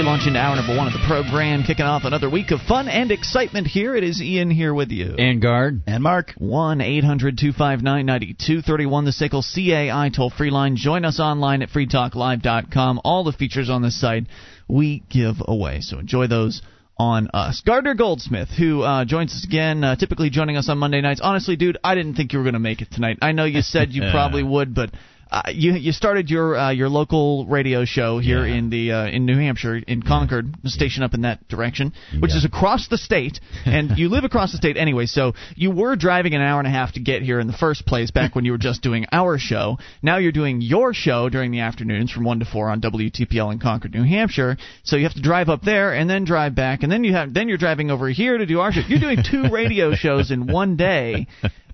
[0.00, 2.88] We launch into hour number one of the program, kicking off another week of fun
[2.88, 3.94] and excitement here.
[3.94, 5.14] It is Ian here with you.
[5.18, 5.82] And Guard.
[5.86, 6.32] And Mark.
[6.38, 10.76] 1 800 259 9231, the SACL CAI toll free line.
[10.76, 13.02] Join us online at freetalklive.com.
[13.04, 14.24] All the features on the site
[14.68, 15.82] we give away.
[15.82, 16.62] So enjoy those
[16.96, 17.60] on us.
[17.60, 21.20] Gardner Goldsmith, who uh, joins us again, uh, typically joining us on Monday nights.
[21.22, 23.18] Honestly, dude, I didn't think you were going to make it tonight.
[23.20, 24.92] I know you said you probably would, but
[25.30, 28.54] uh, you you started your uh, your local radio show here Yeah.
[28.56, 32.38] in the uh, in New Hampshire in Concord, station up in that direction, which Yeah.
[32.38, 35.06] is across the state, and you live across the state anyway.
[35.06, 37.86] So you were driving an hour and a half to get here in the first
[37.86, 39.78] place back when you were just doing our show.
[40.02, 43.58] Now you're doing your show during the afternoons from one to four on WTPL in
[43.60, 44.56] Concord, New Hampshire.
[44.82, 47.32] So you have to drive up there and then drive back, and then you have
[47.32, 48.80] then you're driving over here to do our show.
[48.88, 51.26] You're doing two radio shows in one day.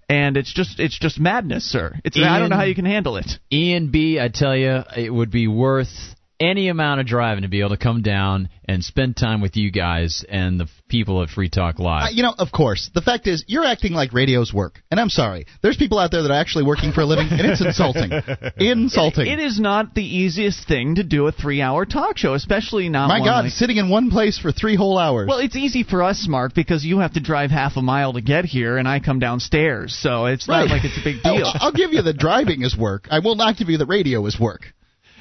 [0.09, 1.99] And it's just it's just madness, sir.
[2.05, 3.31] It's I don't know how you can handle it.
[3.53, 7.61] Ian B, I tell you, it would be worth any amount of driving to be
[7.61, 11.49] able to come down and spend time with you guys and the people at Free
[11.49, 12.13] Talk Uh, Live.
[12.13, 12.91] you know, of course.
[12.95, 14.83] The fact is, you're acting like radio's work.
[14.91, 15.47] And I'm sorry.
[15.63, 18.11] There's people out there that are actually working for a living, and it's insulting.
[18.59, 19.27] Insulting.
[19.27, 23.21] It is not the easiest thing to do a three-hour talk show, especially not My
[23.21, 25.29] one God, like- sitting in one place for three whole hours.
[25.29, 28.21] Well, it's easy for us, Mark, because you have to drive half a mile to
[28.21, 31.45] get here, and I come downstairs, so it's not like it's a big deal.
[31.47, 33.07] I'll, I'll give you the driving is work.
[33.11, 34.73] I will not give you the radio is work.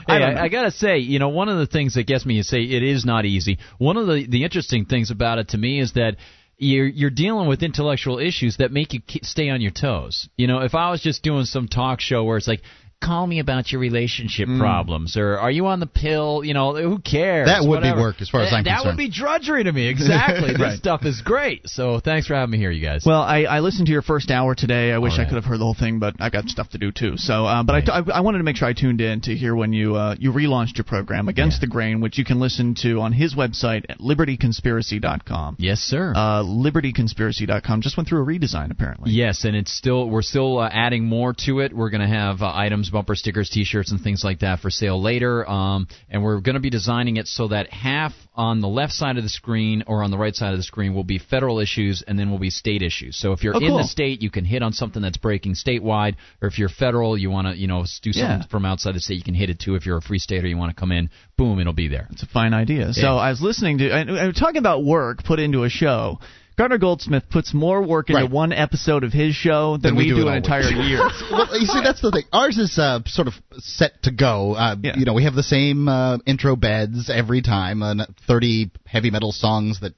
[0.08, 0.38] Don't.
[0.38, 2.61] I, I gotta say, you know, one of the things that gets me is say
[2.61, 3.58] it is not easy.
[3.78, 6.17] One of the the interesting things about it to me is that
[6.58, 10.30] you're you're dealing with intellectual issues that make you stay on your toes.
[10.38, 12.61] You know, if I was just doing some talk show where it's like.
[13.01, 14.59] Call me about your relationship Mm.
[14.59, 16.41] problems, or are you on the pill?
[16.43, 17.47] You know, who cares?
[17.47, 18.97] That would be work as far as I'm that concerned.
[18.97, 19.87] would be drudgery to me.
[19.87, 20.53] Exactly.
[20.57, 21.69] This stuff is great.
[21.69, 23.03] So thanks for having me here, you guys.
[23.05, 24.91] Well, I, I listened to your first hour today.
[24.91, 26.77] I wish All I could have heard the whole thing, but I got stuff to
[26.80, 27.17] do too.
[27.17, 29.55] So, uh, but I, I, I wanted to make sure I tuned in to hear
[29.55, 33.02] when you uh, you relaunched your program Against the Grain, which you can listen to
[33.02, 35.58] on his website at libertyconspiracy.com.
[35.59, 36.14] yes, sir.
[36.15, 39.11] Uh, libertyconspiracy.com just went through a redesign apparently.
[39.11, 41.73] Yes, and it's still we're still uh, adding more to it.
[41.73, 45.02] We're going to have uh, items, bumper stickers, T-shirts, and things like that for sale
[45.02, 45.48] later.
[45.50, 49.17] Um, and we're going to be designing it so that half on the left side
[49.17, 52.02] of the screen or on the right side of the screen will be federal issues,
[52.08, 53.17] and then will be state issues.
[53.17, 56.16] So if you're Oh, in the state, you can hit on something that's breaking statewide,
[56.42, 58.48] or if you're federal, you want to you know do something Yeah.
[58.50, 59.76] from outside the state, you can hit it too.
[59.76, 62.08] If you're a free stater, you want to come in, boom, it'll be there.
[62.12, 62.94] It's a fine idea.
[62.94, 66.20] So I was listening to and, and talking about work put into a show.
[66.58, 68.32] Gardner Goldsmith puts more work into Right.
[68.32, 70.99] one episode of his show than, Than we we, do an all entire year.
[71.32, 72.23] well, you see, that's the thing.
[72.32, 74.54] Ours is uh, sort of set to go.
[74.54, 74.95] Uh, Yeah.
[74.98, 79.32] You know, we have the same uh, intro beds every time, and 30 heavy metal
[79.32, 79.94] songs that.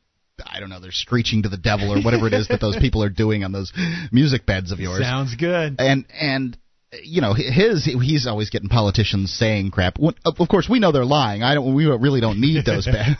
[0.46, 0.79] I don't know.
[0.79, 3.51] They're screeching to the devil or whatever it is that those people are doing on
[3.51, 3.73] those
[4.12, 5.01] music beds of yours.
[5.01, 5.78] Sounds good.
[5.79, 6.56] and and
[7.03, 9.97] you know his he's always getting politicians saying crap.
[9.99, 11.43] Of of course, we know they're lying.
[11.43, 11.73] I don't.
[11.75, 13.17] We really don't need those bad,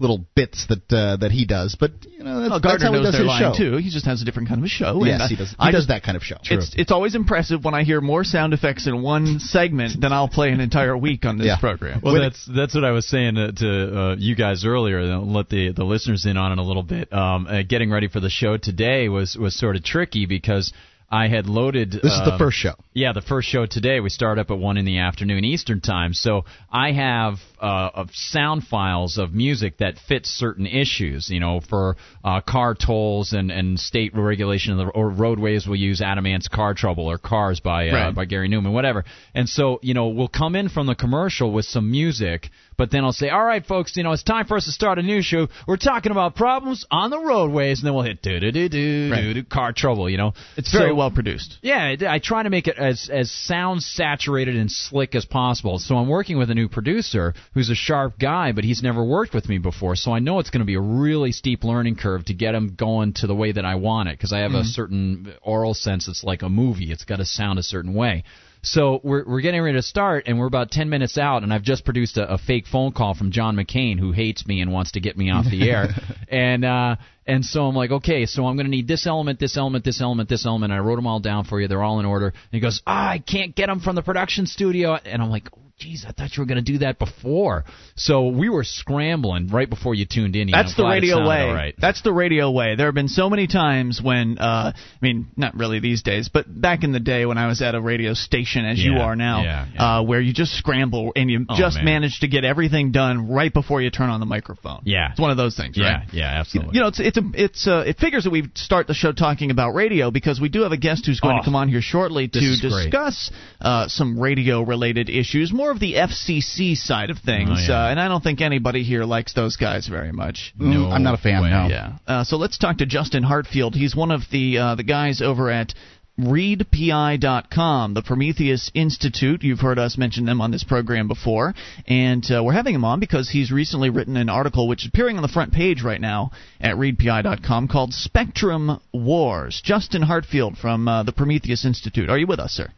[0.00, 1.76] little bits that uh, that he does.
[1.78, 3.70] But you know, that's, Well, that's Gardner how he knows does they're his lying show.
[3.72, 3.76] too.
[3.76, 5.04] He just has a different kind of a show.
[5.04, 5.50] Yes, and, uh, he does.
[5.50, 6.36] He I does just- that kind of show.
[6.42, 10.28] It's it's always impressive when I hear more sound effects in one segment than I'll
[10.28, 11.58] play an entire week on this Yeah.
[11.58, 12.00] program.
[12.02, 15.00] Well, When- that's that's what I was saying to, to uh, you guys earlier.
[15.12, 17.12] I'll let the the listeners in on it a little bit.
[17.12, 20.72] Um, uh, getting ready for the show today was was sort of tricky because
[21.14, 21.92] I had loaded.
[21.92, 22.72] This is the um, first show.
[22.94, 24.00] Yeah, the first show today.
[24.00, 26.12] We start up at one in the afternoon Eastern time.
[26.12, 31.30] So I have uh, of sound files of music that fits certain issues.
[31.30, 35.76] You know, for uh, car tolls and, and state regulation of the or roadways, we'll
[35.80, 38.14] use Adam Ant's Car Trouble or Cars by uh, Right.
[38.14, 39.04] by Gary Numan, whatever.
[39.34, 42.50] And so you know, we'll come in from the commercial with some music.
[42.76, 44.98] But then I'll say, all right, folks, you know, it's time for us to start
[44.98, 45.48] a new show.
[45.68, 49.34] We're talking about problems on the roadways, and then we'll hit do do do do
[49.34, 50.10] do car trouble.
[50.10, 51.58] You know, it's very So- well produced.
[51.62, 55.78] yeah, I I try to make it as as sound saturated and slick as possible.
[55.78, 59.34] So I'm working with a new producer who's a sharp guy, but he's never worked
[59.34, 59.96] with me before.
[59.96, 62.74] So I know it's going to be a really steep learning curve to get him
[62.76, 66.08] going to the way that I want it because I have a certain aural sense.
[66.08, 66.90] It's like a movie.
[66.90, 68.24] It's got to sound a certain way.
[68.64, 71.64] So we're we're getting ready to start, and we're about ten minutes out, and I've
[71.64, 74.92] just produced a, a fake phone call from John McCain, who hates me and wants
[74.92, 75.88] to get me off the air,
[76.28, 76.96] and uh,
[77.26, 80.00] and so I'm like, okay, so I'm going to need this element, this element, this
[80.00, 80.72] element, this element.
[80.72, 82.26] I wrote them all down for you; they're all in order.
[82.26, 85.48] And he goes, ah, I can't get them from the production studio, and I'm like,
[85.56, 87.64] oh, geez, I thought you were going to do that before.
[87.96, 90.48] So we were scrambling right before you tuned in.
[90.50, 91.50] That's the radio way.
[91.50, 91.74] right.
[91.76, 92.76] That's the radio way.
[92.76, 96.44] There have been so many times when, uh, I mean, not really these days, but
[96.48, 99.42] back in the day when I was at a radio station, as you are now,
[99.42, 99.96] yeah, yeah.
[99.98, 101.84] Uh, where you just scramble and you Oh, just man.
[101.84, 104.82] manage to get everything done right before you turn on the microphone.
[104.84, 105.10] Yeah.
[105.10, 106.08] it's one of those things, Yeah, right?
[106.12, 106.74] yeah, absolutely.
[106.76, 109.50] You know, it's it's a, it's uh, it figures that we start the show talking
[109.50, 111.80] about radio because we do have a guest who's going Oh, to come on here
[111.82, 112.84] shortly to this is great.
[112.90, 113.30] discuss
[113.60, 117.84] uh, some radio related issues, more of the FCC side of things, Oh, yeah.
[117.86, 120.52] uh, and I don't think anybody here likes those guys very much.
[120.60, 121.42] Mm, I'm not a fan.
[121.42, 121.50] way.
[121.50, 121.68] No.
[121.68, 121.92] Yeah.
[122.06, 123.74] Uh, so let's talk to Justin Hartfield.
[123.74, 125.72] He's one of the uh, the guys over at
[126.18, 129.42] readpi.com, the Prometheus Institute.
[129.42, 131.54] You've heard us mention them on this program before,
[131.86, 135.16] and uh, we're having him on because he's recently written an article which is appearing
[135.16, 136.30] on the front page right now
[136.60, 139.60] at readpi.com called Spectrum Wars.
[139.64, 142.10] Justin Hartfield from uh, the Prometheus Institute.
[142.10, 142.68] Are you with us, sir?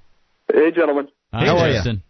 [0.53, 1.09] Hey, gentlemen.
[1.33, 1.75] Hi, How are ya?
[1.77, 2.03] Justin.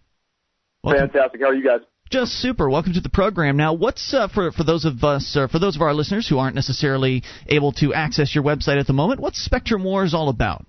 [0.84, 1.40] Fantastic.
[1.40, 1.80] How are you guys?
[2.10, 2.68] Just super.
[2.68, 3.56] Welcome to the program.
[3.56, 6.38] Now, what's uh, for for those of us, uh, for those of our listeners who
[6.38, 9.20] aren't necessarily able to access your website at the moment?
[9.20, 10.66] What's Spectrum Wars all about?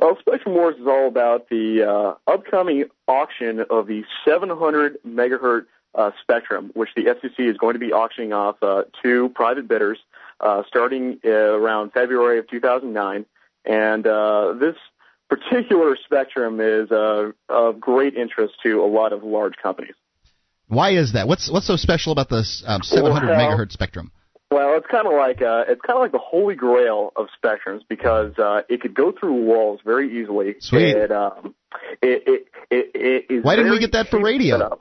[0.00, 1.82] Well, Spectrum Wars is all about the
[2.26, 7.78] uh, upcoming auction of the 700 megahertz uh, spectrum, which the FCC is going to
[7.78, 9.98] be auctioning off uh, to private bidders
[10.40, 13.26] uh, starting uh, around February of 2009.
[13.64, 14.76] And uh, this
[15.28, 19.94] particular spectrum is uh, of great interest to a lot of large companies.
[20.68, 21.28] Why is that?
[21.28, 24.10] What's what's so special about this um, 700 Well- megahertz spectrum?
[24.52, 27.80] Well, it's kind of like uh, it's kind of like the holy grail of spectrums
[27.88, 30.56] because uh, it could go through walls very easily.
[30.60, 30.94] Sweet.
[30.94, 31.54] It, um,
[32.02, 34.78] it, it, it, it is Why didn't we get that for radio?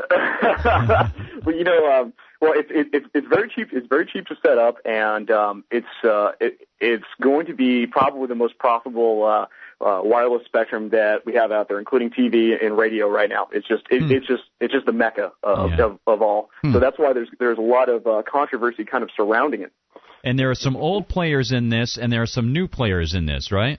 [0.10, 3.68] well, you know, um, well, it's it, it's it's very cheap.
[3.72, 7.86] It's very cheap to set up, and um, it's uh, it, it's going to be
[7.86, 9.46] probably the most profitable uh,
[9.84, 13.48] uh, wireless spectrum that we have out there, including TV and radio right now.
[13.52, 15.84] It's just it, it's just it's just the mecca of Yeah.
[15.86, 16.48] of, of all.
[16.72, 19.72] So that's why there's there's a lot of uh, controversy kind of surrounding it.
[20.24, 23.26] And there are some old players in this, and there are some new players in
[23.26, 23.78] this, right?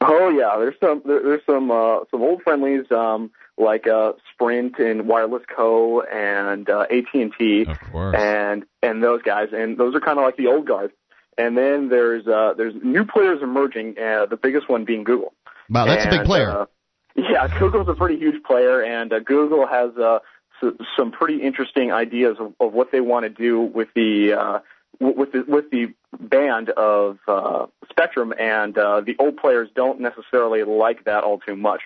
[0.00, 4.78] Oh yeah, there's some there, there's some uh, some old friendlies um, like uh, Sprint
[4.78, 6.00] and Wireless Co.
[6.00, 7.66] and uh, AT and T
[8.14, 10.92] and and those guys, and those are kind of like the old guard.
[11.38, 13.96] And then there's uh, there's new players emerging.
[13.98, 15.32] Uh, the biggest one being Google.
[15.72, 16.50] Wow, that's a big player.
[16.50, 16.66] Uh,
[17.14, 20.18] yeah, Google's a pretty huge player, and uh, Google has uh,
[20.62, 24.58] s- some pretty interesting ideas of, of what they want to do with the uh,
[25.00, 30.62] with the with the band of uh, Spectrum, and uh, the old players don't necessarily
[30.62, 31.80] like that all too much.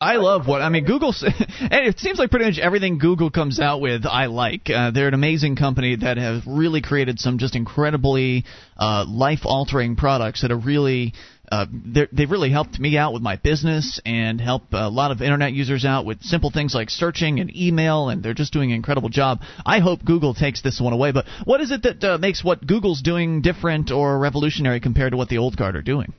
[0.00, 0.84] I love what I mean.
[0.84, 4.70] Google, and it seems like pretty much everything Google comes out with, I like.
[4.70, 8.44] Uh, they're an amazing company that have really created some just incredibly
[8.76, 11.14] uh, life-altering products that are really.
[11.50, 11.64] Uh,
[12.12, 15.82] they've really helped me out with my business and help a lot of internet users
[15.82, 19.40] out with simple things like searching and email, and they're just doing an incredible job.
[19.64, 21.10] I hope Google takes this one away.
[21.10, 25.16] But what is it that uh, makes what Google's doing different or revolutionary compared to
[25.16, 26.12] what the old guard are doing?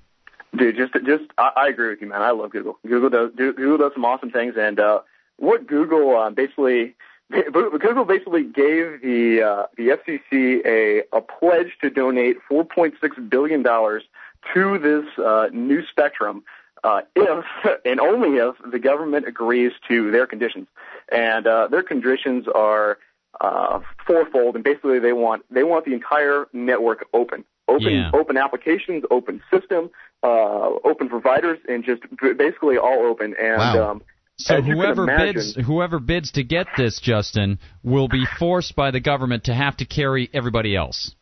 [0.55, 2.21] Dude, just just I, I agree with you, man.
[2.21, 2.77] I love Google.
[2.85, 5.01] Google does do- Google does some awesome things, and uh,
[5.37, 6.95] what Google uh, basically
[7.31, 14.03] Google basically gave the uh, the FCC a a pledge to donate 4.6 billion dollars
[14.53, 16.43] to this uh, new spectrum.
[16.83, 17.45] Uh, if
[17.85, 20.67] and only if the government agrees to their conditions,
[21.11, 22.97] and uh, their conditions are
[23.41, 28.11] uh, fourfold, and basically they want they want the entire network open, open, Yeah.
[28.13, 29.89] open applications, open system,
[30.23, 32.01] uh, open providers, and just
[32.37, 33.35] basically all open.
[33.39, 33.91] And Wow.
[33.91, 34.01] um,
[34.37, 38.25] So as you can whoever imagine- bids whoever bids to get this, Justin, will be
[38.37, 41.13] forced by the government to have to carry everybody else.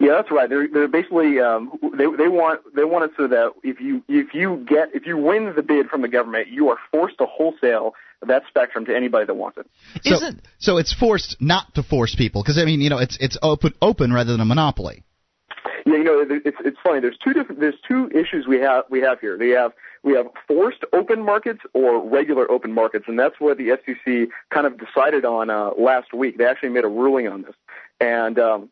[0.00, 0.48] Yeah, that's right.
[0.48, 4.34] They're they're basically um, they they want they want it so that if you if
[4.34, 7.94] you get if you win the bid from the government, you are forced to wholesale
[8.26, 9.66] that spectrum to anybody that wants it.
[10.02, 13.16] So, Isn't so it's forced not to force people because I mean, you know, it's
[13.20, 15.04] it's open open rather than a monopoly.
[15.86, 17.00] Yeah, you know, it's it's funny.
[17.00, 17.60] There's two different.
[17.60, 19.38] There's two issues we have we have here.
[19.38, 23.68] We have we have forced open markets or regular open markets, and that's what the
[23.68, 26.38] FCC kind of decided on uh, last week.
[26.38, 27.54] They actually made a ruling on this,
[28.00, 28.68] and um,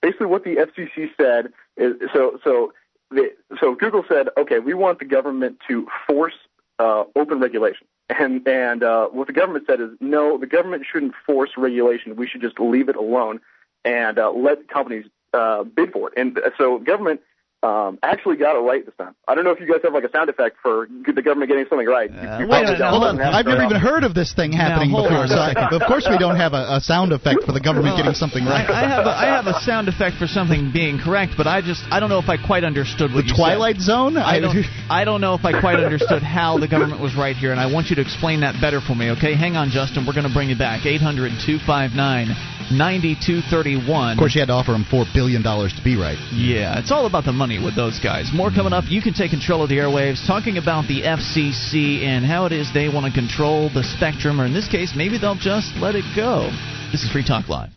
[0.00, 2.72] basically what the FCC said is so so.
[3.10, 6.34] The, so Google said, okay, we want the government to force
[6.78, 11.14] uh, open regulation, and and uh, what the government said is, no, the government shouldn't
[11.26, 12.16] force regulation.
[12.16, 13.40] We should just leave it alone
[13.84, 16.14] and uh, let companies uh, bid for it.
[16.18, 17.20] And uh, so government
[17.60, 19.16] um, actually got it right this time.
[19.26, 21.66] I don't know if you guys have like a sound effect for the government getting
[21.68, 22.08] something right.
[22.08, 23.20] Uh, You- you wait a probably minute, hold on.
[23.20, 23.80] I've never even often.
[23.80, 25.22] heard of this thing happening hold before.
[25.22, 27.96] on So I, of course we don't have a, a sound effect for the government
[27.96, 28.62] getting something right.
[28.70, 31.82] I have a, I have a sound effect for something being correct, but I just
[31.90, 33.42] I don't know if I quite understood what the you said.
[33.58, 34.16] Twilight Zone.
[34.16, 34.54] I don't,
[34.88, 37.66] I don't know if I quite understood how the government was right here, and I
[37.74, 39.34] want you to explain that better for me, okay?
[39.34, 40.06] Hang on, Justin.
[40.06, 40.86] We're going to bring you back.
[40.86, 44.12] 800 259 9231.
[44.12, 46.18] Of course, you had to offer him four billion dollars to be right.
[46.32, 48.30] Yeah, it's all about the money with those guys.
[48.32, 48.84] More coming up.
[48.88, 52.72] You can take control of the airwaves, talking about the FCC and how it is
[52.72, 56.04] they want to control the spectrum, or in this case, maybe they'll just let it
[56.14, 56.50] go.
[56.92, 57.70] This is Free Talk Live.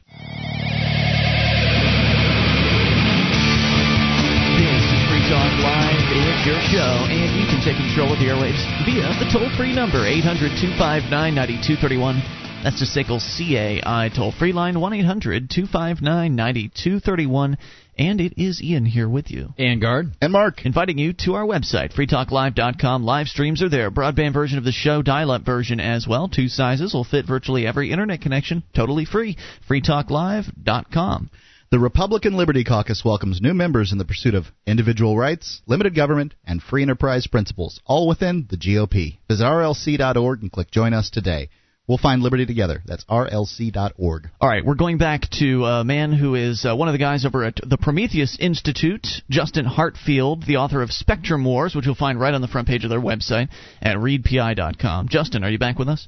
[4.59, 8.27] This is Free Talk Live is your show, and you can take control of the
[8.27, 12.40] airwaves via the toll free number 800 259 9231.
[12.63, 17.57] That's the SACL CAI toll free line 1 800 259 9231.
[17.97, 19.55] And it is Ian here with you.
[19.57, 20.11] And Guard.
[20.21, 20.63] And Mark.
[20.63, 23.03] Inviting you to our website, freetalklive.com.
[23.03, 23.89] Live streams are there.
[23.89, 26.27] Broadband version of the show, dial up version as well.
[26.27, 28.61] Two sizes will fit virtually every internet connection.
[28.75, 29.37] Totally free.
[29.67, 31.31] freetalklive.com.
[31.71, 36.35] The Republican Liberty Caucus welcomes new members in the pursuit of individual rights, limited government,
[36.45, 39.17] and free enterprise principles, all within the GOP.
[39.27, 41.49] Visit rlc.org and click Join Us today.
[41.87, 42.81] We'll find liberty together.
[42.85, 44.29] That's rlc.org.
[44.39, 47.25] All right, we're going back to a man who is uh, one of the guys
[47.25, 52.19] over at the Prometheus Institute, Justin Hartfield, the author of Spectrum Wars, which you'll find
[52.19, 53.49] right on the front page of their website
[53.81, 55.09] at readpi.com.
[55.09, 56.07] Justin, are you back with us?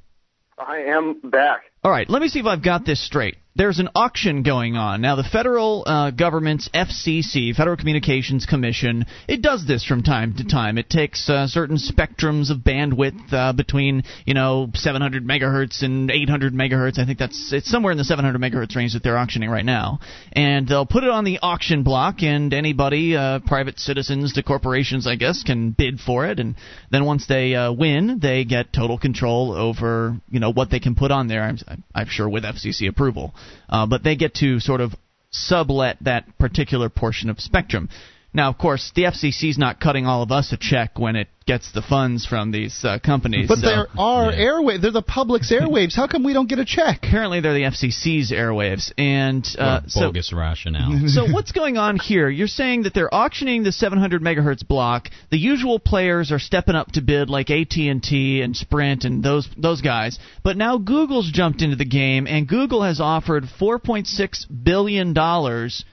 [0.58, 1.64] I am back.
[1.84, 3.36] All right, let me see if I've got this straight.
[3.56, 5.02] There's an auction going on.
[5.02, 10.44] Now, the federal uh, government's FCC, Federal Communications Commission, it does this from time to
[10.44, 10.80] time.
[10.80, 16.56] It takes uh, certain spectrums of bandwidth uh, between, you know, 700 megahertz and 800
[16.56, 16.98] megahertz.
[16.98, 20.00] I think that's it's somewhere in the 700 megahertz range that they're auctioning right now.
[20.32, 25.06] And they'll put it on the auction block, and anybody, uh, private citizens to corporations,
[25.06, 26.40] I guess, can bid for it.
[26.40, 26.56] And
[26.90, 30.96] then once they uh, win, they get total control over, you know, what they can
[30.96, 31.44] put on there.
[31.44, 31.60] I'm,
[31.94, 33.36] I'm sure with FCC approval.
[33.70, 34.94] Uh, but they get to sort of
[35.32, 37.90] sublet that particular portion of spectrum.
[38.36, 41.28] Now, of course, the FCC is not cutting all of us a check when it
[41.46, 43.48] gets the funds from these uh, companies.
[43.48, 43.68] But so.
[43.68, 44.46] there are Yeah.
[44.46, 44.82] airwaves.
[44.82, 45.96] They're the public's airwaves.
[45.96, 47.00] How come we don't get a check?
[47.04, 51.08] Apparently, they're the FCC's airwaves, and uh, What a so bogus rationale.
[51.10, 52.28] so what's going on here?
[52.30, 55.10] You're saying that they're auctioning the 700 megahertz block.
[55.30, 59.82] The usual players are stepping up to bid, like AT&T and Sprint and those those
[59.82, 60.18] guys.
[60.44, 65.86] But now Google's jumped into the game, and Google has offered 4.6 billion dollars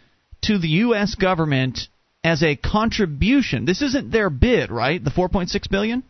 [0.43, 1.15] to the U.S.
[1.17, 1.89] government
[2.23, 3.65] as a contribution.
[3.65, 5.03] This isn't their bid, right?
[5.03, 6.03] The 4.6 billion.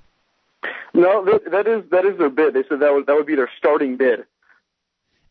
[0.93, 2.53] No, that, that is that is their bid.
[2.53, 4.27] They said that would that would be their starting bid.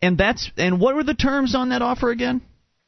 [0.02, 2.42] And that's and what were the terms on that offer again?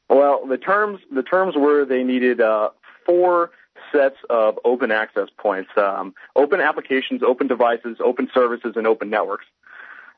[0.10, 2.70] Well, the terms the terms were they needed uh,
[3.06, 3.52] four
[3.92, 9.46] sets of open access points: um, open applications, open devices, open services, and open networks.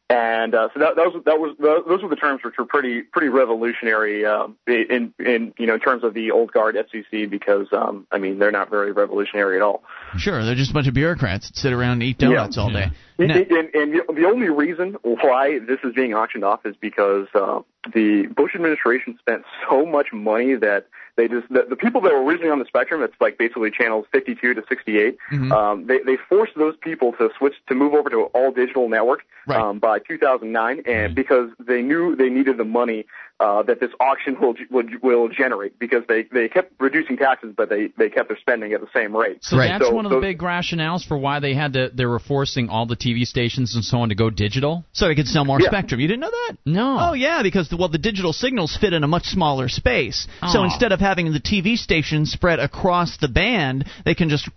[0.10, 1.56] And uh, so that, that was that was
[1.88, 5.80] those were the terms which were pretty pretty revolutionary um, in in you know in
[5.80, 9.62] terms of the old guard FCC because um, I mean they're not very revolutionary at
[9.64, 9.82] all.
[10.18, 12.92] Sure, they're just a bunch of bureaucrats that sit around and eat donuts all day.
[13.18, 16.76] And, Now- and, and the- the only reason why this is being auctioned off is
[16.80, 17.62] because uh,
[17.94, 22.24] the Bush administration spent so much money that they just the, the people that were
[22.24, 25.18] originally on the spectrum, it's like basically channels 52 to 68.
[25.32, 25.52] Mhm.
[25.52, 29.22] Um, they they forced those people to switch to move over to all digital network
[29.46, 29.60] Right.
[29.60, 33.06] um, by 2009, and because they knew they needed the money
[33.42, 37.68] uh, that this auction will will will generate because they they kept reducing taxes, but
[37.70, 39.40] they they kept their spending at the same rate.
[39.44, 39.68] So Right.
[39.68, 41.90] that's So one of the those- big rationales for why they had to.
[41.94, 44.86] They were forcing all the TV stations and so on to go digital.
[44.94, 45.68] So they could sell more Yeah.
[45.68, 46.00] spectrum.
[46.00, 46.58] You didn't know that?
[46.66, 46.98] No.
[47.02, 50.26] Oh yeah, because the, well the digital signals fit in a much smaller space.
[50.52, 54.50] So instead of having the TV stations spread across the band, they can just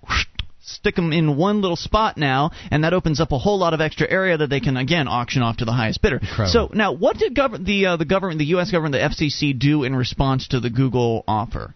[0.67, 3.81] stick them in one little spot now, and that opens up a whole lot of
[3.81, 6.17] extra area that they can again auction off to the highest bidder.
[6.17, 6.47] Incredible.
[6.49, 8.71] So now, what did gov- the uh, the government, the U.S.
[8.71, 11.75] government, the FCC do in response to the Google offer?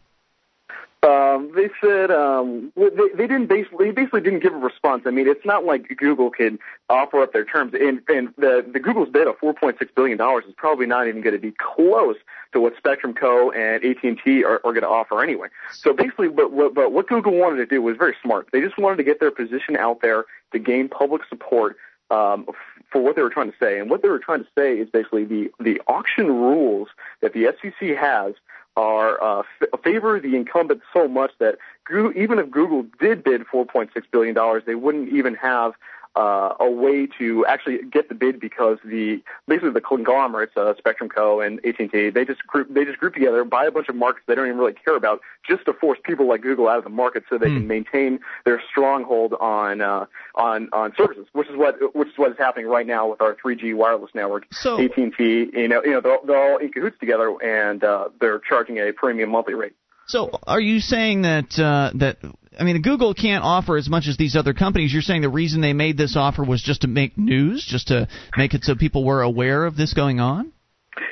[1.02, 5.04] Um, they said um, they, they didn't basically they basically didn't give a response.
[5.06, 6.58] I mean, it's not like Google can
[6.90, 10.52] offer up their terms, and and the the Google's bid of 4.6 billion dollars is
[10.58, 12.16] probably not even going to be close
[12.52, 13.50] to what Spectrum Co.
[13.50, 15.48] and AT and T are, are going to offer anyway.
[15.72, 18.48] So basically, but what but what Google wanted to do was very smart.
[18.52, 21.78] They just wanted to get their position out there to gain public support
[22.10, 22.46] um,
[22.90, 23.78] for what they were trying to say.
[23.78, 26.88] And what they were trying to say is basically the, the auction rules
[27.20, 28.34] that the FCC has
[28.80, 33.42] are uh, f- favor the incumbent so much that Goo- even if Google did bid
[33.46, 35.72] 4.6 billion dollars, they wouldn't even have
[36.16, 41.08] uh, a way to actually get the bid because the basically the conglomerates, uh, Spectrum
[41.08, 41.40] Co.
[41.40, 44.34] and AT&T, they just group they just group together, buy a bunch of markets they
[44.34, 47.24] don't even really care about, just to force people like Google out of the market
[47.28, 47.56] so they Hmm.
[47.58, 52.32] can maintain their stronghold on uh, on on services, which is what which is what
[52.32, 54.46] is happening right now with our 3G wireless network.
[54.52, 58.40] So- AT&T, you know, you know, they're, they're all in cahoots together, and uh, they're
[58.40, 59.74] charging a premium monthly rate.
[60.10, 62.16] So, are you saying that uh, that
[62.58, 64.92] I mean, Google can't offer as much as these other companies?
[64.92, 68.08] You're saying the reason they made this offer was just to make news, just to
[68.36, 70.52] make it so people were aware of this going on?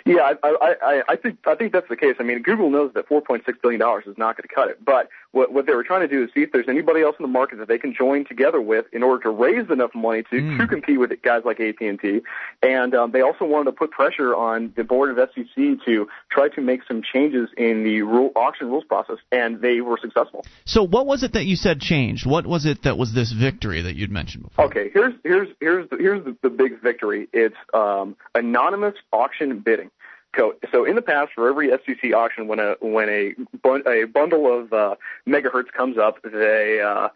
[0.04, 2.16] Yeah, I, I, I, I think I think that's the case.
[2.18, 4.84] I mean, Google knows that 4.6 billion dollars is not going to cut it.
[4.84, 7.22] But what what they were trying to do is see if there's anybody else in
[7.22, 10.38] the market that they can join together with in order to raise enough money to
[10.38, 10.58] Mm.
[10.58, 12.20] to compete with guys like AT&T.
[12.62, 16.48] And um, they also wanted to put pressure on the board of FCC to try
[16.50, 20.46] to make some changes in the rule, auction rules process, and they were successful.
[20.64, 22.24] So what was it that you said changed?
[22.26, 24.66] What was it that was this victory that you'd mentioned before?
[24.66, 27.28] Okay, here's here's here's the, here's the, the big victory.
[27.32, 29.90] It's um, anonymous auction bidding.
[30.34, 34.04] Co- So in the past, for every FCC auction, when a when a bun- a
[34.04, 34.94] bundle of uh,
[35.26, 37.08] megahertz comes up, they uh,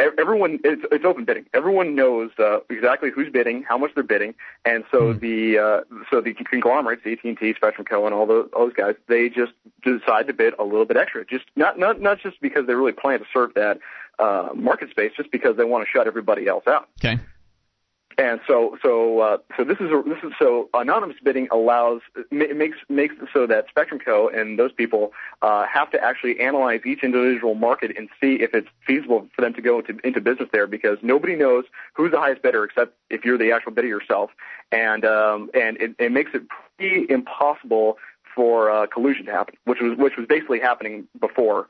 [0.00, 1.46] ev- everyone it's, it's open bidding.
[1.54, 5.80] Everyone knows uh, exactly who's bidding, how much they're bidding, and so the uh,
[6.10, 9.52] so the conglomerates, AT&T, Spectrum Co, and all those, all those guys, they just
[9.82, 11.24] decide to bid a little bit extra.
[11.24, 13.78] Just not not not just because they really plan to serve that
[14.18, 16.88] uh, market space, just because they want to shut everybody else out.
[16.98, 17.20] Okay.
[18.20, 22.54] And so, so, uh, so this is a, this is so anonymous bidding allows it
[22.54, 24.28] makes makes it so that Spectrum Co.
[24.28, 28.68] and those people uh, have to actually analyze each individual market and see if it's
[28.86, 32.42] feasible for them to go into into business there because nobody knows who's the highest
[32.42, 34.28] bidder except if you're the actual bidder yourself,
[34.70, 36.42] and um, and it, it makes it
[36.76, 37.96] pretty impossible
[38.34, 41.68] for uh, collusion to happen, which was which was basically happening before.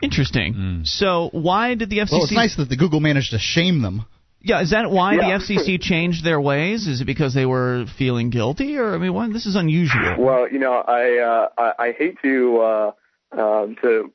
[0.00, 0.82] Interesting.
[0.84, 2.12] So why did the FCC?
[2.12, 4.06] Well, it's nice that the Google managed to shame them.
[4.42, 5.38] Yeah, is that why Yeah.
[5.38, 6.86] the FCC changed their ways?
[6.86, 10.16] Is it because they were feeling guilty, or I mean, why, this is unusual?
[10.18, 12.92] Well, you know, I uh, I, I hate to uh,
[13.32, 14.12] um, to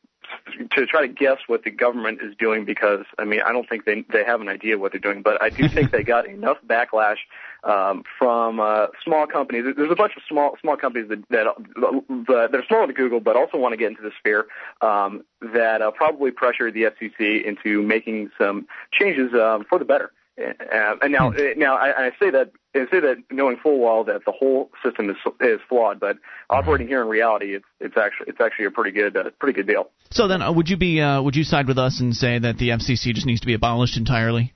[0.71, 3.85] to try to guess what the government is doing because I mean I don't think
[3.85, 6.57] they they have an idea what they're doing, but I do think they got enough
[6.65, 7.17] backlash
[7.63, 9.65] um, from uh, small companies.
[9.75, 13.19] There's a bunch of small small companies that that, that that are smaller than Google,
[13.19, 14.45] but also want to get into the sphere
[14.81, 20.11] um, that uh, probably pressured the FCC into making some changes um, for the better.
[20.37, 24.25] Uh, and now, now I, I say that I say that knowing full well that
[24.25, 26.17] the whole system is is flawed, but
[26.49, 29.67] operating here in reality, it's it's actually it's actually a pretty good uh, pretty good
[29.67, 29.89] deal.
[30.11, 32.57] So then, uh, would you be uh, would you side with us and say that
[32.57, 34.53] the FCC just needs to be abolished entirely?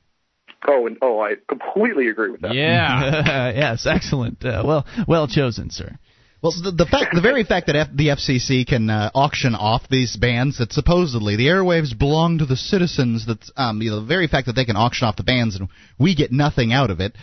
[0.68, 2.54] Oh, and oh, I completely agree with that.
[2.54, 3.52] Yeah.
[3.56, 4.44] yes, excellent.
[4.44, 5.98] Uh, well, well chosen, sir.
[6.42, 9.84] Well, the, the fact, the very fact that F, the FCC can uh, auction off
[9.90, 14.06] these bands that supposedly the airwaves belong to the citizens, that um, you know, the
[14.06, 15.68] very fact that they can auction off the bands and
[16.00, 17.14] we get nothing out of it,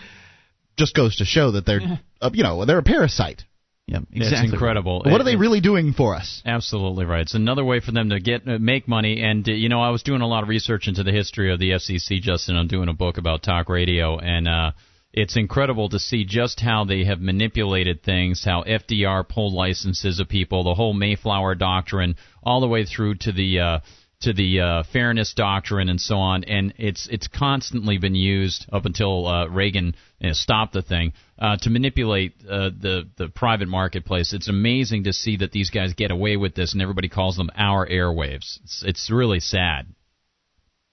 [0.77, 1.81] just goes to show that they're,
[2.21, 3.45] uh, you know, they're a parasite.
[3.89, 4.99] Yep, It's incredible.
[4.99, 6.43] What It- are they really doing for us?
[6.45, 7.21] Absolutely right.
[7.23, 9.23] It's another way for them to get uh, make money.
[9.23, 11.61] And uh, you know, I was doing a lot of research into the history of
[11.61, 12.57] the FCC, Justin.
[12.57, 14.73] I'm doing a book about talk radio, and uh,
[15.17, 18.45] it's incredible to see just how they have manipulated things.
[18.45, 23.33] How FDR pulled licenses of people, the whole Mayflower doctrine, all the way through to
[23.33, 23.79] the uh,
[24.21, 26.45] to the uh, fairness doctrine and so on.
[26.45, 31.15] And it's it's constantly been used up until uh, Reagan you know, stopped the thing
[31.39, 34.35] uh, to manipulate uh, the the private marketplace.
[34.35, 37.49] It's amazing to see that these guys get away with this, and everybody calls them
[37.57, 38.61] our airwaves.
[38.65, 39.87] It's, it's really sad.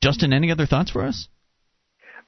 [0.01, 1.27] Justin, any other thoughts for us?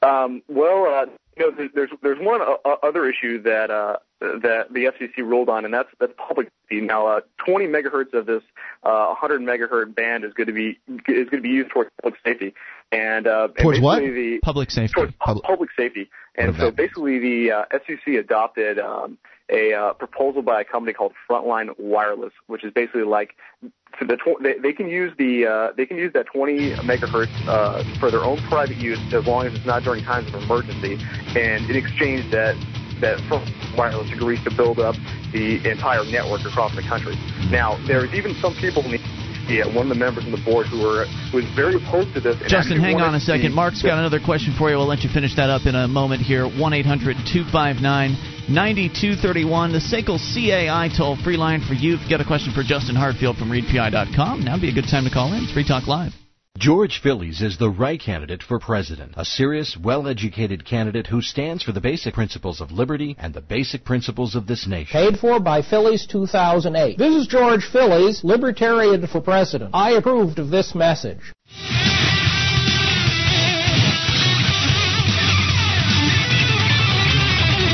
[0.02, 1.06] Um, well, uh,
[1.38, 5.66] you know, there's there's, one uh, other issue that uh, that the FCC ruled on,
[5.66, 6.86] and that's that's public safety.
[6.86, 8.44] Now, uh, 20 megahertz of this
[8.84, 12.20] uh, 100 megahertz band is going to be is going to be used towards public
[12.26, 12.54] safety,
[12.92, 14.00] and uh, and Towards what?
[14.00, 14.94] The, Public safety.
[14.94, 16.10] towards pu- Public- safety.
[16.38, 19.18] And so basically, the uh, FCC adopted um,
[19.50, 23.36] a uh, proposal by a company called Frontline Wireless, which is basically like
[24.00, 27.48] so the tw- they, they can use the uh, they can use that 20 megahertz
[27.48, 31.00] uh, for their own private use as long as it's not during times of emergency.
[31.40, 32.56] And in exchange, that
[33.02, 34.96] that Frontline Wireless agrees to build up
[35.34, 37.16] the entire network across the country.
[37.52, 39.00] Now, there's even some people in the
[39.48, 42.20] yeah, one of the members on the board who were who was very opposed to
[42.20, 42.36] this.
[42.48, 43.54] Justin, hang on a second.
[43.54, 44.78] Mark's got another question for you.
[44.78, 46.50] We'll let you finish that up in a moment here.
[46.50, 48.18] 1 800 259
[48.50, 49.72] 9231.
[49.72, 51.94] The SACL CAI toll free line for you.
[51.94, 54.90] If you've got a question for Justin Hartfield from readpi.com, now would be a good
[54.90, 55.44] time to call in.
[55.44, 56.25] It's Free Talk Live.
[56.58, 59.14] George Phillies is the right candidate for president.
[59.18, 63.84] A serious, well-educated candidate who stands for the basic principles of liberty and the basic
[63.84, 64.94] principles of this nation.
[64.94, 66.98] Paid for by Phillies 2008.
[66.98, 69.72] This is George Phillies, Libertarian for President.
[69.74, 71.20] I approved of this message.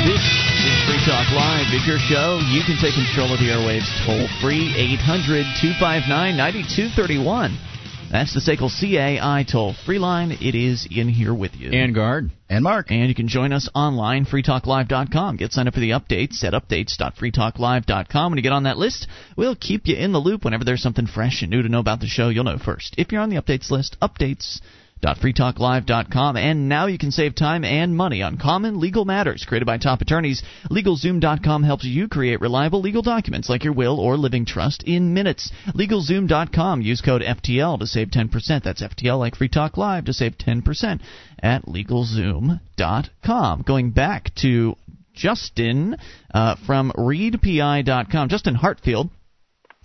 [0.02, 0.26] This
[0.66, 1.70] is Free Talk Live.
[1.70, 2.42] It's your show.
[2.50, 7.71] You can take control of the airwaves toll free 800 259 9231.
[8.12, 10.32] That's the SACL CAI toll free line.
[10.32, 11.70] It is Ian here with you.
[11.70, 12.30] And guard.
[12.50, 12.90] And Mark.
[12.90, 15.38] And you can join us online, freetalklive.com.
[15.38, 18.30] Get signed up for the updates at updates.freetalklive.com.
[18.30, 21.06] When you get on that list, we'll keep you in the loop whenever there's something
[21.06, 22.28] fresh and new to know about the show.
[22.28, 22.94] You'll know first.
[22.98, 24.60] If you're on the updates list, updates
[25.02, 26.36] freetalklive.com.
[26.36, 30.00] And now you can save time and money on common legal matters created by top
[30.00, 30.42] attorneys.
[30.70, 35.50] LegalZoom.com helps you create reliable legal documents like your will or living trust in minutes.
[35.74, 36.82] LegalZoom.com.
[36.82, 38.62] Use code FTL to save 10%.
[38.62, 41.00] That's FTL like Free Talk Live to save 10%
[41.42, 43.62] at LegalZoom.com.
[43.62, 44.76] Going back to
[45.14, 45.96] Justin
[46.32, 48.28] uh, from ReadPI.com.
[48.28, 49.10] Justin Hartfield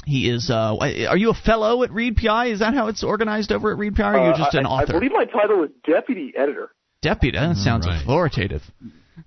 [0.07, 0.49] he is.
[0.49, 2.53] Uh, are you a fellow at ReadPI?
[2.53, 3.99] Is that how it's organized over at ReadPI?
[3.99, 4.95] Or are you uh, just an I, author?
[4.95, 6.71] I believe my title is deputy editor.
[7.01, 7.37] Deputy.
[7.37, 8.01] That sounds right.
[8.01, 8.63] authoritative.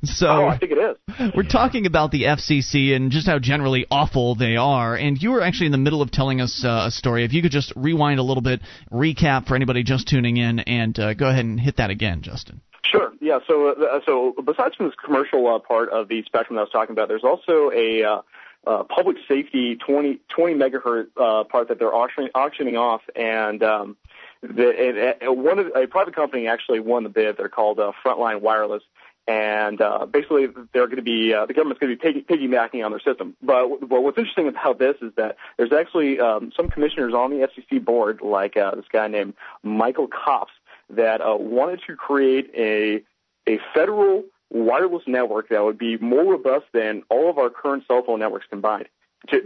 [0.05, 1.33] So oh, I think it is.
[1.37, 4.95] We're talking about the FCC and just how generally awful they are.
[4.95, 7.25] And you were actually in the middle of telling us uh, a story.
[7.25, 10.99] If you could just rewind a little bit, recap for anybody just tuning in, and
[10.99, 12.61] uh, go ahead and hit that again, Justin.
[12.85, 13.13] Sure.
[13.21, 13.41] Yeah.
[13.47, 16.73] So, uh, so besides from this commercial uh, part of the spectrum that I was
[16.73, 18.23] talking about, there's also a
[18.67, 23.97] uh, public safety 20, 20 megahertz uh, part that they're auctioning, auctioning off, and um,
[24.43, 27.37] the, one of a private company actually won the bid.
[27.37, 28.83] They're called uh, Frontline Wireless,
[29.27, 32.85] and uh, basically they're going to be uh, the government's going to be piggy, piggybacking
[32.85, 33.37] on their system.
[33.43, 37.49] But, but what's interesting about this is that there's actually um, some commissioners on the
[37.49, 40.53] FCC board, like uh, this guy named Michael Copps,
[40.91, 43.03] that uh, wanted to create a
[43.49, 48.03] a federal wireless network that would be more robust than all of our current cell
[48.05, 48.89] phone networks combined.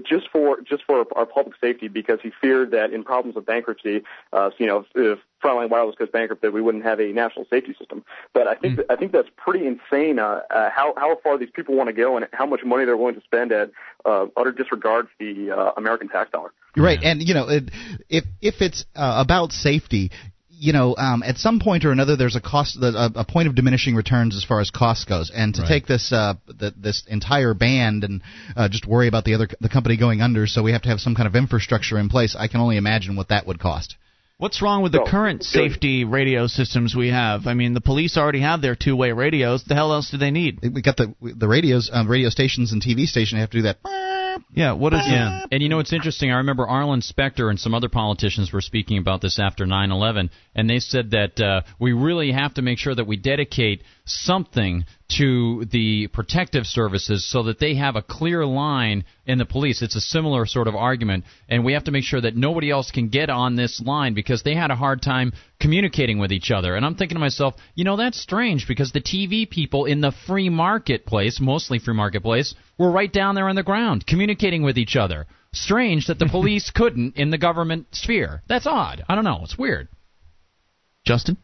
[0.08, 4.04] Just for just for our public safety, because he feared that in problems of bankruptcy,
[4.32, 7.74] uh, you know, if Frontline Wireless goes bankrupt, that we wouldn't have a national safety
[7.76, 8.04] system.
[8.32, 8.84] But I think mm.
[8.88, 10.20] I think that's pretty insane.
[10.20, 12.96] Uh, uh, how how far these people want to go and how much money they're
[12.96, 13.72] willing to spend at
[14.04, 16.52] uh, utter disregard for the uh, American tax dollar.
[16.76, 17.70] Right, and you know, it,
[18.08, 20.12] if if it's uh, about safety,
[20.58, 23.54] you know, um, at some point or another, there's a cost, a, a point of
[23.54, 25.30] diminishing returns as far as cost goes.
[25.34, 25.68] And to right.
[25.68, 28.22] take this uh, the, this entire band and
[28.56, 31.00] uh, just worry about the other the company going under, so we have to have
[31.00, 32.36] some kind of infrastructure in place.
[32.38, 33.96] I can only imagine what that would cost.
[34.36, 37.46] What's wrong with the current safety radio systems we have?
[37.46, 39.62] I mean, the police already have their two-way radios.
[39.62, 40.58] The hell else do they need?
[40.60, 43.78] We got the the radios, um, radio stations and TV stations have to do that
[44.54, 45.44] yeah, what is yeah?
[45.50, 46.30] And you know what's interesting?
[46.30, 50.68] I remember Arlen Specter and some other politicians were speaking about this after 9/11, and
[50.68, 54.84] they said that uh, we really have to make sure that we dedicate something
[55.16, 59.80] to the protective services so that they have a clear line in the police.
[59.80, 62.90] It's a similar sort of argument, and we have to make sure that nobody else
[62.90, 66.74] can get on this line because they had a hard time communicating with each other.
[66.74, 70.12] And I'm thinking to myself, you know, that's strange because the TV people in the
[70.26, 74.96] free marketplace, mostly free marketplace, were right down there on the ground communicating with each
[74.96, 75.26] other.
[75.52, 78.42] Strange that the police couldn't in the government sphere.
[78.48, 79.02] That's odd.
[79.08, 79.40] I don't know.
[79.44, 79.88] It's weird.
[81.06, 81.36] Justin?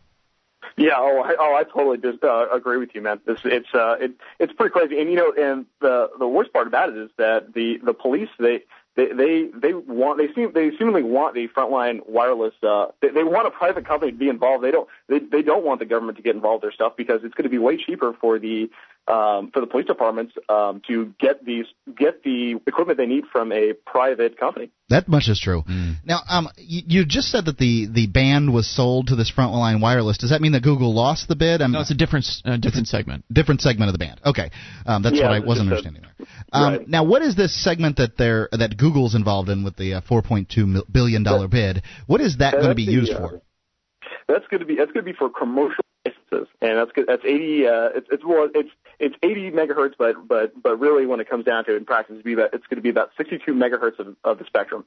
[0.76, 3.20] Yeah, oh, I, oh, I totally just uh, agree with you, man.
[3.26, 6.66] This, it's uh, it, it's pretty crazy, and you know, and the the worst part
[6.66, 8.62] about it is that the the police they
[8.96, 13.22] they they they want they seem they seemingly want the frontline wireless uh they, they
[13.22, 16.16] want a private company to be involved they don't they they don't want the government
[16.16, 18.68] to get involved in their stuff because it's going to be way cheaper for the
[19.08, 21.64] um for the police departments um to get these
[21.96, 25.94] get the equipment they need from a private company that much is true mm.
[26.04, 29.80] now um you, you just said that the the band was sold to this frontline
[29.80, 32.56] wireless does that mean that google lost the bid I'm, no it's a different uh,
[32.56, 34.50] different segment different segment of the band okay
[34.86, 36.88] um that's yeah, what i wasn't understanding a, there um right.
[36.88, 40.82] now what is this segment that they're that Google's involved in with the uh, 4.2
[40.92, 41.82] billion dollar bid.
[42.06, 43.36] What is that going to be used for?
[43.36, 43.38] Uh,
[44.28, 46.90] that's going to be that's going to be for commercial licenses, and that's.
[47.06, 47.66] That's 80.
[47.66, 51.44] Uh, it's it's well, it's it's 80 megahertz, but but but really, when it comes
[51.44, 54.16] down to it in practice, it's, about, it's going to be about 62 megahertz of,
[54.22, 54.84] of the spectrum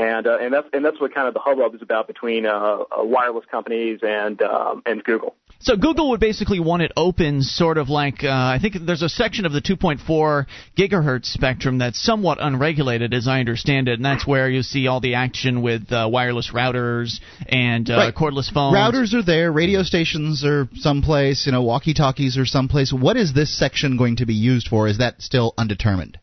[0.00, 2.50] and uh, and that's and that's what kind of the hubbub is about between uh,
[2.50, 5.36] uh, wireless companies and um, and Google.
[5.62, 9.10] So Google would basically want it open, sort of like uh, I think there's a
[9.10, 10.46] section of the 2.4
[10.76, 15.00] gigahertz spectrum that's somewhat unregulated, as I understand it, and that's where you see all
[15.00, 18.14] the action with uh, wireless routers and uh, right.
[18.14, 18.74] cordless phones.
[18.74, 22.90] Routers are there, radio stations are someplace, you know, walkie-talkies are someplace.
[22.90, 24.88] What is this section going to be used for?
[24.88, 26.18] Is that still undetermined?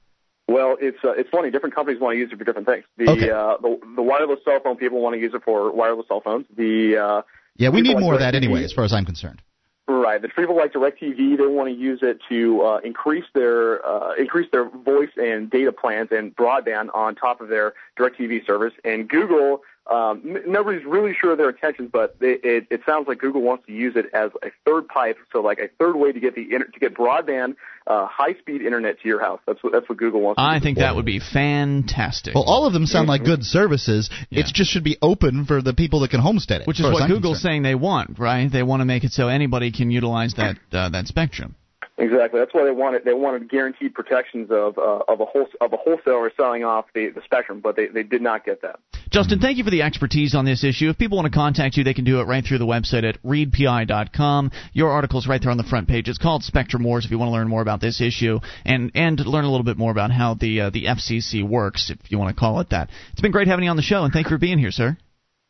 [0.47, 1.51] Well, it's uh, it's funny.
[1.51, 2.85] Different companies want to use it for different things.
[2.97, 3.29] The okay.
[3.29, 6.45] uh, the, the wireless cell phone people want to use it for wireless cell phones.
[6.55, 7.21] The uh,
[7.57, 9.41] yeah, we need more of that anyway, as far as I'm concerned.
[9.89, 10.21] Right.
[10.21, 14.49] The people like DirecTV, they want to use it to uh, increase their uh, increase
[14.51, 18.73] their voice and data plans and broadband on top of their DirecTV service.
[18.83, 23.19] And Google um, nobody's really sure of their intentions, but it, it, it sounds like
[23.19, 26.19] Google wants to use it as a third pipe, so like a third way to
[26.19, 29.39] get the to get broadband, uh, high-speed internet to your house.
[29.47, 30.41] That's what that's what Google wants.
[30.41, 32.35] I think that would be fantastic.
[32.35, 34.09] Well, all of them sound like good services.
[34.29, 34.41] Yeah.
[34.41, 36.67] It just should be open for the people that can homestead it.
[36.67, 38.51] Which is what Google's saying they want, right?
[38.51, 41.55] They want to make it so anybody can utilize that uh, that spectrum.
[41.99, 42.39] Exactly.
[42.39, 45.77] That's why they wanted they wanted guaranteed protections of uh, of a whole of a
[45.77, 48.79] wholesaler selling off the, the spectrum, but they, they did not get that.
[49.09, 50.89] Justin, thank you for the expertise on this issue.
[50.89, 53.21] If people want to contact you, they can do it right through the website at
[53.23, 54.51] readpi.com.
[54.73, 56.07] Your article's right there on the front page.
[56.07, 57.05] It's called Spectrum Wars.
[57.05, 59.77] If you want to learn more about this issue and and learn a little bit
[59.77, 62.89] more about how the uh, the FCC works, if you want to call it that.
[63.13, 64.97] It's been great having you on the show, and thank you for being here, sir.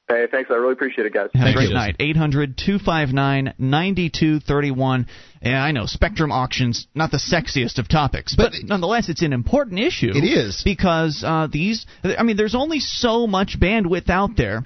[0.09, 0.49] Hey, thanks.
[0.49, 1.29] I really appreciate it, guys.
[1.33, 1.75] Have Thank a great you.
[1.75, 1.95] night.
[1.99, 5.07] 800 259 9231.
[5.41, 9.33] Yeah, I know, Spectrum auctions, not the sexiest of topics, but, But- nonetheless, it's an
[9.33, 10.11] important issue.
[10.15, 10.61] It is.
[10.63, 14.63] Because uh, these, I mean, there's only so much bandwidth out there.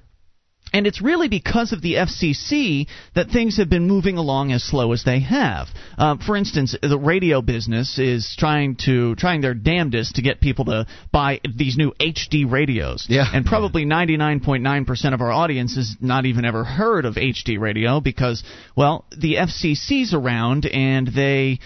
[0.73, 4.93] And it's really because of the FCC that things have been moving along as slow
[4.93, 5.67] as they have.
[5.97, 10.65] Uh, for instance, the radio business is trying to trying their damnedest to get people
[10.65, 13.05] to buy these new HD radios.
[13.09, 13.25] Yeah.
[13.33, 18.43] And probably 99.9% of our audience has not even ever heard of HD radio because,
[18.75, 21.59] well, the FCC's around and they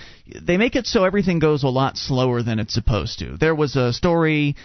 [0.44, 3.38] they make it so everything goes a lot slower than it's supposed to.
[3.38, 4.56] There was a story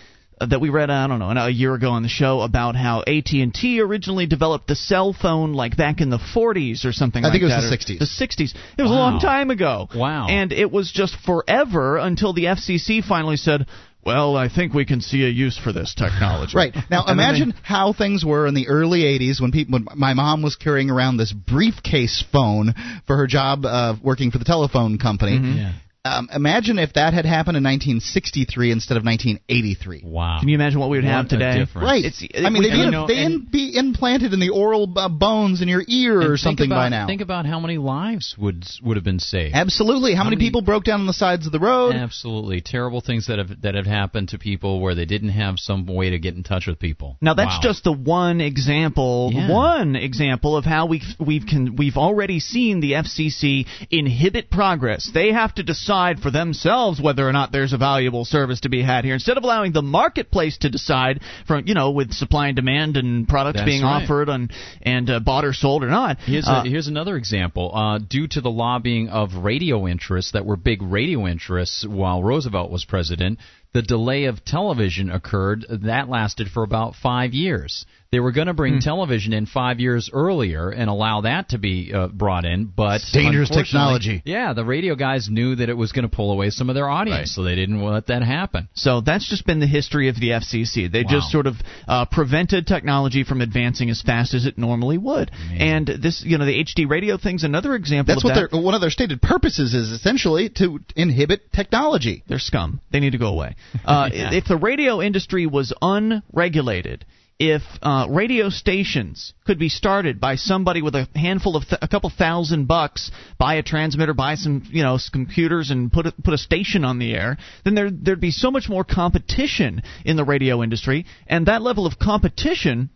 [0.49, 3.81] that we read I don't know a year ago on the show about how AT&T
[3.81, 7.43] originally developed the cell phone like back in the 40s or something I like think
[7.43, 7.99] it was that the 60s.
[7.99, 10.29] the 60s it was a long time ago Wow.
[10.29, 13.67] and it was just forever until the FCC finally said
[14.03, 17.17] well I think we can see a use for this technology Right now, And then
[17.19, 20.57] they- imagine how things were in the early '80s when people, when my mom was
[20.57, 22.75] carrying around this briefcase phone
[23.07, 25.33] for her job uh, working for the telephone company.
[25.39, 25.59] Mm-hmm.
[25.59, 25.73] Yeah.
[26.03, 30.01] Um, imagine if that had happened in 1963 instead of 1983.
[30.03, 30.39] Wow.
[30.41, 31.67] Can you imagine what we would have What a today?
[31.75, 32.03] Right.
[32.07, 34.91] It's- I mean, they would you know, they and- in, be implanted in the oral
[34.97, 37.07] uh, bones in your ear or something about, by now.
[37.07, 39.55] Think about how many lives would would have been saved.
[39.55, 40.15] Absolutely.
[40.15, 41.95] How, many, many- people broke down on the sides of the road?
[41.95, 45.85] Absolutely terrible things that have that have happened to people where they didn't have some
[45.85, 47.19] way to get in touch with people.
[47.21, 47.61] Now that's Wow.
[47.63, 49.51] just the one example, Yeah.
[49.51, 55.11] one example of how we've we've can we've already seen the FCC inhibit progress.
[55.13, 55.90] They have to decide
[56.21, 59.45] for themselves whether or not there's a valuable service to be had here, instead of
[59.45, 63.67] allowing the marketplace to decide from you know with supply and demand and products That's
[63.67, 64.03] being right.
[64.03, 66.19] offered and and uh, bought or sold or not.
[66.21, 67.75] Here's, Uh, a, here's another example.
[67.75, 72.71] Uh, due to the lobbying of radio interests that were big radio interests while Roosevelt
[72.71, 73.39] was president,
[73.73, 75.67] the delay of television occurred.
[75.69, 77.85] That lasted for about five years.
[78.13, 78.79] They were going to bring Hmm.
[78.81, 83.49] television in five years earlier and allow that to be uh, brought in, but Dangerous
[83.51, 84.21] technology.
[84.25, 86.89] Yeah, the radio guys knew that it was going to pull away some of their
[86.89, 87.29] audience, Right.
[87.29, 88.67] so they didn't let that happen.
[88.75, 90.89] So that's just been the history of the FCC.
[90.91, 91.09] They Wow.
[91.09, 91.55] just sort of
[91.87, 95.31] uh, prevented technology from advancing as fast as it normally would.
[95.57, 98.13] And this, you know, the HD radio thing's another example.
[98.13, 98.51] That's of what that.
[98.51, 102.25] their one of their stated purposes is essentially to inhibit technology.
[102.27, 102.81] They're scum.
[102.91, 103.55] They need to go away.
[103.85, 104.33] Uh, Yeah.
[104.33, 107.05] If the radio industry was unregulated,
[107.41, 111.89] if uh, radio stations could be started by somebody with a handful of th- a
[111.89, 116.13] couple thousand bucks, buy a transmitter, buy some you know s- computers, and put a,
[116.13, 120.17] put a station on the air, then there there'd be so much more competition in
[120.17, 122.91] the radio industry, and that level of competition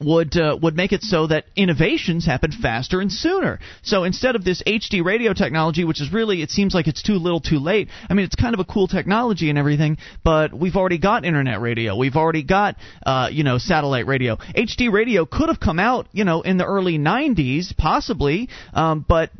[0.00, 3.60] would uh, would make it so that innovations happen faster and sooner.
[3.82, 7.14] So instead of this HD radio technology, which is really it seems like it's too
[7.14, 7.88] little, too late.
[8.08, 11.60] I mean, it's kind of a cool technology and everything, but we've already got internet
[11.60, 11.96] radio.
[11.96, 12.76] We've already got
[13.06, 14.36] uh, you know satellite radio.
[14.36, 19.30] HD radio could have come out you know in the early '90s, possibly, um, but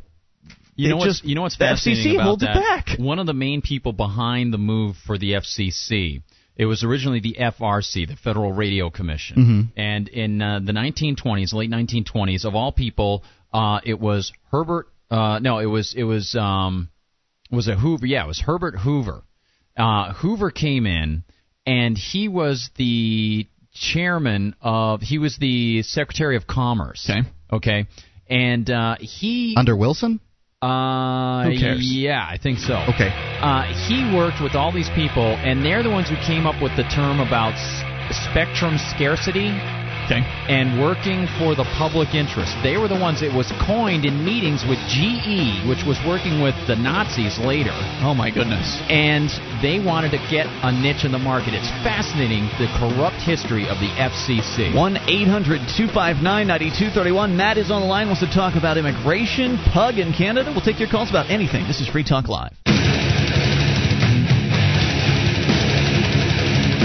[0.76, 2.54] You know just- you know what's the fascinating FCC about that?
[2.54, 2.98] back.
[2.98, 6.22] One of the main people behind the move for the FCC.
[6.56, 9.80] It was originally the FRC, the Federal Radio Commission, Mm-hmm.
[9.80, 14.88] and in uh, the 1920s, late 1920s, of all people, uh, it was Herbert.
[15.10, 16.88] Uh, no, it was it was um,
[17.50, 18.06] was it Hoover?
[18.06, 19.22] Yeah, it was Herbert Hoover.
[19.76, 21.24] Uh, Hoover came in,
[21.66, 25.00] and he was the chairman of.
[25.00, 27.08] He was the Secretary of Commerce.
[27.10, 27.28] Okay.
[27.52, 27.86] Okay.
[28.28, 30.20] And uh, he Under Wilson?
[30.62, 31.80] Uh, Who cares?
[31.82, 32.84] Yeah, I think so.
[32.88, 33.10] Okay.
[33.40, 36.76] Uh, he worked with all these people, and they're the ones who came up with
[36.76, 37.82] the term about s-
[38.30, 39.50] spectrum scarcity
[40.06, 40.22] okay.
[40.48, 42.54] and working for the public interest.
[42.62, 46.54] They were the ones that was coined in meetings with GE, which was working with
[46.66, 48.80] the Nazis later, Oh my goodness.
[48.88, 49.28] and
[49.62, 51.54] they wanted to get a niche in the market.
[51.54, 54.74] It's fascinating the corrupt history of the FCC.
[54.74, 57.36] 1 800 259 9231.
[57.36, 60.50] Matt is on the line, wants to talk about immigration, pug in Canada.
[60.52, 61.66] We'll take your calls about anything.
[61.66, 62.52] This is Free Talk Live.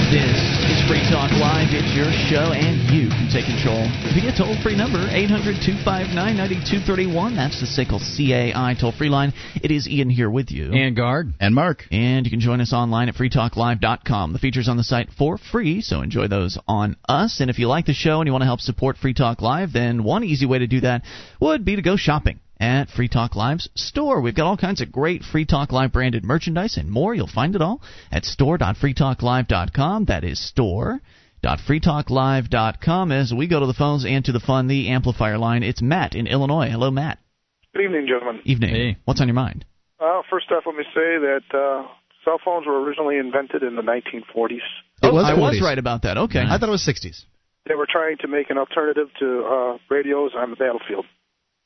[0.07, 0.39] This
[0.71, 1.67] is Free Talk Live.
[1.71, 7.35] It's your show, and you can take control via toll free number 800 259 9231.
[7.35, 9.33] That's the SICKLE CAI toll free line.
[9.61, 10.71] It is Ian here with you.
[10.71, 11.33] And guard.
[11.41, 11.83] And Mark.
[11.91, 14.31] And you can join us online at freetalklive.com.
[14.31, 17.41] The features on the site for free, so enjoy those on us.
[17.41, 19.73] And if you like the show and you want to help support Free Talk Live,
[19.73, 21.01] then one easy way to do that
[21.41, 24.21] would be to go shopping at Free Talk Live's store.
[24.21, 27.13] We've got all kinds of great Free Talk Live branded merchandise and more.
[27.13, 30.05] You'll find it all at store.freetalklive.com.
[30.05, 31.01] That is store
[31.43, 35.63] www.freetalklive.com as we go to the phones and to the fun, the amplifier line.
[35.63, 36.69] It's Matt in Illinois.
[36.69, 37.19] Hello, Matt.
[37.73, 38.41] Good evening, gentlemen.
[38.45, 38.69] Evening.
[38.69, 38.97] Hey.
[39.05, 39.65] What's on your mind?
[39.99, 41.87] well first off, let me say that uh,
[42.23, 44.55] cell phones were originally invented in the 1940s.
[44.55, 44.61] It
[45.03, 46.17] oh, was I was right about that.
[46.17, 46.41] Okay.
[46.41, 47.23] I thought it was 60s.
[47.67, 51.05] They were trying to make an alternative to uh, radios on the battlefield,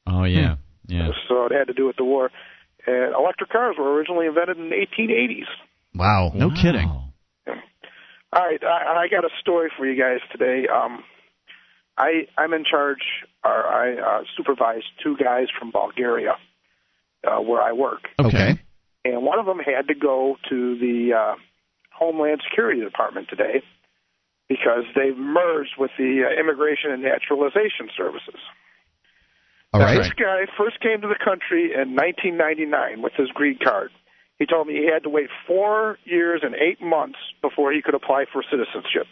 [0.07, 0.55] Oh yeah,
[0.91, 1.09] yeah.
[1.27, 2.31] so it had to do with the war.
[2.85, 5.45] And electric cars were originally invented in the 1880s.
[5.93, 6.31] Wow.
[6.33, 6.89] No kidding.
[8.33, 10.65] All right, I, I got a story for you guys today.
[10.67, 11.03] Um,
[11.97, 13.03] I I'm in charge,
[13.43, 16.35] or I uh, supervise two guys from Bulgaria,
[17.27, 18.57] uh, where I work, Okay.
[19.03, 21.35] and one of them had to go to the uh,
[21.91, 23.63] Homeland Security Department today
[24.47, 28.39] because they've merged with the uh, Immigration and Naturalization Services.
[29.73, 29.97] All Now, right.
[29.97, 33.91] This guy first came to the country in 1999 with his green card.
[34.37, 37.93] He told me he had to wait four years and eight months before he could
[37.93, 39.07] apply for citizenship.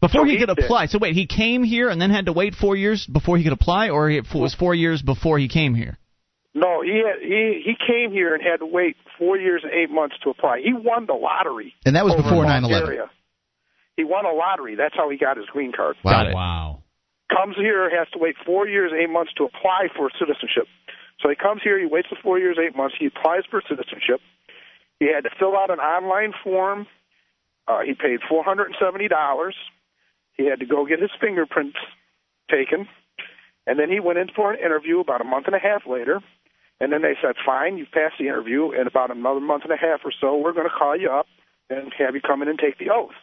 [0.00, 0.64] Before So he he could did.
[0.64, 0.86] apply.
[0.86, 3.52] So wait, he came here and then had to wait four years before he could
[3.52, 5.96] apply, or it was four years before he came here?
[6.54, 9.90] No, he had, he he came here and had to wait four years and eight
[9.90, 10.60] months to apply.
[10.62, 11.72] He won the lottery.
[11.86, 13.08] And that was before in 9/11.
[13.96, 14.74] He won a lottery.
[14.74, 15.96] That's how he got his green card.
[16.04, 16.32] Wow.
[16.34, 16.81] Wow.
[17.32, 20.68] Comes here, has to wait four years, eight months to apply for citizenship.
[21.20, 24.20] So he comes here, he waits the four years, eight months, he applies for citizenship.
[24.98, 26.86] He had to fill out an online form.
[27.66, 29.54] Uh, he paid four hundred and seventy dollars.
[30.36, 31.78] He had to go get his fingerprints
[32.50, 32.88] taken,
[33.66, 36.20] and then he went in for an interview about a month and a half later.
[36.80, 38.72] And then they said, "Fine, you've passed the interview.
[38.72, 41.26] In about another month and a half or so, we're going to call you up
[41.70, 43.14] and have you come in and take the oath."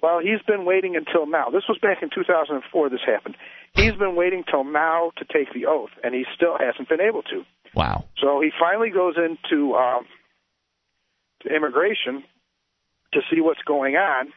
[0.00, 1.50] Well, he's been waiting until now.
[1.50, 2.88] This was back in 2004.
[2.88, 3.36] This happened.
[3.74, 7.22] He's been waiting till now to take the oath, and he still hasn't been able
[7.24, 7.44] to.
[7.74, 8.04] Wow.
[8.20, 10.06] So he finally goes into um,
[11.42, 12.24] to immigration
[13.12, 14.32] to see what's going on.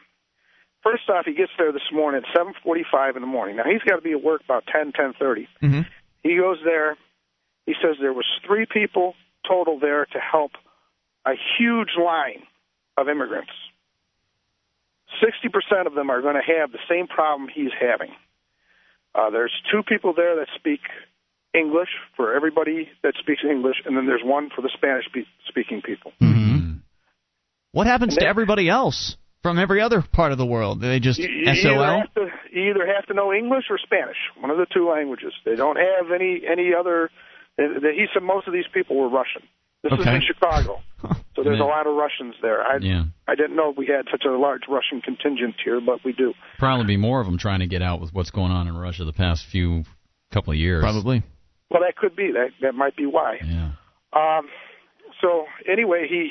[0.84, 3.56] First off, he gets there this morning at 7:45 in the morning.
[3.56, 5.48] Now he's got to be at work about 10, 10:30.
[5.60, 5.82] hmm
[6.24, 6.98] He goes there.
[7.66, 9.14] He says there was three people
[9.48, 10.52] total there to help
[11.26, 12.44] a huge line
[12.98, 13.52] of immigrants.
[15.24, 18.12] 60% of them are going to have the same problem he's having.
[19.14, 20.80] Uh, there's two people there that speak
[21.54, 25.82] English for everybody that speaks English, and then there's one for the Spanish pe- speaking
[25.82, 26.14] people.
[26.22, 26.78] Mm-hmm.
[27.74, 30.82] What happens And to then- everybody else from every other part of the world?
[30.82, 32.00] Do they just You, you either SOL?
[32.00, 35.34] have to you either have to know English or Spanish, one of the two languages.
[35.46, 37.10] They don't have any any other.
[37.58, 39.42] the- the- He said most of these people were Russian.
[39.84, 40.16] This is Okay.
[40.16, 40.80] in Chicago,
[41.36, 42.62] so there's a lot of Russians there.
[42.62, 43.04] I Yeah.
[43.28, 46.34] I didn't know we had such a large Russian contingent here, but we do.
[46.60, 49.06] Probably be more of them trying to get out with what's going on in Russia
[49.06, 49.84] the past few
[50.32, 50.82] couple of years.
[50.84, 51.24] Probably.
[51.72, 52.50] Well, that could be that.
[52.62, 53.38] That might be why.
[53.44, 53.72] Yeah.
[54.14, 54.48] Um,
[55.22, 56.30] so anyway, he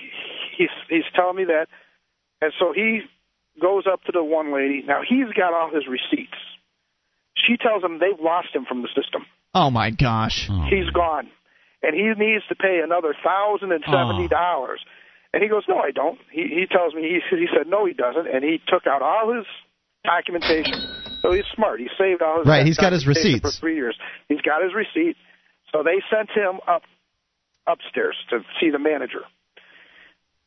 [0.56, 1.66] he's he's telling me that,
[2.40, 3.00] and so he
[3.60, 4.84] goes up to the one lady.
[4.86, 6.38] Now he's got all his receipts.
[7.36, 9.24] She tells him they've lost him from the system.
[9.54, 10.46] Oh my gosh.
[10.50, 11.28] Oh, He's gone,
[11.82, 14.36] and he needs to pay another thousand and seventy ah.
[14.36, 14.80] dollars.
[15.32, 17.92] And he goes, "No, I don't." He he tells me he he said, "No, he
[17.92, 19.46] doesn't," and he took out all his
[20.04, 20.74] documentation.
[21.22, 21.80] So he's smart.
[21.80, 23.40] He saved all his Right, he's got his receipts.
[23.40, 23.96] for three years.
[24.28, 25.16] He's got his receipt.
[25.72, 26.82] So they sent him up
[27.66, 29.22] upstairs to see the manager.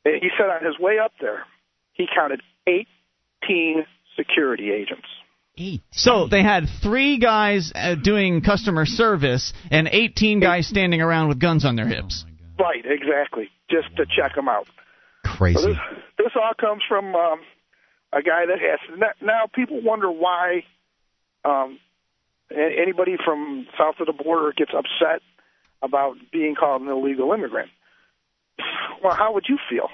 [0.03, 1.45] And he said on his way up there,
[1.93, 3.85] he counted eighteen
[4.17, 5.07] security agents.
[5.91, 11.39] So they had three guys uh, doing customer service and 18 guys standing around with
[11.39, 12.25] guns on their hips.
[12.59, 14.65] Right, exactly, just to check them out.
[15.25, 15.67] So Crazy.
[15.67, 15.77] this,
[16.17, 17.39] this all comes from um,
[18.11, 19.11] a guy that has.
[19.21, 20.63] Now, people wonder why
[21.45, 21.79] um,
[22.51, 25.21] anybody from south of the border gets upset
[25.81, 27.69] about being called an illegal immigrant.
[29.03, 29.89] Well, how would you feel?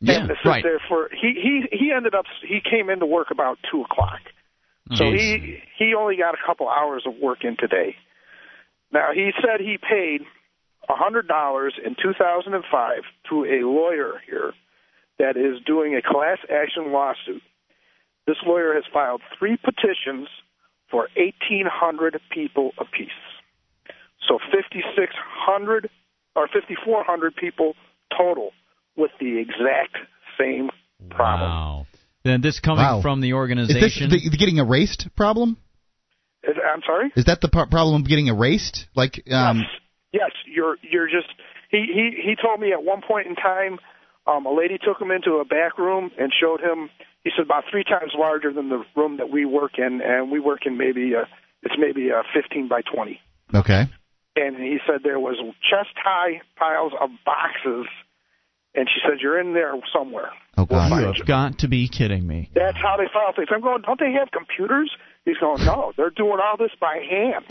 [0.00, 0.64] Yeah, Having to sit right.
[0.64, 4.20] there for he he he ended up he came into work about two o'clock,
[4.96, 7.96] so he he only got a couple hours of work in today.
[8.92, 10.22] Now he said he paid
[10.88, 14.52] a hundred dollars in 2005 to a lawyer here
[15.18, 17.42] that is doing a class action lawsuit.
[18.26, 20.28] This lawyer has filed three petitions
[20.90, 23.10] for 1,800 people apiece.
[24.28, 25.90] So 5,600
[26.36, 27.74] or 5,400 people
[28.16, 28.52] total
[28.96, 29.96] with the exact
[30.38, 30.70] same
[31.10, 31.50] problem.
[31.50, 31.86] Wow.
[32.24, 33.00] Then this coming Wow.
[33.02, 34.10] from the Is this organization.
[34.10, 35.56] the, the getting erased problem?
[36.44, 37.12] Is- I'm sorry.
[37.16, 38.86] Is that the pro- problem of getting erased?
[38.94, 39.66] Like, um, yes,
[40.12, 41.28] yes, you're you're just.
[41.70, 43.78] He he he told me at one point in time,
[44.26, 46.90] um, a lady took him into a back room and showed him.
[47.24, 50.40] He said about three times larger than the room that we work in, and we
[50.40, 51.28] work in maybe a,
[51.62, 53.20] it's maybe a 15 by 20.
[53.54, 53.84] okay.
[54.34, 55.36] And he said there was
[55.70, 57.86] chest high piles of boxes,
[58.74, 60.30] and she said you're in there somewhere.
[60.56, 60.90] Oh, God.
[60.90, 62.50] You have got to be kidding me.
[62.54, 63.48] That's how they file things.
[63.50, 64.90] I'm going, don't they have computers?
[65.24, 67.44] He's going, no, they're doing all this by hand.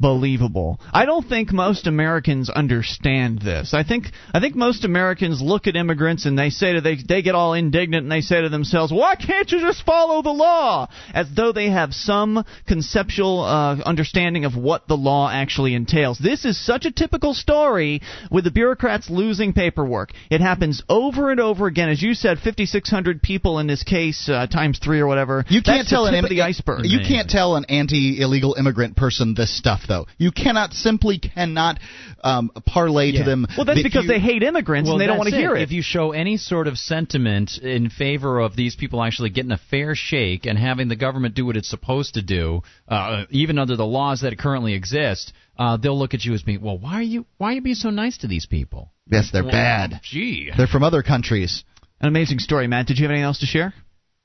[0.00, 0.78] Unbelievable.
[0.92, 3.74] I don't think most Americans understand this.
[3.74, 7.22] I think I think most Americans look at immigrants and they say to they they
[7.22, 10.88] get all indignant and they say to themselves, "Why can't you just follow the law?"
[11.12, 16.18] As though they have some conceptual uh, understanding of what the law actually entails.
[16.18, 20.12] This is such a typical story with the bureaucrats losing paperwork.
[20.30, 21.88] It happens over and over again.
[21.88, 25.44] As you said, 5,600 people in this case uh, times three or whatever.
[25.48, 26.84] You can't tell an tip im- of the iceberg.
[26.84, 30.06] You can't tell an anti-illegal immigrant person this stuff, though.
[30.18, 31.80] You cannot simply cannot
[32.22, 33.46] um, parlay to them.
[33.56, 35.56] Well, that's that because you- they hate immigrants Well, and they don't want to hear
[35.56, 35.62] it.
[35.62, 39.58] If you show any sort of sentiment in favor of these people actually getting a
[39.70, 43.74] fair shake and having the government do what it's supposed to do, uh, even under
[43.76, 47.02] the laws that currently exist, uh, they'll look at you as being, well, why are
[47.02, 48.92] you why are you being so nice to these people?
[49.10, 50.00] Yes, they're Well, bad.
[50.02, 50.50] Gee.
[50.56, 51.64] They're from other countries.
[52.00, 52.86] An amazing story, Matt.
[52.86, 53.74] Did you have anything else to share?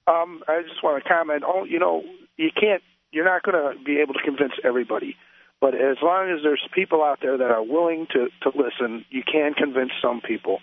[0.05, 1.43] Um, I just want to comment.
[1.47, 2.03] Oh, you know,
[2.37, 2.83] you can't.
[3.11, 5.15] You're not going to be able to convince everybody,
[5.63, 9.23] but as long as there's people out there that are willing to to listen, you
[9.23, 10.59] can convince some people,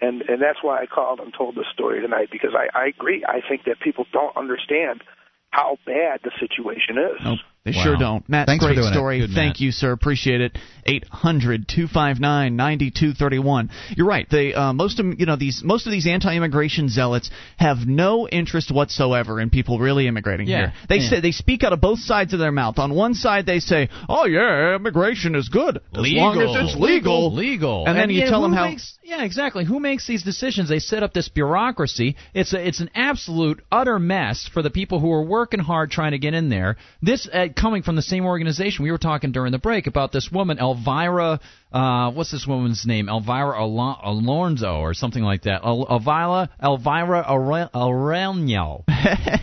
[0.00, 3.24] and and that's why I called and told this story tonight because I I agree.
[3.26, 5.02] I think that people don't understand
[5.50, 7.20] how bad the situation is.
[7.24, 7.40] Nope.
[7.64, 7.82] They Wow.
[7.82, 8.28] sure don't.
[8.28, 9.20] Matt, Thanks for great doing story.
[9.20, 9.60] Thank Matt.
[9.60, 9.92] you, sir.
[9.92, 10.58] Appreciate it.
[10.86, 13.70] 800-259-9231.
[13.96, 14.26] You're right.
[14.30, 18.70] They uh, most of you know these most of these anti-immigration zealots have no interest
[18.70, 20.58] whatsoever in people really immigrating Yeah.
[20.58, 20.72] here.
[20.90, 21.08] They Yeah.
[21.08, 22.78] say they speak out of both sides of their mouth.
[22.78, 27.32] On one side they say, "Oh yeah, immigration is good as long as it's legal."
[27.32, 29.64] legal, And then you yeah, tell them how- Makes, yeah, exactly.
[29.64, 30.68] Who makes these decisions?
[30.68, 32.16] They set up this bureaucracy.
[32.34, 36.12] It's a, it's an absolute utter mess for the people who are working hard trying
[36.12, 36.76] to get in there.
[37.02, 38.82] This uh, coming from the same organization.
[38.82, 41.40] We were talking during the break about this woman, Elvira.
[41.74, 43.08] Uh, what's this woman's name?
[43.08, 45.62] Elvira Alonzo or something like that.
[45.64, 48.84] El- Elvira Elvira Aure- Aurelio.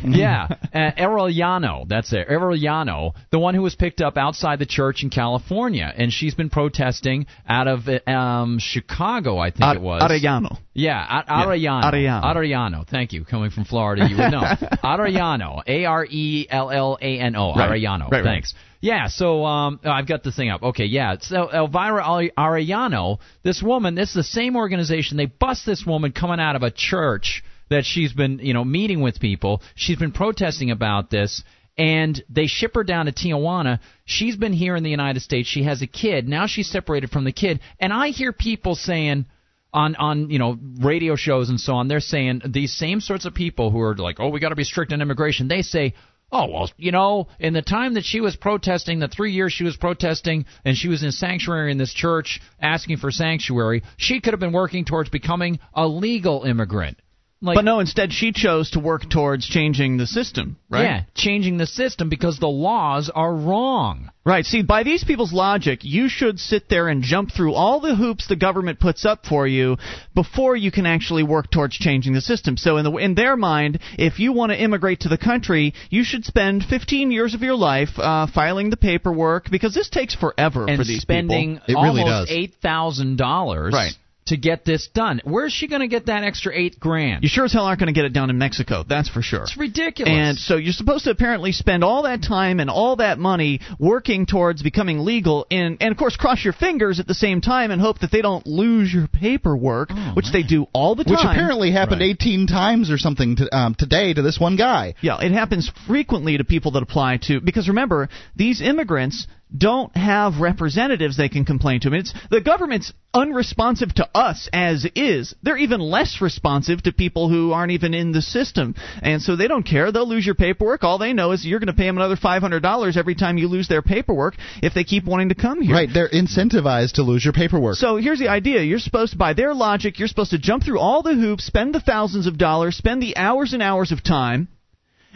[0.06, 1.86] yeah, uh, Arellano.
[1.90, 2.30] That's it.
[2.30, 6.50] Arellano, the one who was picked up outside the church in California, and she's been
[6.50, 10.02] protesting out of um, Chicago, I think Ar- it was.
[10.02, 10.58] Arellano.
[10.74, 11.84] Yeah, Ar- Arellano.
[11.84, 12.24] Arellano.
[12.24, 12.88] Arellano.
[12.88, 13.26] Thank you.
[13.26, 14.42] Coming from Florida, you would know.
[14.84, 15.62] Arellano.
[15.68, 17.54] A R E L L A N O.
[17.54, 17.72] Right.
[17.72, 18.10] Arellano.
[18.10, 18.24] Right, right.
[18.24, 18.54] Thanks.
[18.82, 20.64] Yeah, so um, oh, I've got the thing up.
[20.64, 21.16] Okay, yeah.
[21.22, 25.18] So Elvira Are- Arellano, this woman, this is the same organization.
[25.18, 29.02] They bust this woman coming out of a church that she's been, you know, meeting
[29.02, 29.62] with people.
[29.76, 31.44] She's been protesting about this.
[31.78, 33.80] And they ship her down to Tijuana.
[34.04, 35.48] She's been here in the United States.
[35.48, 36.28] She has a kid.
[36.28, 37.62] Now she's separated from the kid.
[37.80, 39.26] And I hear people saying,
[39.74, 43.34] on on you know radio shows and so on they're saying these same sorts of
[43.34, 45.94] people who are like oh we got to be strict on immigration they say
[46.32, 49.64] oh well you know in the time that she was protesting the 3 years she
[49.64, 54.34] was protesting and she was in sanctuary in this church asking for sanctuary she could
[54.34, 56.98] have been working towards becoming a legal immigrant
[57.42, 60.84] like But no, instead she chose to work towards changing the system, right?
[60.84, 64.46] yeah changing the system because the laws are wrong Right.
[64.46, 68.28] See, by these people's logic, you should sit there and jump through all the hoops
[68.28, 69.78] the government puts up for you
[70.14, 72.56] before you can actually work towards changing the system.
[72.56, 76.04] So, in the in their mind, if you want to immigrate to the country, you
[76.04, 80.66] should spend 15 years of your life uh, filing the paperwork because this takes forever
[80.68, 81.36] and for these people.
[81.68, 82.32] Really almost
[82.62, 83.94] thousand dollars Right.
[84.28, 85.19] To get this done.
[85.24, 87.24] Where's she going to get that extra eight grand?
[87.24, 88.84] You sure as hell aren't going to get it done in Mexico.
[88.88, 89.43] That's for sure.
[89.43, 90.11] it's ridiculous.
[90.13, 94.26] And so you're supposed to apparently spend all that time and all that money working
[94.26, 97.82] towards becoming legal in and of course cross your fingers at the same time and
[97.82, 101.13] hope that they don't lose your paperwork, which they do all the time.
[101.13, 102.11] Which apparently happened Right.
[102.22, 104.93] 18 times or something to, um, today to this one guy.
[105.01, 110.39] Yeah, it happens frequently to people that apply to because remember, these immigrants don't have
[110.39, 111.89] representatives they can complain to.
[111.89, 115.36] I mean, it's, the government's unresponsive to us as is.
[115.43, 118.76] They're even less responsive to people who aren't even in the system.
[119.02, 119.91] And so they don't care.
[119.91, 120.84] They'll lose your paperwork.
[120.84, 123.68] All they know is you're going to pay them another $500 every time you lose
[123.68, 125.76] their paperwork if they keep wanting to come here.
[125.76, 127.76] Right, they're incentivized to lose your paperwork.
[127.76, 128.62] So here's the idea.
[128.62, 131.76] You're supposed to, by their logic, you're supposed to jump through all the hoops, spend
[131.76, 134.47] the thousands of dollars, spend the hours and hours of time,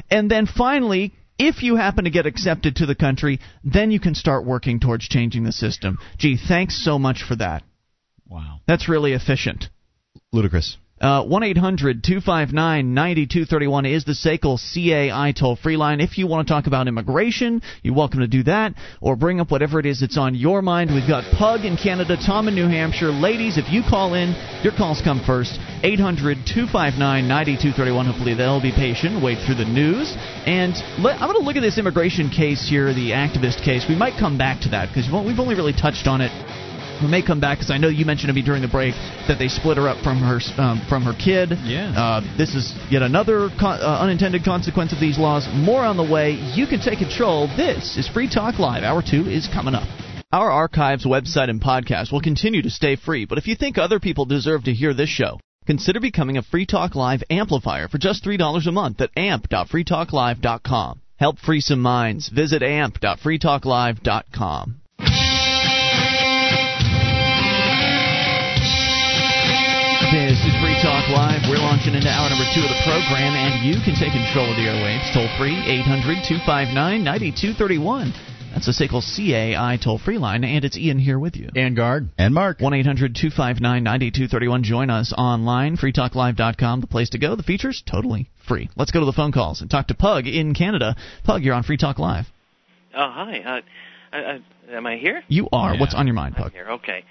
[0.10, 4.16] and then finally, if you happen to get accepted to the country, then you can
[4.16, 5.98] start working towards changing the system.
[6.18, 7.64] Gee, thanks so much for that.
[8.28, 8.60] wow.
[8.68, 9.70] That's really efficient.
[10.32, 10.78] Ludicrous.
[11.02, 16.00] Uh, 1 800 259 9231 is the SACL CAI toll free line.
[16.00, 19.52] If you want to talk about immigration, you're welcome to do that, or bring up
[19.52, 20.96] whatever it is that's on your mind.
[20.96, 23.12] We've got Pug in Canada, Tom in New Hampshire.
[23.12, 24.32] Ladies, if you call in,
[24.64, 25.60] your calls come first.
[25.84, 26.96] 800 259
[27.28, 28.06] 9231.
[28.06, 30.16] Hopefully, they'll be patient, wait through the news.
[30.48, 30.72] And
[31.04, 33.84] let, I'm going to look at this immigration case here, the activist case.
[33.90, 36.32] We might come back to that because we've only really touched on it
[37.02, 38.94] We may come back because I know you mentioned to me during the break
[39.28, 41.52] that they split her up from her um, from her kid.
[41.64, 41.92] Yeah.
[41.92, 45.48] Uh, this is yet another con- uh, unintended consequence of these laws.
[45.54, 46.32] More on the way.
[46.32, 47.48] You can take control.
[47.58, 48.84] This is Free Talk Live.
[48.84, 49.88] Hour two is coming up.
[50.32, 53.26] Our archives, website, and podcast will continue to stay free.
[53.26, 56.66] But if you think other people deserve to hear this show, consider becoming a Free
[56.66, 61.02] Talk Live amplifier for just three dollars a month at amp.freetalklive.com.
[61.18, 62.30] Help free some minds.
[62.30, 64.82] Visit amp.freetalklive.com.
[70.76, 71.42] Free Talk Live.
[71.50, 74.58] We're launching into hour number two of the program, and you can take control of
[74.58, 75.08] the airwaves.
[75.14, 78.12] Toll free, 800 259 9231.
[78.52, 81.50] That's the SACL CAI toll free line, and it's Ian here with you.
[81.56, 82.10] And guard.
[82.18, 82.60] And Mark.
[82.60, 84.64] 1 800 259 9231.
[84.64, 87.36] Join us online, freetalklive.com, the place to go.
[87.36, 88.70] The features totally free.
[88.76, 90.98] Let's go to the phone calls and talk to Pug in Canada.
[91.24, 92.26] Pug, you're on Free Talk Live.
[92.94, 93.40] Oh, hi.
[93.40, 93.62] Uh,
[94.12, 95.24] I, I, am I here?
[95.30, 95.76] You are.
[95.76, 95.80] Yeah.
[95.80, 96.52] What's on your mind, I'm Pug?
[96.52, 96.68] here.
[96.72, 97.06] Okay.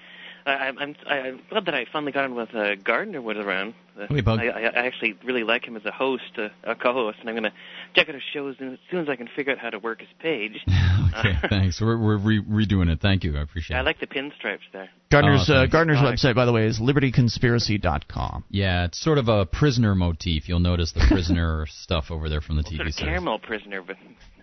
[0.45, 3.73] I, I'm I'm I'm glad that I finally got in with uh, Gardner was around.
[3.99, 4.39] Uh, Hey, Pug.
[4.39, 7.35] I, I I actually really like him as a host, uh, a co-host, and I'm
[7.35, 7.53] going to
[7.95, 10.09] check out his shows as soon as I can figure out how to work his
[10.19, 10.59] page.
[11.17, 11.79] okay, thanks.
[11.81, 12.99] We're, we're re- redoing it.
[13.01, 13.37] Thank you.
[13.37, 13.81] I appreciate I it.
[13.81, 14.89] I like the pinstripes there.
[15.09, 15.65] Gardner's, Oh, uh.
[15.67, 16.13] Gardner's Bye.
[16.13, 18.43] website, by the way, is libertyconspiracy.com.
[18.49, 20.47] Yeah, it's sort of a prisoner motif.
[20.49, 23.09] You'll notice the prisoner stuff over there from the TV Sort of series.
[23.11, 23.95] caramel prisoner, but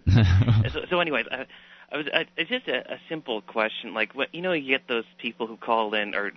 [0.73, 1.47] so, so anyways, I,
[1.93, 3.95] I was I, it's just a, a simple question.
[3.95, 6.33] Like what you know, you get those people who call in or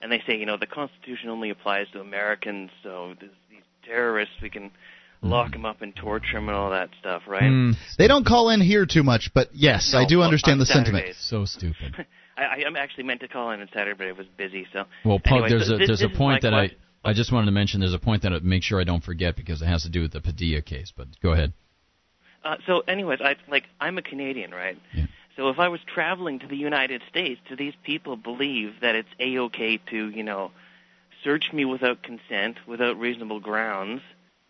[0.00, 4.34] and they say, you know, the Constitution only applies to Americans, so this, these terrorists
[4.42, 4.72] we can
[5.22, 7.44] lock them up and torture them and all that stuff, right?
[7.44, 10.58] Mm, They don't call in here too much, but yes, I do well, understand on
[10.58, 11.04] the sentiment.
[11.04, 11.16] Saturdays.
[11.20, 12.06] so stupid.
[12.36, 14.66] I, I am actually meant to call in on Saturday, but I was busy.
[14.72, 16.56] So Well, Pug, Anyway, there's so a this- there's a this is point my that
[16.56, 16.70] I.
[17.04, 17.80] I just wanted to mention.
[17.80, 20.02] There's a point that I make sure I don't forget because it has to do
[20.02, 20.92] with the Padilla case.
[20.96, 21.52] But go ahead.
[22.44, 24.78] Uh, so, anyways, I like I'm a Canadian, right?
[24.94, 25.06] Yeah.
[25.36, 29.08] So if I was traveling to the United States, do these people believe that it's
[29.18, 30.50] a okay to, you know,
[31.24, 34.02] search me without consent, without reasonable grounds?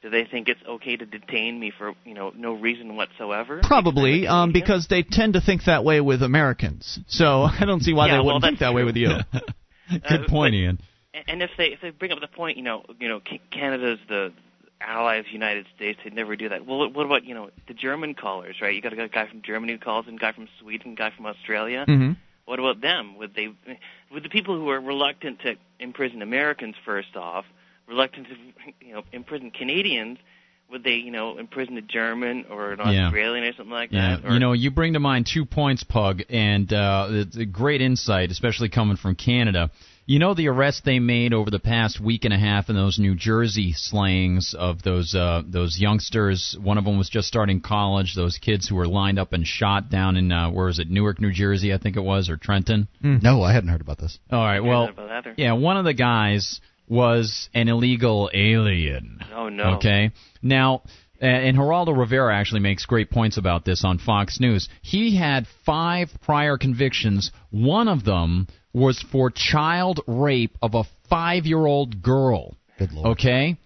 [0.02, 3.60] Do they think it's okay to detain me for, you know, no reason whatsoever?
[3.62, 6.98] Probably, Because um, because they tend to think that way with Americans.
[7.06, 9.10] So I don't see why Yeah, they wouldn't think that's that way with you.
[9.90, 10.78] Good Uh, point, but- Ian.
[11.14, 13.20] And- And if they if they bring up the point, you know, you know,
[13.50, 14.32] Canada's the
[14.86, 16.66] ally of the United States, they'd never do that.
[16.66, 18.74] Well, what- about you know the German callers, right?
[18.74, 21.10] You got a guy from Germany who calls in, a guy from Sweden, a guy
[21.10, 21.84] from Australia.
[21.86, 22.12] hmm
[22.44, 23.16] What about them?
[23.18, 23.48] Would they,
[24.12, 27.44] would the people who are reluctant to imprison Americans first off,
[27.86, 28.34] reluctant to,
[28.84, 30.18] you know, imprison Canadians,
[30.70, 33.06] would they, you know, imprison a German or an Yeah.
[33.06, 34.28] Australian or something like Yeah, that?
[34.28, 37.80] Or, you know, you bring to mind two points, Pug, and uh, it's a great
[37.82, 39.70] insight, especially coming from Canada.
[40.04, 42.98] You know the arrest they made over the past week and a half in those
[42.98, 46.56] New Jersey slayings of those uh, those youngsters.
[46.60, 48.14] One of them was just starting college.
[48.16, 51.20] Those kids who were lined up and shot down in uh, where was it, Newark,
[51.20, 52.88] New Jersey, I think it was, or Trenton.
[53.00, 54.18] No, I hadn't heard about this.
[54.30, 59.20] All right, well, about that or- yeah, one of the guys was an illegal alien.
[59.32, 59.76] Oh no.
[59.76, 60.10] Okay.
[60.42, 60.82] Now,
[61.22, 64.68] uh, and Geraldo Rivera actually makes great points about this on Fox News.
[64.82, 67.30] He had five prior convictions.
[67.50, 72.56] One of them was for child rape of a five-year-old girl.
[72.78, 73.18] Good lord.
[73.18, 73.58] Okay.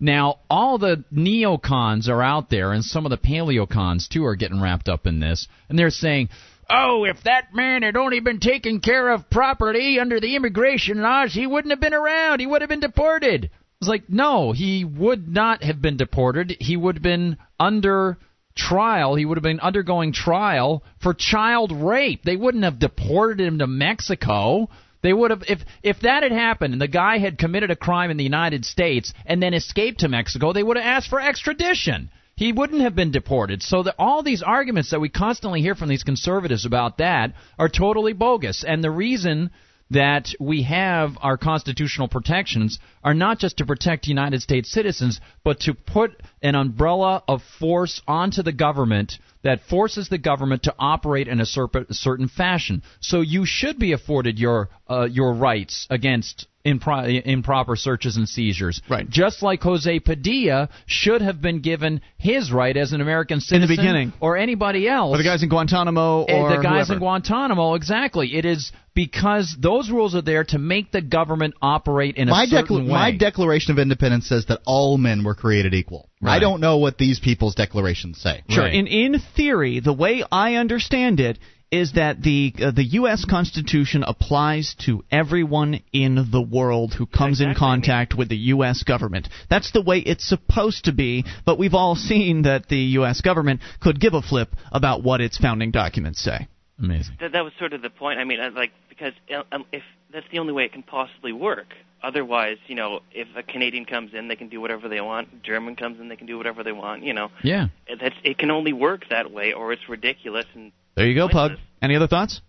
[0.00, 4.60] Now, all the neocons are out there, and some of the paleocons too are getting
[4.60, 6.30] wrapped up in this, and they're saying,
[6.68, 11.32] "Oh, if that man had only been taken care of properly under the immigration laws,
[11.32, 12.40] he wouldn't have been around.
[12.40, 13.50] He would have been deported."
[13.80, 16.56] It's like, no, he would not have been deported.
[16.58, 18.16] He would have been under
[18.56, 19.14] trial.
[19.14, 22.22] He would have been undergoing trial for child rape.
[22.22, 24.68] They wouldn't have deported him to Mexico.
[25.02, 28.10] They would have if if that had happened and the guy had committed a crime
[28.10, 32.10] in the United States and then escaped to Mexico, they would have asked for extradition.
[32.36, 33.62] He wouldn't have been deported.
[33.62, 37.68] So that all these arguments that we constantly hear from these conservatives about that are
[37.68, 38.64] totally bogus.
[38.66, 39.50] And the reason
[39.90, 45.60] that we have our constitutional protections are not just to protect United States citizens, but
[45.60, 51.26] to put an umbrella of force onto the government that forces the government to operate
[51.28, 52.82] in a certain fashion.
[53.00, 58.80] So you should be afforded your uh, your rights against impro- improper searches and seizures.
[58.88, 59.08] Right.
[59.08, 63.68] Just like Jose Padilla should have been given his right as an American citizen in
[63.68, 64.12] the beginning.
[64.20, 65.14] or anybody else.
[65.14, 66.92] Or the guys in Guantanamo Eh, or the guys whoever.
[66.94, 68.34] in Guantanamo, exactly.
[68.36, 72.46] It is because those rules are there to make the government operate in a My,
[72.46, 72.90] certain decla- way.
[72.92, 76.08] my Declaration of Independence says that all men were created equal.
[76.26, 78.42] I don't know what these people's declarations say.
[78.48, 78.64] Sure.
[78.64, 78.74] Right.
[78.74, 81.38] In in theory, the way I understand it
[81.70, 83.24] is that the uh, the U.S.
[83.24, 88.84] Constitution applies to everyone in the world who comes in contact with the U.S.
[88.84, 89.28] government.
[89.50, 91.24] That's the way it's supposed to be.
[91.44, 93.20] But we've all seen that the U.S.
[93.20, 96.46] government could give a flip about what its founding documents say.
[96.78, 97.16] Amazing.
[97.20, 98.18] That, that was sort of the point.
[98.18, 101.74] I mean, like because uh, um, if that's the only way it can possibly work.
[102.04, 105.42] Otherwise, you know, if a Canadian comes in, they can do whatever they want.
[105.42, 107.02] German comes in, they can do whatever they want.
[107.02, 107.68] You know, Yeah.
[107.86, 110.46] It- that's it can only work that way, or it's ridiculous.
[110.54, 111.52] And There you go, Pug.
[111.80, 112.42] Any other thoughts?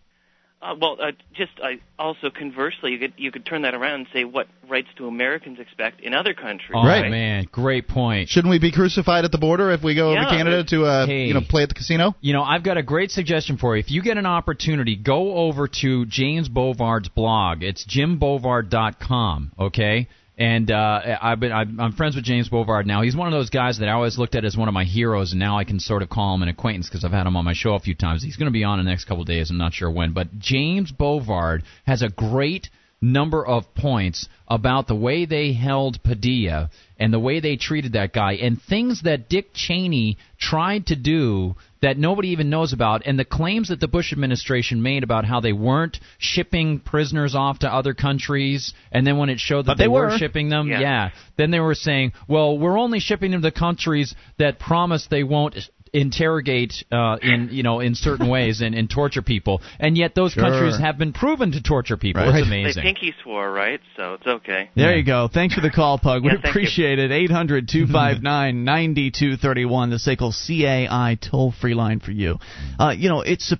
[0.66, 1.68] Uh, well, uh, just uh,
[2.00, 5.60] also conversely, you could you could turn that around and say what rights do Americans
[5.60, 6.72] expect in other countries?
[6.74, 7.10] Oh Right.
[7.12, 8.30] man, great point.
[8.30, 10.86] Shouldn't we be crucified at the border if we go over Yeah, to Canada to
[10.86, 11.26] uh, Hey.
[11.26, 12.16] you know play at the casino?
[12.20, 13.80] You know, I've got a great suggestion for you.
[13.82, 17.62] If you get an opportunity, go over to James Bovard's blog.
[17.62, 20.08] It's jimbovard.com, okay?
[20.38, 23.02] And uh, I've been I'm, friends with James Bovard now.
[23.02, 25.32] He's one of those guys that I always looked at as one of my heroes,
[25.32, 27.46] and now I can sort of call him an acquaintance because I've had him on
[27.46, 28.22] my show a few times.
[28.22, 29.50] He's going to be on in the next couple of days.
[29.50, 32.70] I'm not sure when, but James Bovard has a great
[33.02, 36.70] number of points about the way they held Padilla
[37.00, 41.56] and the way they treated that guy and things that Dick Cheney tried to do
[41.86, 45.40] that nobody even knows about and the claims that the Bush administration made about how
[45.40, 49.78] they weren't shipping prisoners off to other countries and then when it showed that But
[49.78, 50.08] they were.
[50.08, 50.18] were.
[50.18, 50.80] shipping them Yeah.
[50.80, 55.24] yeah then they were saying well we're only shipping them to countries that promise they
[55.24, 55.56] won't
[55.96, 60.34] interrogate uh, in you know in certain ways and, and torture people and yet those
[60.34, 60.44] Sure.
[60.44, 62.36] countries have been proven to torture people Right.
[62.40, 63.80] it's They amazing pinky swore, right?
[63.96, 64.70] So it's okay.
[64.76, 64.98] There Yeah.
[64.98, 65.30] you go.
[65.32, 66.24] Thanks for the call, Pug.
[66.24, 66.50] We Yeah, thank you.
[66.52, 67.12] appreciate it.
[67.12, 72.38] 800 259 9231, the SACL CAI toll free line for you.
[72.80, 73.54] Uh, you know, it's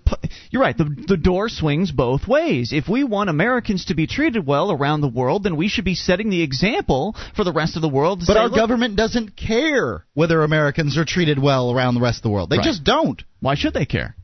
[0.50, 0.78] you're right.
[0.78, 2.72] The, the door swings both ways.
[2.74, 5.96] If we want Americans to be treated well around the world, then we should be
[5.96, 8.22] setting the example for the rest of the world.
[8.22, 12.25] To But say, our government doesn't care whether Americans are treated well around the rest
[12.25, 12.50] of the world.
[12.50, 12.66] They Right.
[12.66, 13.24] just don't.
[13.40, 14.16] Why should they care?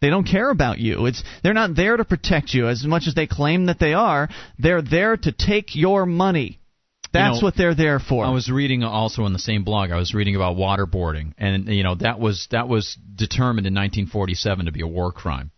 [0.00, 1.06] They don't care about you.
[1.06, 4.28] It's they're not there to protect you as much as they claim that they are.
[4.58, 6.58] They're there to take your money.
[7.12, 8.24] That's know, what they're there for.
[8.24, 9.92] I was reading also in the same blog.
[9.92, 14.66] I was reading about waterboarding, and you know that was that was determined in 1947
[14.66, 15.52] to be a war crime,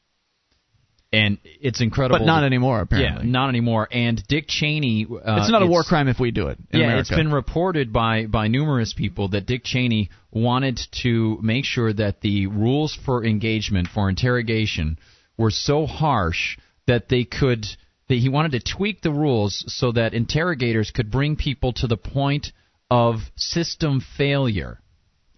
[1.12, 2.18] and it's incredible.
[2.18, 3.26] but not that- anymore, Yeah, apparently.
[3.26, 3.88] not anymore.
[3.90, 5.06] And Dick Cheney.
[5.10, 6.58] Uh, it's not a war crime if we do it.
[6.72, 7.00] In yeah, America.
[7.00, 12.20] it's been reported by by numerous people that Dick Cheney wanted to make sure that
[12.20, 14.98] the rules for engagement for interrogation
[15.38, 17.66] were so harsh that they could
[18.08, 21.96] that he wanted to tweak the rules so that interrogators could bring people to the
[21.96, 22.52] point
[22.90, 24.80] of system failure,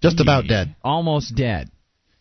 [0.03, 0.75] Just about dead.
[0.85, 1.71] almost dead.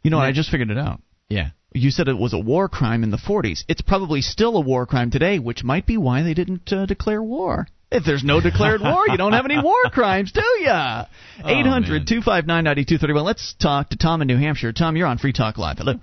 [0.04, 1.02] You know, what, I just figured it out.
[1.28, 1.50] Yeah.
[1.74, 3.63] You said it was a war crime in the 40s.
[3.68, 7.22] It's probably still a war crime today, which might be why they didn't uh, declare
[7.22, 7.68] war.
[7.89, 11.05] If there's no declared war, you don't have any war crimes, do ya?
[11.43, 13.24] Oh, 800 259 9231.
[13.24, 14.74] Let's talk to Tom in New Hampshire.
[14.74, 15.78] Tom, you're on Free Talk Live.
[15.78, 15.93] Hello.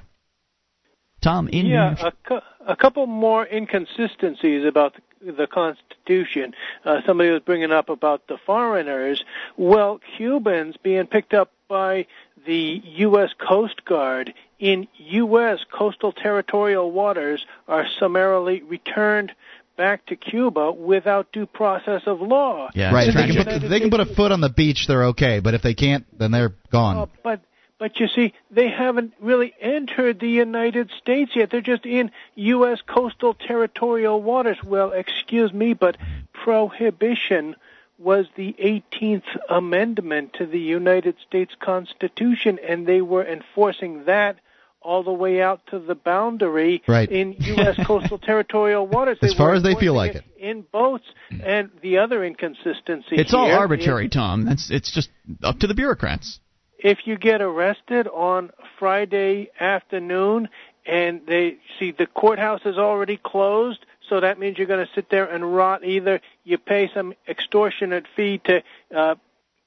[1.22, 2.06] Tom in New yeah, Hampshire.
[2.06, 6.54] a, cou- a couple more inconsistencies about the, the Constitution.
[6.84, 9.22] Uh, somebody was bringing up about the foreigners.
[9.58, 12.06] Well, Cubans being picked up by
[12.46, 13.30] the U.S.
[13.38, 15.59] Coast Guard in U.S.
[15.70, 19.32] coastal territorial waters are summarily returned
[19.76, 22.70] back to Cuba without due process of law.
[22.74, 23.12] Yeah, right.
[23.12, 25.40] they can, put, they can put a foot on the beach, they're okay.
[25.40, 26.96] But if they can't, then they're gone.
[26.96, 27.40] Uh, but
[27.78, 31.50] but you see, they haven't really entered the United States yet.
[31.50, 32.80] They're just in U.S.
[32.86, 34.62] coastal territorial waters.
[34.62, 35.96] Well, excuse me, but
[36.32, 37.57] prohibition
[37.98, 44.38] was the 18th Amendment to the United States Constitution, and they were enforcing that
[44.85, 47.11] all the way out to the boundary Right.
[47.11, 47.76] in U.S.
[47.87, 49.18] coastal territorial waters.
[49.22, 50.24] As They far as they feel like it.
[50.39, 51.05] in boats.
[51.43, 54.47] And the other inconsistency It's all arbitrary, is- Tom.
[54.49, 55.09] It's, it's just
[55.43, 56.39] up to the bureaucrats.
[56.78, 60.49] if you get arrested on Friday afternoon
[60.87, 65.09] and they see the courthouse is already closed, so that means you're going to sit
[65.11, 65.82] there and rot.
[65.82, 68.62] Either you pay some extortionate fee to
[68.95, 69.14] uh,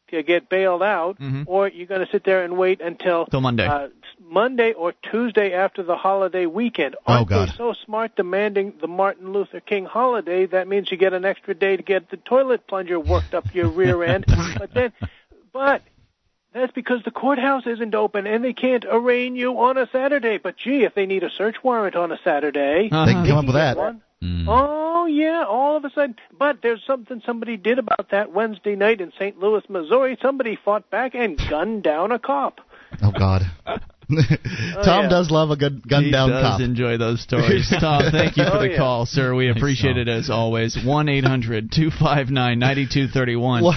[0.09, 1.43] to get bailed out, Mhm.
[1.47, 3.67] or you're going to sit there and wait until Till Monday.
[3.67, 3.87] uh,
[4.29, 6.95] Monday or Tuesday after the holiday weekend.
[7.07, 7.47] Oh, Aren't God.
[7.49, 10.45] they so smart demanding the Martin Luther King holiday?
[10.45, 13.67] That means you get an extra day to get the toilet plunger worked up your
[13.67, 14.25] rear end.
[14.57, 14.91] But then,
[15.53, 15.81] but
[16.53, 20.37] that's because the courthouse isn't open and they can't arraign you on a Saturday.
[20.37, 23.05] But gee, if they need a search warrant on a Saturday, Uh-huh.
[23.05, 23.77] They can come up with that.
[23.77, 24.01] one.
[24.23, 24.45] Mm.
[24.47, 26.15] Oh Oh, yeah, all of a sudden.
[26.37, 29.39] But there's something somebody did about that Wednesday night in St.
[29.39, 30.17] Louis, Missouri.
[30.21, 32.59] Somebody fought back and gunned down a cop.
[33.01, 33.43] Oh God.
[34.09, 34.15] Oh,
[34.85, 35.09] Tom yeah.
[35.09, 36.61] does love a good gun he down does cop.
[36.61, 37.69] enjoy those stories.
[37.77, 38.77] Tom, thank you for Oh, the yeah.
[38.77, 39.35] call, sir.
[39.35, 39.99] We appreciate Tom.
[39.99, 40.77] it as always.
[40.81, 43.63] 1 eight hundred two five nine ninety two thirty one.
[43.63, 43.75] Look,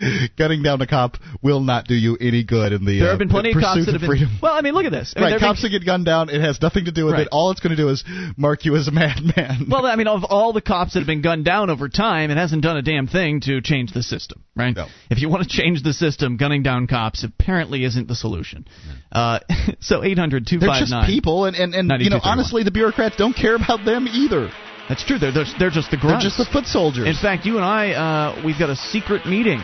[0.38, 3.18] Gunning down a cop will not do you any good in the There uh, have
[3.18, 4.08] been plenty of cops that have been.
[4.08, 4.30] freedom.
[4.42, 5.14] Well, I mean, look at this.
[5.16, 7.22] I mean, right, cops that get gunned down, it has nothing to do with Right.
[7.22, 7.28] it.
[7.32, 8.04] All it's going to do is
[8.36, 9.66] mark you as a madman.
[9.70, 12.36] Well, I mean, of all the cops that have been gunned down over time, it
[12.36, 14.74] hasn't done a damn thing to change the system, right?
[14.74, 14.86] No.
[15.10, 18.66] If you want to change the system, gunning down cops apparently isn't the solution.
[19.12, 19.38] Uh,
[19.80, 23.54] so 800 They're just people, and, and, and you know, honestly, the bureaucrats don't care
[23.54, 24.50] about them either.
[24.88, 25.18] That's true.
[25.18, 27.06] They're, they're, they're just the They're just the foot soldiers.
[27.06, 29.60] In fact, you and I, uh, we've got a secret meeting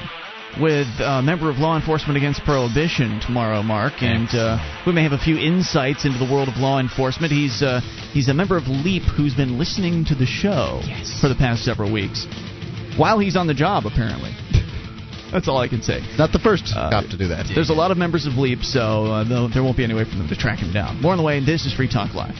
[0.61, 5.12] with a member of Law Enforcement Against Prohibition tomorrow, Mark, and uh, we may have
[5.12, 7.33] a few insights into the world of law enforcement.
[7.33, 7.81] He's uh,
[8.12, 10.81] he's a member of Leap who's been listening to the show
[11.21, 12.27] for the past several weeks
[12.97, 14.33] while he's on the job, apparently.
[15.31, 16.01] That's all I can say.
[16.18, 17.47] Not the first Uh, cop to do that.
[17.55, 20.16] There's a lot of members of Leap, so uh, there won't be any way for
[20.16, 21.01] them to track him down.
[21.01, 21.39] More on the way.
[21.45, 22.35] This is Free Talk Live.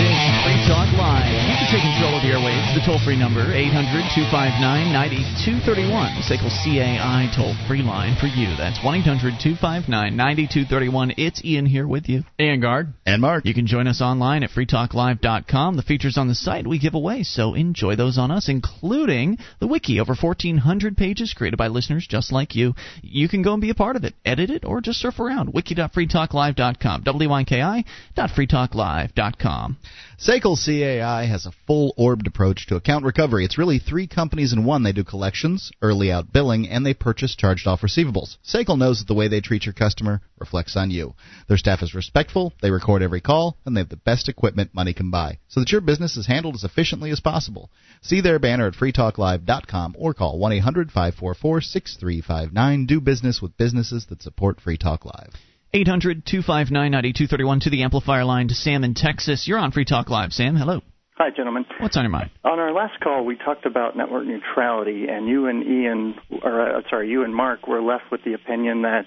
[0.00, 1.28] This is Free Talk Live.
[1.28, 2.72] You can take control of the airwaves.
[2.72, 6.16] The toll-free number, 800-259-9231.
[6.16, 8.56] The SACL CAI toll-free line for you.
[8.56, 11.12] That's 1-800-259-9231.
[11.18, 12.24] It's Ian here with you.
[12.38, 12.94] And guard.
[13.04, 13.44] And Mark.
[13.44, 15.76] You can join us online at freetalklive.com.
[15.76, 19.66] The features on the site we give away, so enjoy those on us, including the
[19.66, 22.74] wiki, over 1,400 pages created by listeners just like you.
[23.02, 25.52] You can go and be a part of it, edit it, or just surf around.
[25.52, 29.76] wiki.freetalklive.com, wyki.freetalklive.com.
[30.18, 33.44] SACL CAI has a full orbed approach to account recovery.
[33.44, 34.82] It's really three companies in one.
[34.82, 38.36] They do collections, early out billing, and they purchase charged off receivables.
[38.46, 41.14] SACL knows that the way they treat your customer reflects on you.
[41.48, 44.92] Their staff is respectful, they record every call, and they have the best equipment money
[44.92, 47.70] can buy, so that your business is handled as efficiently as possible.
[48.02, 52.86] See their banner at freetalklive.com or call 1 800 544 6359.
[52.86, 55.32] Do business with businesses that support Free Talk Live.
[55.72, 59.46] 800 259 9231 to the amplifier line to Sam in Texas.
[59.46, 60.32] You're on Free Talk Live.
[60.32, 60.80] Sam, hello.
[61.16, 61.64] Hi, gentlemen.
[61.78, 62.30] What's on your mind?
[62.44, 66.80] On our last call, we talked about network neutrality, and you and Ian, or uh,
[66.88, 69.04] sorry, you and Mark were left with the opinion that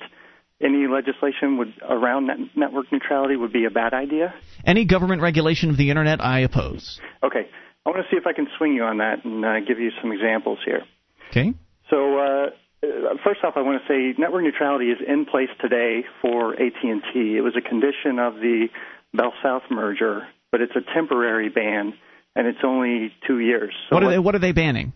[0.61, 4.33] any legislation would around net- network neutrality would be a bad idea.
[4.63, 7.01] Any government regulation of the Internet, I oppose.
[7.23, 7.49] Okay,
[7.85, 9.91] I want to see if I can swing you on that and uh, give you
[10.01, 10.83] some examples here.
[11.31, 11.53] Okay?
[11.89, 12.49] So, uh, uh,
[12.83, 17.37] Uh, first off, I want to say network neutrality is in place today for AT&T.
[17.37, 18.67] It was a condition of the
[19.13, 21.93] Bell South merger, but it's a temporary ban,
[22.35, 23.73] and it's only two years.
[23.89, 24.93] So what, are they, what are they banning?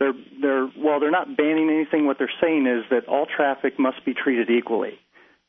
[0.00, 4.02] they're they're well they're not banning anything what they're saying is that all traffic must
[4.04, 4.98] be treated equally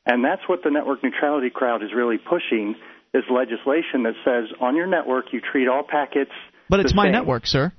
[0.05, 2.75] and that's what the network neutrality crowd is really pushing
[3.13, 6.31] is legislation that says on your network you treat all packets
[6.69, 7.13] But it's my same.
[7.13, 7.71] network, sir.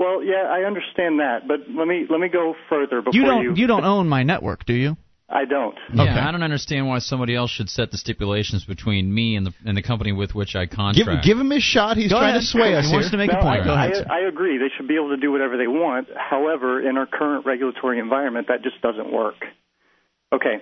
[0.00, 3.42] Well yeah i understand that but let me let me go further before You don't
[3.44, 4.96] you you don't own my network, do you?
[5.40, 6.18] i don't Yeah, Okay.
[6.26, 9.76] I don't understand why somebody else should set the stipulations between me and the and
[9.76, 11.24] the company with which I contract.
[11.24, 11.96] give him his shot.
[11.96, 12.40] He's Go trying ahead.
[12.42, 12.96] to sway us He here.
[12.98, 13.60] wants to make No, a point.
[13.62, 14.06] I, Go ahead.
[14.10, 14.18] I.
[14.18, 14.58] I agree.
[14.58, 16.08] They should be able to do whatever they want.
[16.32, 19.38] However, in our current regulatory environment, that just doesn't work.
[20.32, 20.56] Okay.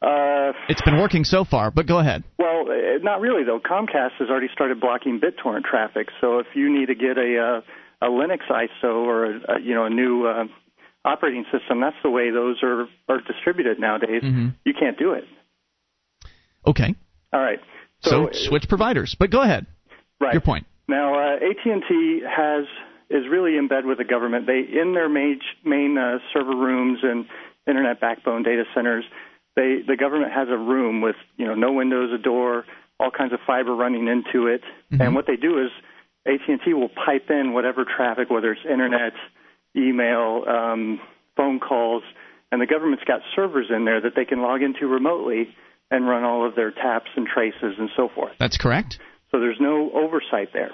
[0.00, 2.24] Uh, It's been working so far, but go ahead.
[2.38, 3.60] Well, uh, not really though.
[3.60, 6.06] Comcast has already started blocking BitTorrent traffic.
[6.20, 7.60] So if you need to get a uh,
[8.02, 10.44] a Linux ISO or a, a you know a new uh,
[11.04, 14.22] operating system, that's the way those are are distributed nowadays.
[14.22, 14.54] Mhm.
[14.64, 15.24] You can't do it.
[16.66, 16.94] Okay.
[17.32, 17.60] All right.
[18.00, 19.16] So, uh, switch providers.
[19.18, 19.66] But go ahead.
[20.20, 20.32] right.
[20.34, 20.66] Your point.
[20.88, 22.64] Now, uh, AT&T has
[23.08, 24.46] is really in bed with the government.
[24.46, 27.26] They in their main main uh, server rooms and
[27.66, 29.04] internet backbone data centers.
[29.54, 32.64] They the government has a room with you know no windows, a door,
[32.98, 34.62] all kinds of fiber running into it.
[34.90, 35.70] And what they do is
[36.26, 39.12] AT&T will pipe in whatever traffic, whether it's internet,
[39.76, 41.00] email, um,
[41.36, 42.02] phone calls,
[42.50, 45.48] and the government's got servers in there that they can log into remotely
[45.90, 48.32] and run all of their taps and traces and so forth.
[48.38, 48.98] That's correct.
[49.30, 50.70] So there's no oversight there.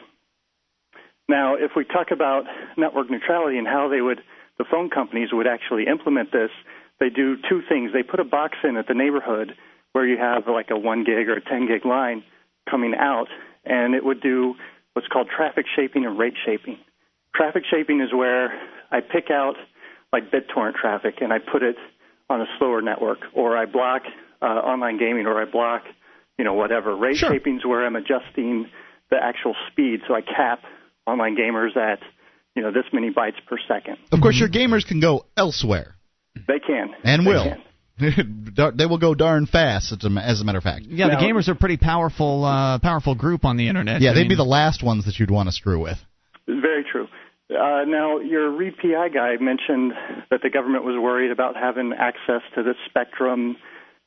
[1.29, 2.45] Now, if we talk about
[2.77, 4.21] network neutrality and how they would,
[4.59, 6.51] the phone companies would actually implement this,
[6.99, 7.93] they do two things.
[7.93, 9.55] They put a box in at the neighborhood
[9.93, 12.25] where you have like a 1 gig or a 10 gig line
[12.69, 13.29] coming out,
[13.65, 14.55] and it would do
[14.99, 16.77] what's called traffic shaping and rate shaping.
[17.33, 18.53] Traffic shaping is where
[18.91, 19.55] I pick out
[20.13, 21.77] like BitTorrent traffic and I put it
[22.29, 24.03] on a slower network, or I block
[24.43, 25.83] uh, online gaming, or I block,
[26.37, 26.97] you know, whatever.
[26.97, 27.31] Rate Sure.
[27.31, 28.67] shaping is where I'm adjusting
[29.11, 30.63] the actual speed, so I cap
[31.07, 32.01] online gamers at,
[32.57, 33.97] you know, this many bytes per second.
[34.13, 35.95] Of course, your gamers can go elsewhere
[36.35, 37.45] They can and They will.
[37.45, 37.63] can.
[38.55, 40.87] Dar- they will go darn fast, as a, as a matter of fact.
[40.89, 44.01] Yeah, Now- the gamers are a pretty powerful, uh, powerful group on the internet.
[44.01, 45.99] Yeah, I they'd mean, be the last ones that you'd want to screw with.
[46.47, 47.09] Very true.
[47.51, 49.93] Uh, now, your ReadPI guy mentioned
[50.31, 53.57] that the government was worried about having access to the spectrum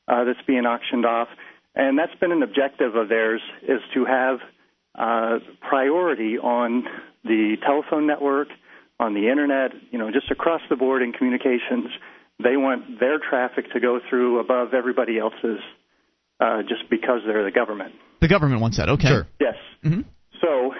[0.06, 1.28] uh, that's being auctioned off,
[1.74, 4.38] and that's been an objective of theirs is to have
[4.96, 6.84] uh, priority on
[7.24, 8.48] the telephone network,
[9.00, 11.88] on the internet, you know, just across the board in communications.
[12.42, 15.60] They want their traffic to go through above everybody else's
[16.40, 17.94] uh, just because they're the government.
[18.20, 18.88] The government wants that.
[18.88, 19.08] Okay.
[19.08, 19.26] Sure.
[19.40, 19.54] Yes.
[19.84, 20.02] Mm-hmm.
[20.40, 20.72] So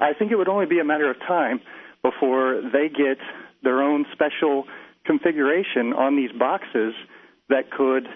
[0.00, 1.60] I think it would only be a matter of time
[2.02, 3.18] before they get
[3.62, 4.64] their own special
[5.04, 6.94] configuration on these boxes
[7.48, 8.08] that could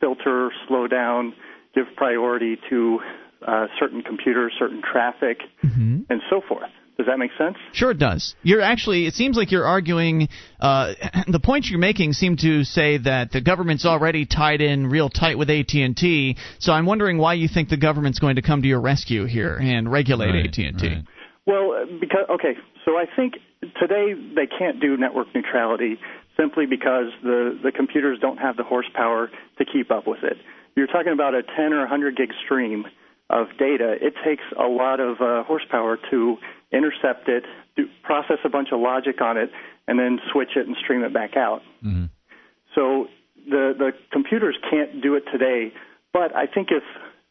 [0.00, 1.34] filter, slow down,
[1.74, 3.00] give priority to
[3.46, 6.00] uh, certain computers, certain traffic, mm-hmm.
[6.08, 6.70] and so forth.
[6.98, 7.56] Does that make sense?
[7.72, 8.34] Sure, it does.
[8.42, 9.06] You're actually.
[9.06, 10.28] It seems like you're arguing.
[10.58, 10.94] Uh,
[11.28, 15.38] the points you're making seem to say that the government's already tied in real tight
[15.38, 16.36] with AT and T.
[16.58, 19.56] So I'm wondering why you think the government's going to come to your rescue here
[19.56, 20.88] and regulate Right, AT and T.
[20.88, 21.04] right.
[21.46, 23.34] Well, uh, because okay, so I think
[23.80, 25.98] today they can't do network neutrality
[26.36, 30.36] simply because the the computers don't have the horsepower to keep up with it.
[30.74, 32.86] You're talking about a 10 or 100 gig stream
[33.30, 33.96] of data.
[34.00, 36.36] It takes a lot of uh, horsepower to
[36.72, 37.44] intercept it,
[37.76, 39.50] do, process a bunch of logic on it,
[39.86, 41.62] and then switch it and stream it back out.
[41.84, 42.06] Mm-hmm.
[42.74, 43.08] So
[43.48, 45.72] the the computers can't do it today.
[46.12, 46.82] But I think if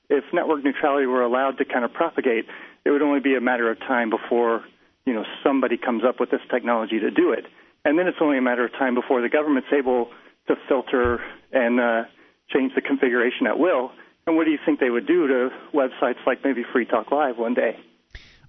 [0.10, 2.46] if network neutrality were allowed to kind of propagate,
[2.86, 4.64] it would only be a matter of time before
[5.06, 7.46] you know somebody comes up with this technology to do it,
[7.86, 10.10] and then it's only a matter of time before the government's able
[10.48, 11.20] to filter
[11.52, 12.04] and uh,
[12.50, 13.92] change the configuration at will.
[14.28, 17.38] And what do you think they would do to websites like maybe Free Talk Live
[17.38, 17.80] one day?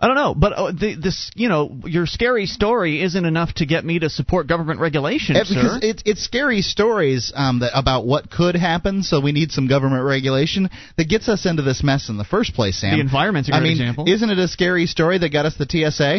[0.00, 3.66] I don't know, but uh, the, this, you know, your scary story isn't enough to
[3.66, 5.54] get me to support government regulation, Yeah, sir.
[5.54, 9.02] because it's it's scary stories um, that about what could happen.
[9.02, 12.54] So we need some government regulation that gets us into this mess in the first
[12.54, 12.80] place.
[12.80, 14.04] Sam, The environment's a I great mean, example.
[14.08, 16.18] isn't it a scary story that got us the TSA?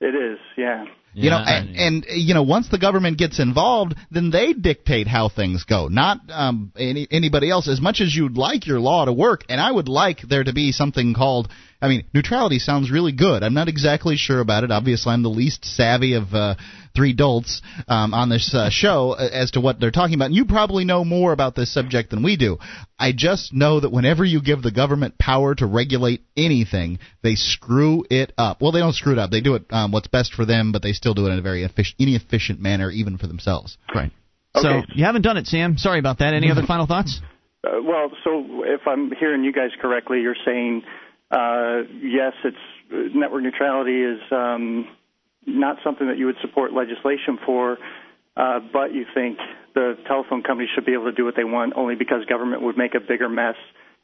[0.00, 0.84] It is, yeah.
[1.14, 5.28] You know, and, and you know, once the government gets involved, then they dictate how
[5.28, 7.68] things go, not um, any, anybody else.
[7.68, 10.52] As much as you'd like your law to work, and I would like there to
[10.52, 11.48] be something called.
[11.80, 13.42] I mean, neutrality sounds really good.
[13.42, 14.72] I'm not exactly sure about it.
[14.72, 16.54] Obviously, I'm the least savvy of uh,
[16.94, 20.26] three dolts um, on this uh, show uh, as to what they're talking about.
[20.26, 22.58] And you probably know more about this subject than we do.
[22.98, 28.04] I just know that whenever you give the government power to regulate anything, they screw
[28.10, 28.60] it up.
[28.60, 29.30] Well, they don't screw it up.
[29.30, 31.42] They do it um, what's best for them, but they still do it in a
[31.42, 33.76] very effic- inefficient manner, even for themselves.
[33.94, 34.12] right.
[34.56, 35.76] So you haven't done it, Sam.
[35.78, 36.32] Sorry about that.
[36.32, 37.20] Any other final thoughts?
[37.64, 40.84] Uh, well, so if I'm hearing you guys correctly, you're saying
[41.30, 42.56] uh, yes, it's
[42.92, 44.86] uh, network neutrality is um,
[45.46, 47.78] not something that you would support legislation for,
[48.36, 49.38] uh, but you think
[49.74, 52.76] the telephone companies should be able to do what they want only because government would
[52.76, 53.56] make a bigger mess,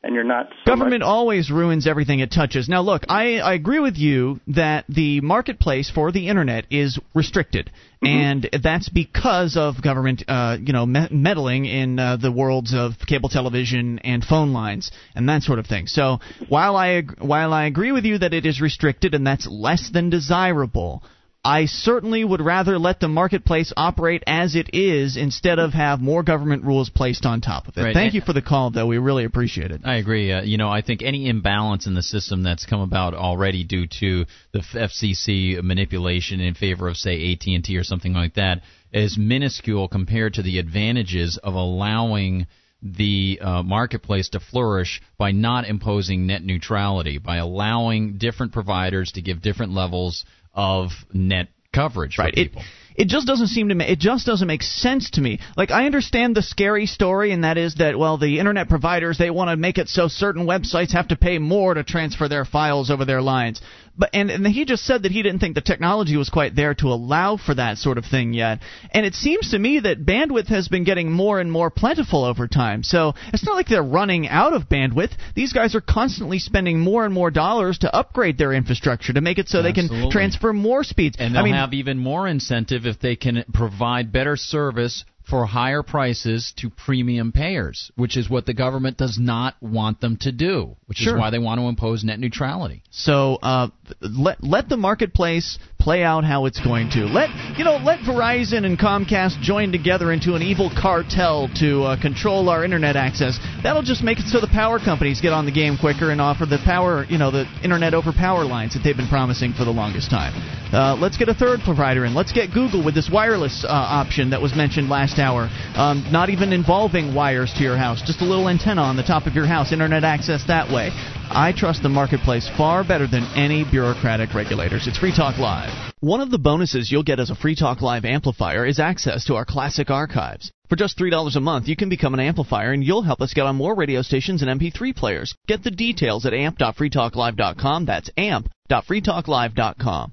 [0.03, 0.49] and you're not.
[0.65, 2.69] So Government much- always ruins everything it touches.
[2.69, 7.71] Now, look, I, I agree with you that the marketplace for the internet is restricted,
[8.03, 12.93] and that's because of government, uh, you know, me- meddling in uh, the worlds of
[13.07, 15.87] cable television and phone lines and that sort of thing.
[15.87, 16.19] So,
[16.49, 19.91] while I ag- while I agree with you that it is restricted and that's less
[19.93, 21.03] than desirable.
[21.43, 26.23] I certainly would rather let the marketplace operate as it is instead of have more
[26.23, 27.83] government rules placed on top of it.
[27.83, 27.95] Right.
[27.95, 28.87] Thank you for the call, though.
[28.87, 29.81] We really appreciate it.
[29.83, 30.33] I agree.
[30.33, 33.87] Uh, you know, I think any imbalance in the system that's come about already due
[34.01, 38.61] to the FCC manipulation in favor of, say, AT and T or something like that,
[38.93, 42.49] is minuscule compared to the advantages of allowing
[42.83, 49.23] the uh, marketplace to flourish by not imposing net neutrality, by allowing different providers to
[49.23, 50.25] give different levels
[50.55, 52.35] of net coverage for right.
[52.37, 52.63] It, people.
[52.97, 55.41] it just doesn't seem to ma- it just doesn't make sense to me.
[55.57, 59.31] Like I understand the scary story, and that is that well, the internet providers they
[59.31, 62.91] want to make it so certain websites have to pay more to transfer their files
[62.91, 63.61] over their lines.
[64.01, 66.73] But and, and he just said that he didn't think the technology was quite there
[66.77, 68.61] to allow for that sort of thing yet.
[68.93, 72.49] And it seems to me that bandwidth has been getting more and more plentiful over
[72.49, 72.83] time.
[72.83, 75.11] So it's not like they're running out of bandwidth.
[75.37, 79.39] These guys are constantly spending more and more dollars to upgrade their infrastructure to make
[79.39, 81.19] it so they can transfer more speeds.
[81.21, 85.47] And they'll I mean, have even more incentive if they can provide better service for
[85.47, 90.33] higher prices to premium payers, which is what the government does not want them to
[90.33, 91.15] do, which Sure.
[91.15, 92.83] is why they want to impose net neutrality.
[92.91, 93.69] So uh,
[94.01, 97.07] let let the marketplace play out how it's going to.
[97.07, 102.01] Let you know let Verizon and Comcast join together into an evil cartel to uh,
[102.03, 103.39] control our internet access.
[103.63, 106.45] That'll just make it so the power companies get on the game quicker and offer
[106.45, 109.71] the power you know the internet over power lines that they've been promising for the
[109.71, 110.35] longest time.
[110.73, 112.15] Uh, let's get a third provider in.
[112.15, 115.49] Let's get Google with this wireless uh, option that was mentioned last hour.
[115.75, 119.27] Um, not even involving wires to your house, just a little antenna on the top
[119.27, 120.91] of your house, internet access that way.
[121.31, 124.89] I trust the marketplace far better than any bureaucratic regulators.
[124.89, 125.93] It's Free Talk Live.
[126.01, 129.37] One of the bonuses you'll get as a Free Talk Live amplifier is access to
[129.37, 130.51] our classic archives.
[130.71, 133.45] For just $3 a month, you can become an amplifier and you'll help us get
[133.45, 135.35] on more radio stations and MP3 players.
[135.47, 137.85] Get the details at amp.freetalklive.com.
[137.87, 140.13] That's amp.freetalklive.com.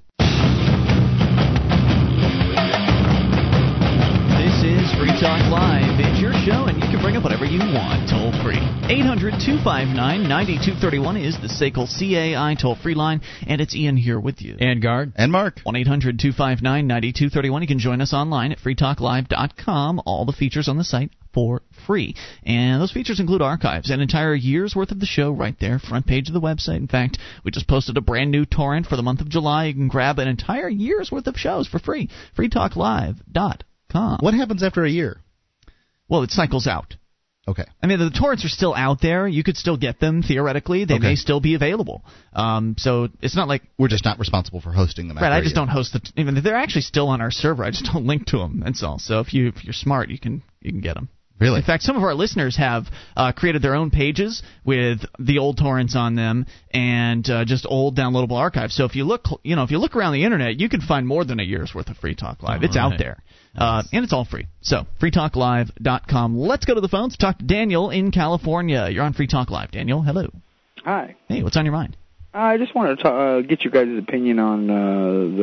[4.98, 6.00] Free Talk Live.
[6.00, 8.58] It's your show, and you can bring up whatever you want toll free.
[8.90, 14.42] 800 259 9231 is the SACL CAI toll free line, and it's Ian here with
[14.42, 14.56] you.
[14.58, 15.12] And Guard.
[15.14, 15.60] And Mark.
[15.62, 17.62] 1 800 259 9231.
[17.62, 20.02] You can join us online at freetalklive.com.
[20.04, 22.16] All the features on the site for free.
[22.42, 26.08] And those features include archives, an entire year's worth of the show right there, front
[26.08, 26.78] page of the website.
[26.78, 29.66] In fact, we just posted a brand new torrent for the month of July.
[29.66, 32.08] You can grab an entire year's worth of shows for free.
[32.36, 33.67] freetalklive.com.
[33.92, 35.20] What happens after a year?
[36.08, 36.94] Well, it cycles out.
[37.46, 37.64] Okay.
[37.82, 39.26] I mean, the torrents are still out there.
[39.26, 40.84] You could still get them theoretically.
[40.84, 41.08] They Okay.
[41.08, 42.04] may still be available.
[42.34, 45.16] Um, so it's not like We're just not responsible for hosting them.
[45.16, 45.32] right.
[45.32, 46.02] I just don't host the.
[46.20, 47.64] Even they're actually still on our server.
[47.64, 48.60] I just don't link to them.
[48.62, 48.98] That's all.
[48.98, 51.08] So if you if you're smart, you can you can get them.
[51.40, 51.58] Really?
[51.58, 52.86] In fact, some of our listeners have
[53.16, 57.96] uh, created their own pages with the old torrents on them and uh, just old
[57.96, 58.74] downloadable archives.
[58.74, 61.06] So if you look, you know, if you look around the internet, you can find
[61.06, 62.62] more than a year's worth of Free Talk Live.
[62.62, 62.98] it's out Alright.
[62.98, 63.22] there,
[63.56, 64.46] uh, and it's all free.
[64.62, 66.36] So freetalklive.com.
[66.36, 67.16] Let's go to the phones.
[67.16, 68.88] Talk to Daniel in California.
[68.90, 69.70] You're on Free Talk Live.
[69.70, 70.28] Daniel, hello.
[70.84, 71.16] Hi.
[71.28, 71.96] Hey, what's on your mind?
[72.34, 74.74] I just wanted to ta- uh, get your guys' opinion on uh,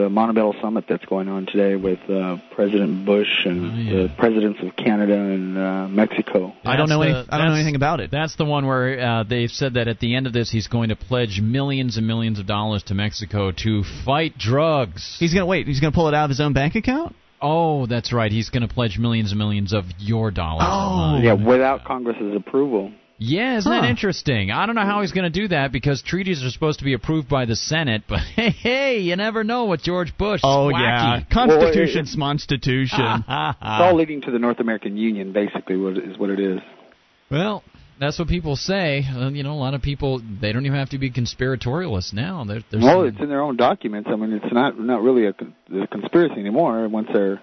[0.01, 4.03] the Montebello summit that's going on today with uh, President Bush and Oh, yeah.
[4.03, 6.53] the presidents of Canada and uh, Mexico.
[6.63, 8.11] I don't know That's any, I don't know anything about it.
[8.11, 10.89] That's the one where uh, they've said that at the end of this, he's going
[10.89, 15.17] to pledge millions and millions of dollars to Mexico to fight drugs.
[15.19, 15.65] He's gonna wait.
[15.67, 17.15] He's gonna pull it out of his own bank account.
[17.41, 18.31] Oh, that's right.
[18.31, 20.65] He's going to pledge millions and millions of your dollars.
[20.67, 21.19] Oh.
[21.21, 22.91] Yeah, without Congress's approval.
[23.17, 23.81] Yeah, isn't Huh.
[23.81, 24.51] that interesting?
[24.51, 26.93] I don't know how he's going to do that because treaties are supposed to be
[26.93, 30.41] approved by the Senate, but hey, hey, you never know what George Bush.
[30.43, 31.29] Oh It's yeah, wacky.
[31.29, 33.23] Constitution, Constitution.
[33.27, 36.59] It's all leading to the North American Union, basically, what is what it is.
[37.31, 37.63] well,
[37.97, 39.05] that's what people say.
[39.09, 42.43] Uh, you know, a lot of people they don't even have to be conspiratorialists now.
[42.43, 44.09] They're, they're Well, saying- it's in their own documents.
[44.11, 45.29] I mean, it's not not really a,
[45.81, 47.41] a conspiracy anymore once they're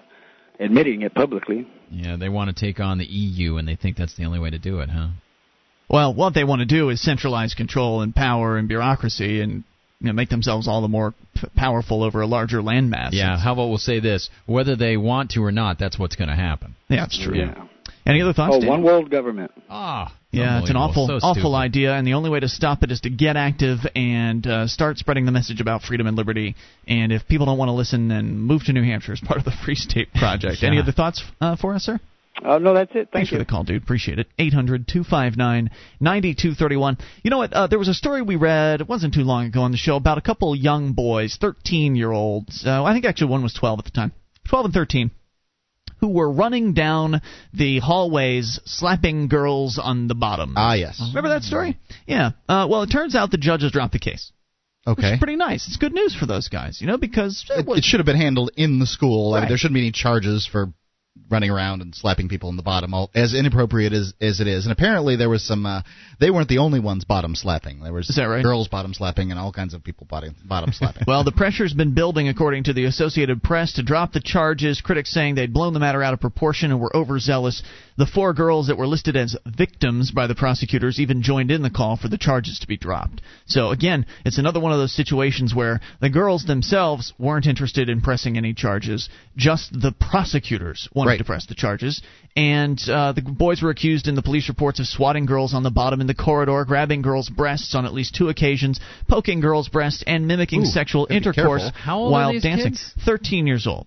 [0.59, 1.67] admitting it publicly.
[1.89, 4.51] yeah, they want to take on the EU, and they think that's the only way
[4.51, 5.07] to do it, huh?
[5.89, 9.63] Well, what they want to do is centralize control and power and bureaucracy and
[9.99, 13.09] you know, make themselves all the more p- powerful over a larger landmass.
[13.11, 13.37] Yeah.
[13.37, 16.35] How about we'll say this: whether they want to or not, that's what's going to
[16.35, 16.75] happen.
[16.89, 17.35] yeah, that's true.
[17.37, 17.65] Yeah.
[18.05, 18.55] Any other thoughts?
[18.55, 18.69] Oh, Dan?
[18.69, 19.51] one world government.
[19.69, 21.07] Ah, Yeah, it's an awful.
[21.07, 24.45] So awful idea, and the only way to stop it is to get active and
[24.45, 26.55] uh, start spreading the message about freedom and liberty.
[26.85, 29.45] And if people don't want to listen, then move to New Hampshire as part of
[29.45, 30.57] the Free State Project.
[30.63, 31.99] Any other thoughts uh, for us, sir?
[32.43, 32.95] Oh no, that's it.
[32.95, 33.37] Thank Thanks you.
[33.37, 33.81] for the call, dude.
[33.83, 34.27] Appreciate it.
[34.39, 35.69] 800 259
[35.99, 36.97] 9231.
[37.23, 37.53] You know what?
[37.53, 39.95] Uh, there was a story we read, it wasn't too long ago on the show,
[39.95, 42.63] about a couple young boys, 13 year olds.
[42.65, 44.11] Uh, I think actually one was 12 at the time.
[44.49, 45.11] 12 and 13.
[45.99, 47.21] Who were running down
[47.53, 50.55] the hallways, slapping girls on the bottom.
[50.57, 50.99] Ah, yes.
[51.13, 51.77] Remember that story?
[52.07, 52.31] Yeah.
[52.49, 54.31] Uh, well, it turns out the judges dropped the case.
[54.85, 55.13] Which Okay.
[55.13, 55.65] is pretty nice.
[55.67, 58.51] It's good news for those guys, you know, because It, it should have been handled
[58.57, 59.33] in the school.
[59.33, 60.73] I mean, there shouldn't be any charges for
[61.29, 64.65] running around and slapping people in the bottom, all, as inappropriate as as it is.
[64.65, 65.65] And apparently, there was some.
[65.65, 65.81] Uh,
[66.19, 67.81] they weren't the only ones bottom slapping.
[67.81, 68.43] There was right?
[68.43, 71.03] girls bottom slapping and all kinds of people bottom bottom slapping.
[71.13, 74.81] Well, the pressure's been building, according to the Associated Press, to drop the charges.
[74.81, 77.61] Critics saying they'd blown the matter out of proportion and were overzealous.
[77.97, 81.69] The four girls that were listed as victims by the prosecutors even joined in the
[81.69, 83.21] call for the charges to be dropped.
[83.45, 88.01] So, again, it's another one of those situations where the girls themselves weren't interested in
[88.01, 91.17] pressing any charges, just the prosecutors wanted Right.
[91.19, 92.01] to press the charges.
[92.35, 95.71] And uh, the boys were accused in the police reports of swatting girls on the
[95.71, 100.03] bottom in the corridor, grabbing girls' breasts on at least two occasions, poking girls' breasts,
[100.07, 101.69] and mimicking Ooh, sexual intercourse.
[101.75, 102.71] How old are while these dancing.
[102.71, 102.93] kids?
[103.05, 103.85] 13 years old.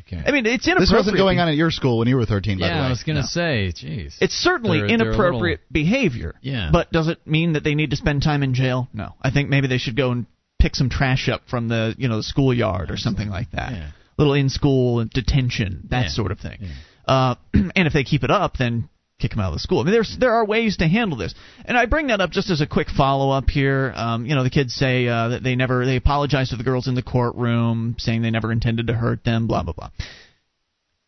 [0.00, 0.20] Okay.
[0.26, 0.78] I mean, it's inappropriate.
[0.80, 2.76] this wasn't going on at your school when you were 13, by the way.
[2.78, 3.26] yeah, I was going to No.
[3.26, 4.16] say, jeez.
[4.20, 6.34] It's certainly They're- they're a inappropriate behavior.
[6.42, 6.70] Yeah.
[6.72, 8.88] But does it mean that they need to spend time in jail?
[8.92, 9.14] No.
[9.22, 10.26] I think maybe they should go and
[10.58, 13.72] pick some trash up from the you know the schoolyard or something like that.
[13.72, 13.86] Yeah.
[14.18, 16.08] Little in school detention, that Yeah.
[16.08, 16.58] sort of thing.
[17.06, 18.88] Uh, and if they keep it up, then
[19.18, 19.80] kick them out of the school.
[19.80, 22.50] I mean, there's there are ways to handle this, and I bring that up just
[22.50, 23.92] as a quick follow up here.
[23.94, 26.88] Um, you know, the kids say uh, that they never they apologize to the girls
[26.88, 29.46] in the courtroom, saying they never intended to hurt them.
[29.46, 29.90] Blah blah blah.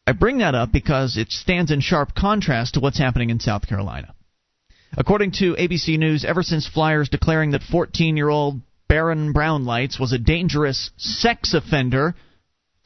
[0.07, 3.67] I bring that up because it stands in sharp contrast to what's happening in South
[3.69, 4.15] Carolina.
[4.97, 10.13] According to ABC News, ever since flyers declaring that 14 year old Baron Brownlights was
[10.15, 12.15] a dangerous sex offender,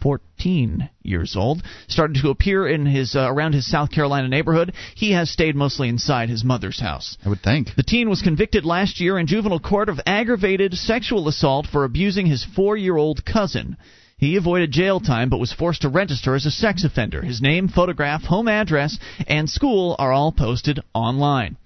[0.03, 5.13] 14 years old, started to appear in his uh, around his South Carolina neighborhood, he
[5.13, 7.17] has stayed mostly inside his mother's house.
[7.25, 7.75] I would think.
[7.77, 12.27] The teen was convicted last year in juvenile court of aggravated sexual assault for abusing
[12.27, 13.77] his four year old cousin.
[14.19, 17.23] He avoided jail time but was forced to register as a sex offender.
[17.23, 21.57] His name, photograph, home address, and school are all posted online.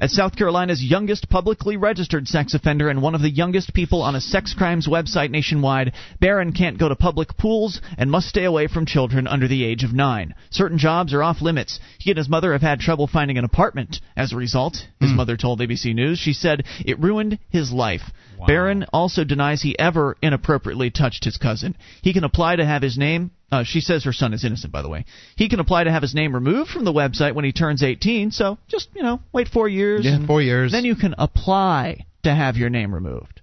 [0.00, 4.16] As South Carolina's youngest publicly registered sex offender and one of the youngest people on
[4.16, 8.66] a sex crimes website nationwide, Barron can't go to public pools and must stay away
[8.66, 10.34] from children under the age of nine.
[10.50, 11.78] Certain jobs are off limits.
[11.98, 15.16] He and his mother have had trouble finding an apartment as a result, his hmm.
[15.16, 16.18] mother told ABC News.
[16.18, 18.02] She said it ruined his life.
[18.46, 21.76] Barron also denies he ever inappropriately touched his cousin.
[22.02, 23.30] He can apply to have his name.
[23.54, 25.04] Uh, she says her son is innocent, by the way.
[25.36, 28.32] He can apply to have his name removed from the website when he turns 18.
[28.32, 30.04] So just you know, wait four years.
[30.04, 30.72] Yeah, four years.
[30.72, 33.42] Then you can apply to have your name removed.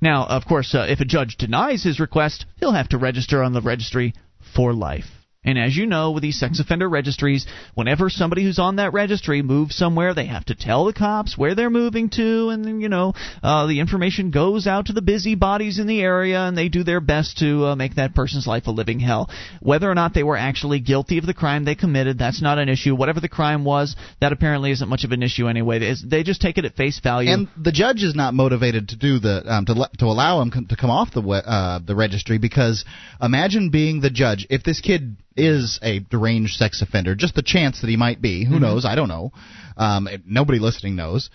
[0.00, 3.52] Now, of course, uh, if a judge denies his request, he'll have to register on
[3.52, 4.14] the registry
[4.54, 5.19] for life.
[5.42, 9.40] And as you know, with these sex offender registries, whenever somebody who's on that registry
[9.40, 13.14] moves somewhere, they have to tell the cops where they're moving to, and you know,
[13.42, 17.00] uh, the information goes out to the busybodies in the area, and they do their
[17.00, 19.30] best to uh, make that person's life a living hell.
[19.60, 22.68] Whether or not they were actually guilty of the crime they committed, that's not an
[22.68, 22.94] issue.
[22.94, 25.78] Whatever the crime was, that apparently isn't much of an issue anyway.
[25.78, 27.30] They- just take it at face value.
[27.32, 30.76] And the judge is not motivated to do the um, to to allow him to
[30.76, 32.84] come off the uh, the registry because
[33.22, 37.80] imagine being the judge if this kid is a deranged sex offender, just the chance
[37.80, 38.44] that he might be.
[38.44, 38.60] Who Mhm.
[38.60, 38.84] knows?
[38.84, 39.32] I don't know.
[39.76, 41.30] Um, nobody listening knows.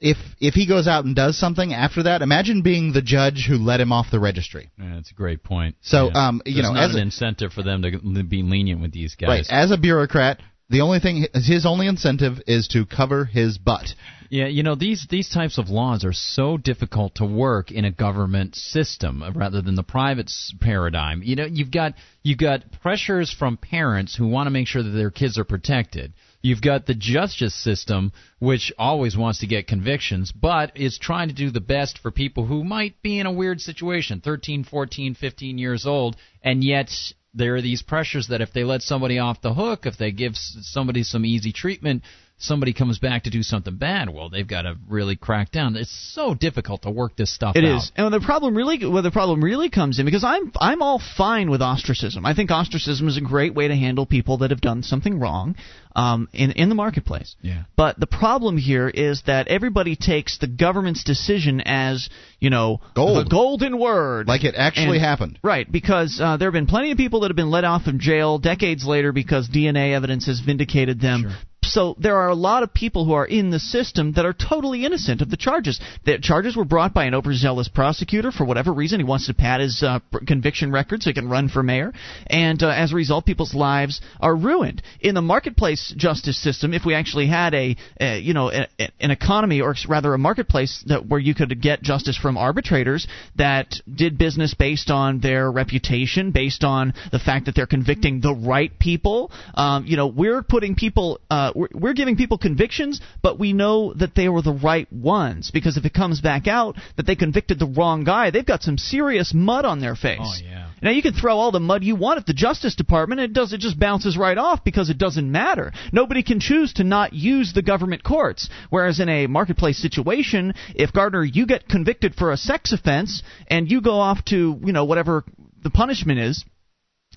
[0.00, 3.56] If if he goes out and does something after that, imagine being the judge who
[3.58, 4.70] let him off the registry.
[4.78, 5.76] Yeah, that's a great point.
[5.80, 6.28] So, Yeah.
[6.28, 9.28] um, you know, as an a- incentive for them to be lenient with these guys.
[9.28, 9.50] Right.
[9.50, 13.94] As a bureaucrat, the only thing his only incentive is to cover his butt.
[14.30, 17.90] Yeah, you know these these types of laws are so difficult to work in a
[17.90, 21.22] government system rather than the private paradigm.
[21.22, 24.90] You know, you've got you've got pressures from parents who want to make sure that
[24.90, 26.12] their kids are protected.
[26.42, 31.34] You've got the justice system which always wants to get convictions but is trying to
[31.34, 35.58] do the best for people who might be in a weird situation, 13, 14, 15
[35.58, 36.90] years old, and yet
[37.38, 40.32] there are these pressures that if they let somebody off the hook, if they give
[40.36, 42.02] somebody some easy treatment,
[42.38, 44.08] somebody comes back to do something bad.
[44.08, 45.76] Well, they've got to really crack down.
[45.76, 47.76] It's so difficult to work this stuff It out.
[47.78, 51.00] is, and the problem really, where the problem really comes in, because I'm I'm all
[51.16, 52.24] fine with ostracism.
[52.24, 55.56] I think ostracism is a great way to handle people that have done something wrong,
[55.96, 57.34] um, in in the marketplace.
[57.42, 57.64] Yeah.
[57.76, 62.08] But the problem here is that everybody takes the government's decision as
[62.38, 63.26] you know Gold.
[63.26, 65.38] the golden word, Like it actually And- happened.
[65.42, 67.98] Right, because uh, there have been plenty of people that have been let off from
[67.98, 71.32] jail decades later because DNA evidence has vindicated them.
[71.68, 74.84] So there are a lot of people who are in the system that are totally
[74.84, 75.80] innocent of the charges.
[76.04, 79.00] The charges were brought by an overzealous prosecutor for whatever reason.
[79.00, 81.92] He wants to pad his uh, conviction record so he can run for mayor,
[82.26, 84.82] and uh, as a result, people's lives are ruined.
[85.00, 88.90] In the marketplace justice system, if we actually had a, a you know a, a-
[89.00, 93.06] an economy or rather a marketplace that where you could get justice from arbitrators
[93.36, 98.34] that did business based on their reputation, based on the fact that they're convicting the
[98.34, 99.30] right people.
[99.54, 103.92] Um, you know, we're putting people, uh, we're, we're giving people convictions, but we know
[103.94, 107.58] that they were the right ones because if it comes back out that they convicted
[107.58, 110.18] the wrong guy, they've got some serious mud on their face.
[110.20, 110.70] Oh yeah.
[110.80, 113.34] Now you can throw all the mud you want at the Justice Department, and it
[113.34, 115.72] does it just bounces right off because it doesn't matter.
[115.92, 118.48] Nobody can choose to not use the government courts.
[118.70, 123.70] Whereas in a marketplace situation, if Gardner you get convicted for a sex offense and
[123.70, 125.24] you go off to you know whatever
[125.62, 126.44] the punishment is.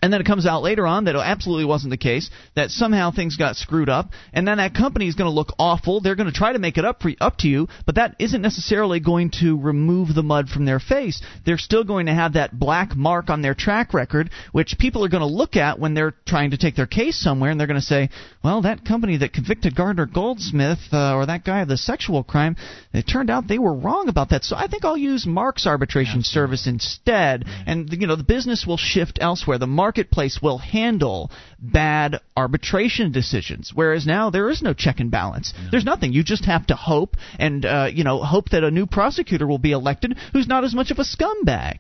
[0.01, 3.11] And then it comes out later on that it absolutely wasn't the case, that somehow
[3.11, 6.01] things got screwed up, and then that company is going to look awful.
[6.01, 8.41] They're going to try to make it up for, up to you, but that isn't
[8.41, 11.21] necessarily going to remove the mud from their face.
[11.45, 15.09] They're still going to have that black mark on their track record, which people are
[15.09, 17.79] going to look at when they're trying to take their case somewhere, and they're going
[17.79, 18.09] to say,
[18.43, 22.55] well, that company that convicted Gardner Goldsmith uh, or that guy of the sexual crime,
[22.91, 24.43] it turned out they were wrong about that.
[24.43, 28.77] So I think I'll use Mark's arbitration service instead, and you know the business will
[28.77, 29.59] shift elsewhere.
[29.59, 31.29] The marketplace will handle
[31.59, 35.53] bad arbitration decisions, whereas now there is no check and balance.
[35.69, 36.13] There's nothing.
[36.13, 39.57] You just have to hope and uh, you know hope that a new prosecutor will
[39.57, 41.79] be elected who's not as much of a scumbag.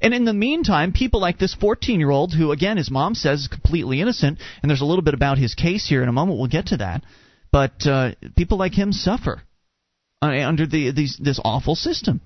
[0.00, 3.40] And in the meantime, people like this 14 year old, who, again, his mom says
[3.40, 6.38] is completely innocent, and there's a little bit about his case here in a moment,
[6.38, 7.02] we'll get to that.
[7.50, 9.42] But uh, people like him suffer
[10.22, 12.20] uh, under the, these, this awful system.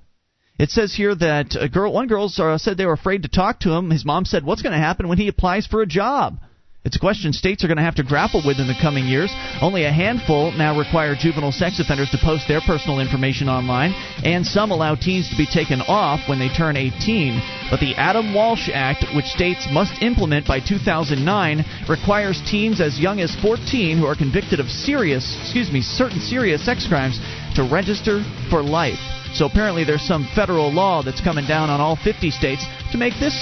[0.63, 3.59] It says here that a girl, one girl uh, said they were afraid to talk
[3.61, 3.91] to him.
[3.91, 6.39] His mom said, "What's going to happen when he applies for a job?"
[6.85, 9.33] It's a question states are going to have to grapple with in the coming years.
[9.61, 13.93] Only a handful now require juvenile sex offenders to post their personal information online,
[14.23, 17.43] and some allow teens to be taken off when they turn 18.
[17.69, 23.19] But the Adam Walsh Act, which states must implement by 2009, requires teens as young
[23.19, 27.19] as 14 who are convicted of serious, excuse me, certain serious sex crimes
[27.57, 29.22] to register for life.
[29.35, 33.15] So apparently there's some federal law that's coming down on all 50 states to make
[33.19, 33.33] this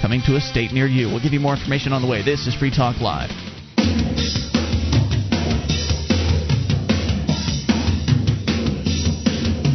[0.00, 1.06] coming to a state near you.
[1.08, 2.22] We'll give you more information on the way.
[2.22, 3.28] This is Free Talk Live.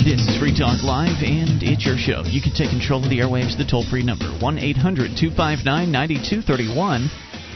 [0.04, 2.24] This is Free Talk Live, and it's your show.
[2.26, 7.10] You can take control of the airwaves, the toll free number 1 800 259 9231.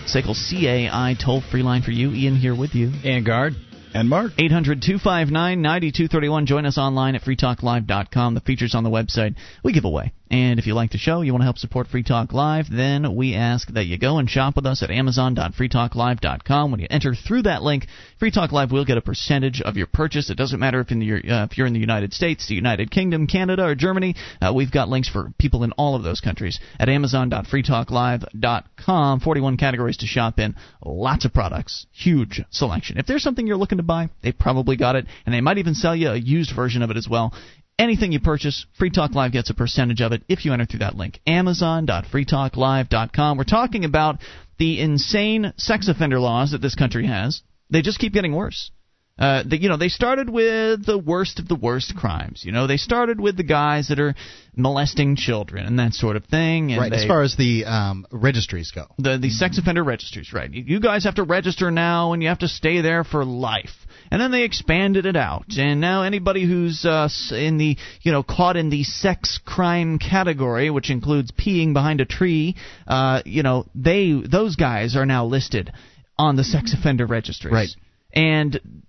[0.06, 2.12] SACL CAI toll free line for you.
[2.12, 2.92] Ian here with you.
[3.04, 3.56] And guard.
[3.94, 4.34] And Mark.
[4.38, 6.46] 800 259 9231.
[6.46, 8.34] Join us online at freetalklive.com.
[8.34, 10.14] The features on the website we give away.
[10.32, 13.16] And if you like the show, you want to help support Free Talk Live, then
[13.16, 16.72] we ask that you go and shop with us at amazon.freetalklive.com.
[16.72, 17.86] When you enter through that link,
[18.18, 20.32] Free Talk Live will get a percentage of your purchase.
[20.32, 22.90] It doesn't matter if, in the, uh, if you're in the United States, the United
[22.90, 24.16] Kingdom, Canada, or Germany.
[24.42, 29.20] Uh, we've got links for people in all of those countries at amazon.freetalklive.com.
[29.20, 30.56] 41 categories to shop in.
[30.84, 31.86] Lots of products.
[31.92, 32.98] Huge selection.
[32.98, 35.76] If there's something you're looking to buy, they probably got it, and they might even
[35.76, 37.34] sell you a used version of it as well.
[37.80, 40.78] Anything you purchase, Free Talk Live gets a percentage of it if you enter through
[40.80, 41.20] that link.
[41.26, 43.38] Amazon.freetalklive.com.
[43.38, 44.20] We're talking about
[44.60, 47.42] the insane sex offender laws that this country has.
[47.72, 48.70] They just keep getting worse.
[49.18, 52.44] Uh, the, you know, they started with the worst of the worst crimes.
[52.44, 54.16] You know, they started with the guys that are
[54.56, 56.72] molesting children and that sort of thing.
[56.72, 56.90] And right.
[56.90, 60.52] They, as far as the um, registries go, the the sex offender registries, right?
[60.52, 63.83] You guys have to register now, and you have to stay there for life.
[64.14, 68.22] And then they expanded it out, and now anybody who's uh, in the you know
[68.22, 73.66] caught in the sex crime category, which includes peeing behind a tree, uh, you know,
[73.74, 75.74] they those guys are now listed
[76.16, 77.52] on the sex offender registries.
[77.52, 77.70] Right.
[78.14, 78.83] And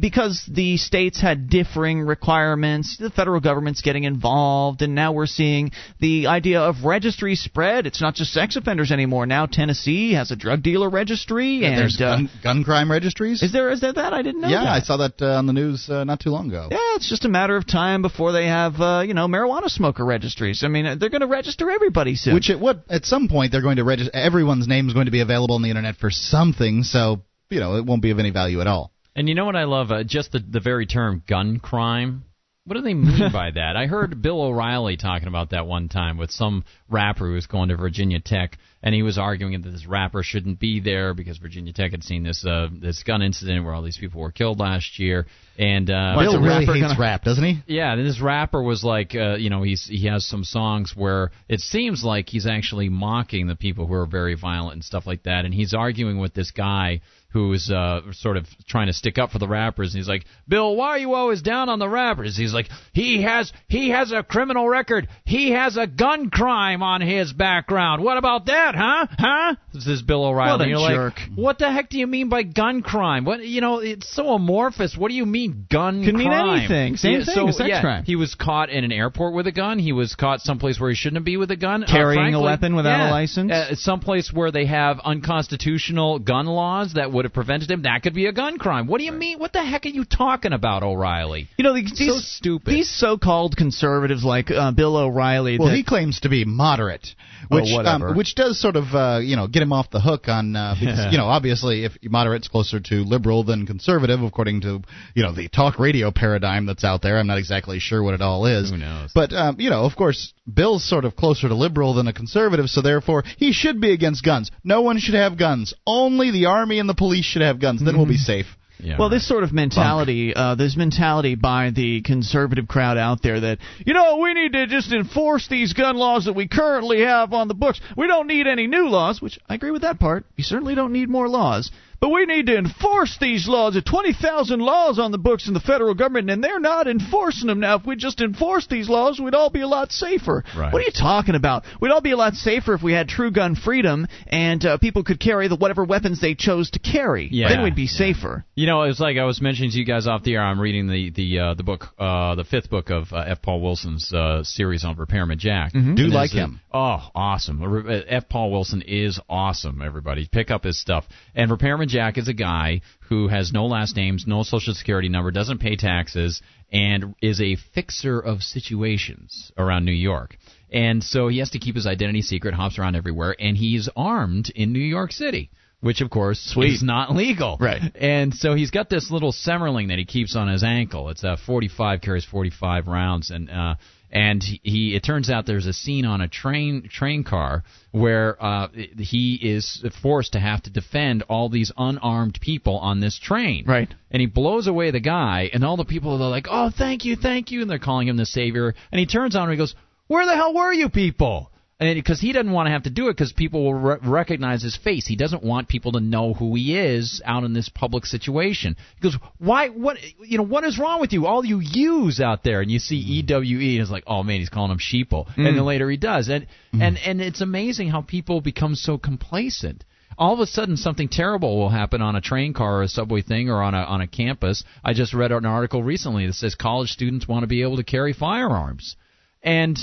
[0.00, 5.70] because the states had differing requirements, the federal government's getting involved, and now we're seeing
[6.00, 7.86] the idea of registry spread.
[7.86, 9.26] It's not just sex offenders anymore.
[9.26, 13.42] Now Tennessee has a drug dealer registry, yeah, and there's uh, gun, gun, crime registries.
[13.42, 13.70] Is there?
[13.70, 14.12] Is there that?
[14.12, 14.48] I didn't know.
[14.48, 14.70] Yeah, that.
[14.70, 16.68] I saw that uh, on the news uh, not too long ago.
[16.70, 20.04] Yeah, it's just a matter of time before they have uh, you know marijuana smoker
[20.04, 20.62] registries.
[20.64, 22.34] I mean, they're going to register everybody soon.
[22.34, 24.14] Which at what at some point they're going to register.
[24.14, 27.76] Everyone's name is going to be available on the internet for something, so you know
[27.76, 28.92] it won't be of any value at all.
[29.20, 29.90] And you know what I love?
[29.90, 32.24] Uh, just the, the very term gun crime.
[32.64, 33.76] What do they mean by that?
[33.76, 37.68] I heard Bill O'Reilly talking about that one time with some rapper who was going
[37.68, 41.74] to Virginia Tech, and he was arguing that this rapper shouldn't be there because Virginia
[41.74, 44.98] Tech had seen this uh, this gun incident where all these people were killed last
[44.98, 45.26] year.
[45.60, 46.98] And uh, Bill really hates gonna...
[46.98, 47.62] rap, doesn't he?
[47.66, 51.32] Yeah, and this rapper was like, uh, you know, he's he has some songs where
[51.50, 55.24] it seems like he's actually mocking the people who are very violent and stuff like
[55.24, 59.32] that, and he's arguing with this guy who's uh, sort of trying to stick up
[59.32, 62.38] for the rappers, and he's like, "Bill, why are you always down on the rappers?"
[62.38, 65.08] He's like, "He has he has a criminal record.
[65.26, 68.02] He has a gun crime on his background.
[68.02, 69.06] What about that, huh?
[69.18, 70.58] Huh?" This is Bill O'Reilly.
[70.58, 71.18] What a You're jerk.
[71.20, 73.24] like, "What the heck do you mean by gun crime?
[73.24, 73.78] What you know?
[73.78, 74.96] It's so amorphous.
[74.96, 76.46] What do you mean gun Can crime?
[76.46, 76.96] mean anything.
[76.96, 78.04] Same Yeah, thing so, as sex yeah, crime.
[78.04, 79.78] He was caught in an airport with a gun.
[79.78, 81.84] He was caught someplace where he shouldn't be with a gun.
[81.84, 83.52] Uh, Carrying a weapon without a license?
[83.52, 87.82] Uh, someplace where they have unconstitutional gun laws that would have prevented him.
[87.82, 88.86] That could be a gun crime.
[88.88, 89.38] What do you mean?
[89.38, 91.48] What the heck are you talking about, O'Reilly?
[91.56, 92.74] You know, these, so stupid.
[92.74, 95.58] These so-called conservatives like uh, Bill O'Reilly.
[95.58, 97.14] Well, that, he claims to be moderate,
[97.48, 100.56] which um, which does sort of uh, you know get him off the hook on
[100.56, 104.82] uh, because you know obviously if moderate's closer to liberal than conservative according to
[105.14, 107.18] you know the talk radio paradigm that's out there.
[107.18, 108.70] I'm not exactly sure what it all is.
[108.70, 109.12] Who knows?
[109.14, 112.68] But um, you know, of course, Bill's sort of closer to liberal than a conservative,
[112.68, 114.50] so therefore he should be against guns.
[114.64, 115.74] No one should have guns.
[115.86, 117.82] Only the army and the police should have guns.
[117.84, 118.46] Then we'll be safe.
[118.82, 119.16] Yeah, well, right.
[119.16, 123.94] this sort of mentality, uh, this mentality by the conservative crowd out there that you
[123.94, 127.54] know we need to just enforce these gun laws that we currently have on the
[127.54, 127.80] books.
[127.96, 130.24] We don't need any new laws, which I agree with that part.
[130.36, 131.70] You certainly don't need more laws.
[132.00, 133.74] But we need to enforce these laws.
[133.74, 137.46] There are 20,000 laws on the books in the federal government, and they're not enforcing
[137.48, 137.60] them.
[137.60, 140.42] Now, if we just enforce these laws, we'd all be a lot safer.
[140.56, 140.72] Right.
[140.72, 141.64] What are you talking about?
[141.80, 145.04] We'd all be a lot safer if we had true gun freedom and uh, people
[145.04, 147.28] could carry the whatever weapons they chose to carry.
[147.30, 147.48] Yeah.
[147.50, 148.46] Then we'd be safer.
[148.54, 150.42] You know, it's like I was mentioning to you guys off the air.
[150.42, 153.42] I'm reading the the uh, the book, uh, the fifth book of uh, F.
[153.42, 155.72] Paul Wilson's uh, series on Repairman Jack.
[155.72, 156.60] Do And like there's a- him.
[156.72, 157.62] Oh, awesome!
[157.62, 158.28] Uh, F.
[158.28, 159.82] Paul Wilson is awesome.
[159.82, 161.04] Everybody, pick up his stuff.
[161.34, 165.30] And Repairman Jack is a guy who has no last names, no social security number,
[165.30, 166.40] doesn't pay taxes,
[166.72, 170.36] and is a fixer of situations around New York.
[170.72, 174.50] And so he has to keep his identity secret, hops around everywhere, and he's armed
[174.54, 175.50] in New York City.
[175.80, 176.74] Which of course Sweet.
[176.74, 177.80] is not legal, Right.
[177.94, 181.08] and so he's got this little Semmerling that he keeps on his ankle.
[181.08, 183.76] It's a 45 carries 45 rounds, and uh,
[184.12, 187.62] and he, he it turns out there's a scene on a train train car
[187.92, 188.68] where uh,
[188.98, 193.64] he is forced to have to defend all these unarmed people on this train.
[193.66, 193.92] Right.
[194.10, 197.16] And he blows away the guy, and all the people are like, "Oh, thank you,
[197.16, 198.74] thank you," and they're calling him the savior.
[198.90, 199.74] And he turns on him and he goes,
[200.08, 201.50] "Where the hell were you people?"
[201.80, 204.62] And because he doesn't want to have to do it because people will re- recognize
[204.62, 205.06] his face.
[205.06, 208.76] He doesn't want people to know who he is out in this public situation.
[208.96, 209.68] He goes, "Why?
[209.68, 209.96] What?
[210.22, 211.26] You know, what is wrong with you?
[211.26, 214.50] All you use out there." And you see EWE, and it's like, "Oh man, he's
[214.50, 215.48] calling him sheeple." Mm.
[215.48, 219.84] And then later he does, and and and it's amazing how people become so complacent.
[220.18, 223.22] All of a sudden, something terrible will happen on a train car or a subway
[223.22, 224.64] thing or on a on a campus.
[224.84, 227.84] I just read an article recently that says college students want to be able to
[227.84, 228.96] carry firearms,
[229.42, 229.78] and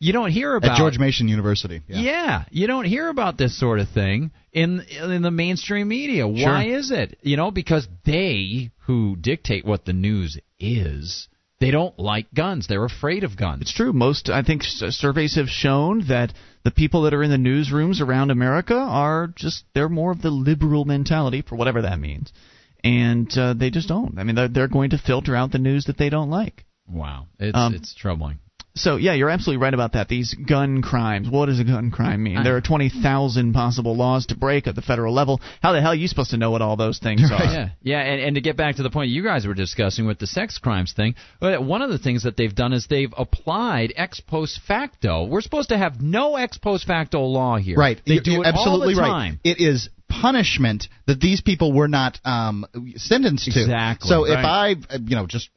[0.00, 1.82] you don't hear about At George Mason University.
[1.86, 2.00] Yeah.
[2.00, 2.44] yeah.
[2.50, 6.26] you don't hear about this sort of thing in in the mainstream media.
[6.26, 7.18] Why is it?
[7.22, 11.28] You know, because they who dictate what the news is,
[11.60, 12.66] they don't like guns.
[12.66, 13.60] They're afraid of guns.
[13.62, 13.92] It's true.
[13.92, 16.32] Most, I think, surveys have shown that
[16.64, 20.30] the people that are in the newsrooms around America are just they're more of the
[20.30, 22.32] liberal mentality for whatever that means,
[22.82, 24.18] and uh, they just don't.
[24.18, 26.64] I mean, they're, they're going to filter out the news that they don't like.
[26.88, 28.38] Wow, it's Um, it's troubling.
[28.74, 30.08] So yeah, you're absolutely right about that.
[30.08, 31.28] These gun crimes.
[31.28, 32.42] What does a gun crime mean?
[32.44, 35.40] There are twenty thousand possible laws to break at the federal level.
[35.60, 37.42] How the hell are you supposed to know what all those things are?
[37.42, 40.18] Yeah, yeah, and, and to get back to the point you guys were discussing with
[40.18, 44.20] the sex crimes thing, one of the things that they've done is they've applied ex
[44.20, 45.24] post facto.
[45.24, 47.76] We're supposed to have no ex post facto law here.
[47.76, 48.00] Right.
[48.06, 49.32] They You're- do it absolutely all the right.
[49.42, 52.66] It is punishment that these people were not um,
[52.96, 53.60] sentenced to.
[53.60, 54.76] Exactly, So if right.
[54.90, 55.48] I, uh, you know, just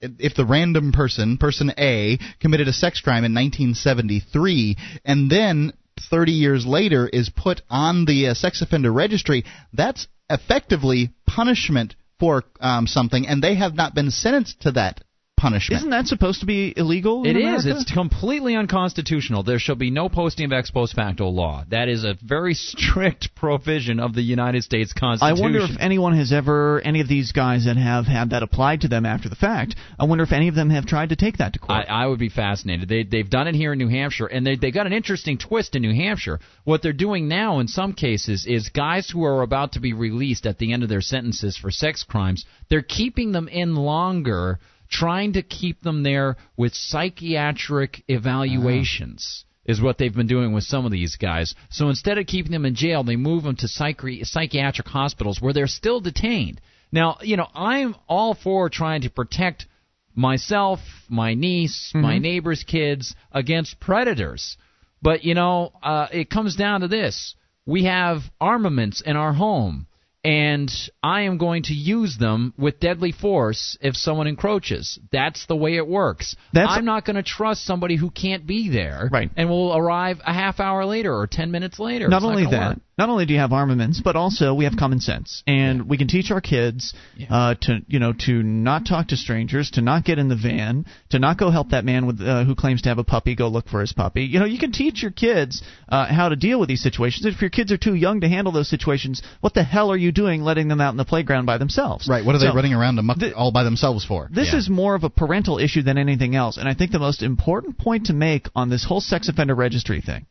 [0.00, 5.72] if the random person, person A, committed a sex crime in 1973, and then
[6.10, 12.44] 30 years later is put on the uh, sex offender registry, that's effectively punishment for
[12.60, 15.02] um, something, and they have not been sentenced to that
[15.38, 15.78] punishment.
[15.80, 17.24] Isn't that supposed to be illegal?
[17.24, 17.42] In is.
[17.42, 17.70] America?
[17.70, 19.42] It's It's completely unconstitutional.
[19.42, 21.64] There shall be no posting of ex post facto law.
[21.70, 25.38] That is a very strict provision of the United States Constitution.
[25.38, 28.82] I wonder if anyone has ever, any of these guys that have had that applied
[28.82, 31.38] to them after the fact, I wonder if any of them have tried to take
[31.38, 31.86] that to court.
[31.88, 32.88] I, I would be fascinated.
[32.88, 35.76] They they've done it here in New Hampshire, and they they got an interesting twist
[35.76, 36.40] in New Hampshire.
[36.64, 40.46] What they're doing now, in some cases, is guys who are about to be released
[40.46, 44.58] at the end of their sentences for sex crimes, they're keeping them in longer,
[44.90, 49.44] trying to keep them there with psychiatric evaluations.
[49.64, 51.54] Is what they've been doing with some of these guys.
[51.68, 55.52] So instead of keeping them in jail, they move them to psychi- psychiatric hospitals where
[55.52, 56.62] they're still detained.
[56.90, 59.66] Now, you know, I'm all for trying to protect
[60.14, 62.22] myself, my niece, my Mhm.
[62.22, 64.56] neighbor's kids against predators.
[65.02, 67.34] But you know, uh, it comes down to this:
[67.66, 69.86] we have armaments in our home,
[70.24, 70.70] and
[71.02, 74.98] I am going to use them with deadly force if someone encroaches.
[75.12, 76.34] That's the way it works.
[76.52, 79.30] That's- I'm not going to trust somebody who can't be there, Right.
[79.36, 82.08] And will arrive a half hour later or ten minutes later.
[82.08, 82.78] Not It's only gonna that, work.
[82.98, 86.08] not only do you have armaments, but also we have common sense, and we can
[86.08, 86.94] teach our kids
[87.30, 90.84] uh, to you know to not talk to strangers, to not get in the van,
[91.10, 93.48] to not go help that man with uh, who claims to have a puppy go
[93.48, 94.24] look for his puppy.
[94.24, 97.24] You know, you can teach your kids uh, how to deal with these situations.
[97.24, 100.07] If your kids are too young to handle those situations, what the hell are you
[100.12, 102.08] doing letting them out in the playground by themselves?
[102.08, 102.24] Right.
[102.24, 104.28] What are they running around amok all by themselves for?
[104.30, 107.22] This is more of a parental issue than anything else, and I think the most
[107.22, 110.26] important point to make on this whole sex offender registry thing.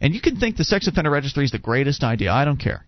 [0.00, 2.32] And you can think the sex offender registry is the greatest idea.
[2.32, 2.86] I don't care.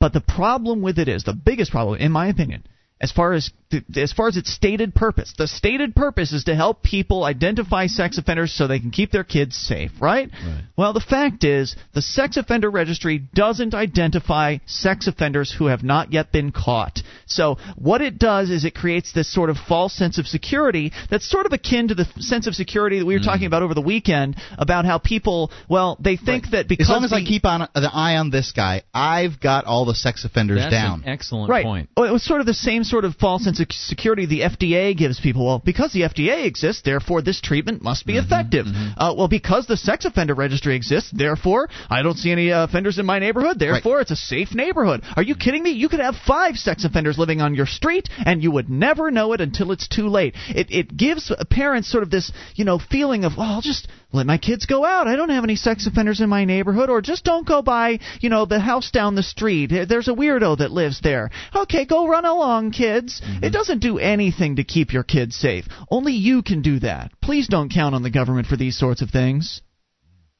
[0.00, 2.64] But the problem with it is the biggest problem, in my opinion,
[3.00, 3.50] as far as
[3.96, 5.32] as far as its stated purpose.
[5.36, 9.24] The stated purpose is to help people identify sex offenders so they can keep their
[9.24, 10.30] kids safe, right?
[10.76, 16.12] Well, the fact is the sex offender registry doesn't identify sex offenders who have not
[16.12, 17.00] yet been caught.
[17.26, 21.28] So what it does is it creates this sort of false sense of security that's
[21.28, 23.28] sort of akin to the sense of security that we were mm-hmm.
[23.28, 27.04] talking about over the weekend about how people, well, they think that because as long
[27.04, 30.24] as I the- keep on the eye on this guy, I've got all the sex
[30.24, 31.02] offenders That's down.
[31.02, 31.64] an excellent right.
[31.64, 31.88] point.
[31.96, 34.96] Oh, it was sort of the same sort of false sense of security the FDA
[34.96, 35.46] gives people.
[35.46, 38.66] Well, because the FDA exists, therefore this treatment must be effective.
[38.96, 42.98] Uh, well, because the sex offender registry exists, therefore I don't see any uh, offenders
[42.98, 43.58] in my neighborhood.
[43.58, 45.02] Therefore, it's a safe neighborhood.
[45.16, 45.70] Are you kidding me?
[45.70, 49.32] You could have five sex offenders living on your street, and you would never know
[49.32, 50.34] it until it's too late.
[50.48, 54.26] It it gives parents sort of this you know feeling of, well, I'll just let
[54.26, 55.06] my kids go out.
[55.06, 58.28] I don't have any sex offenders in my neighborhood, or just don't go by, you
[58.28, 59.70] know, the house down the street.
[59.88, 61.30] There's a weirdo that lives there.
[61.54, 63.22] Okay, go run along, kids.
[63.42, 65.66] It doesn't do anything to keep your kids safe.
[65.90, 67.12] Only you can do that.
[67.22, 69.60] Please don't count on the government for these sorts of things.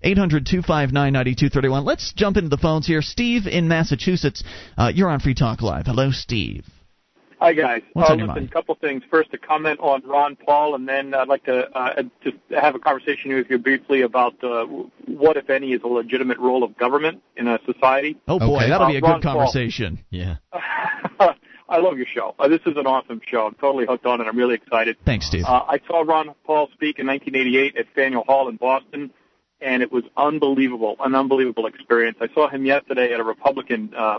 [0.05, 1.85] 800 259 9231.
[1.85, 3.03] Let's jump into the phones here.
[3.03, 4.43] Steve in Massachusetts,
[4.77, 5.87] uh, you're on Free Talk Live.
[5.87, 6.65] Hello, Steve.
[7.39, 7.83] Hi guys.
[7.93, 8.51] What's uh, on your listen, mind?
[8.51, 9.03] a couple things.
[9.11, 12.79] First, a comment on Ron Paul, and then I'd like to uh, just have a
[12.79, 14.65] conversation with you briefly about uh,
[15.07, 18.17] what, if any, is a legitimate role of government in a society.
[18.29, 19.35] Oh boy, that'll be a Uh, good Ron Paul.
[19.39, 19.99] conversation.
[20.11, 20.37] Yeah.
[21.73, 22.35] I love your show.
[22.39, 23.47] Uh, this is an awesome show.
[23.47, 24.25] I'm totally hooked on it.
[24.25, 24.99] I'm really excited.
[25.07, 25.47] Thanks, Steve.
[25.47, 29.11] Uh, I saw Ron Paul speak in 1988 at Faneuil Hall in Boston,
[29.63, 32.19] and it was unbelievable, an unbelievable experience.
[32.21, 34.19] I saw him yesterday at a Republican uh,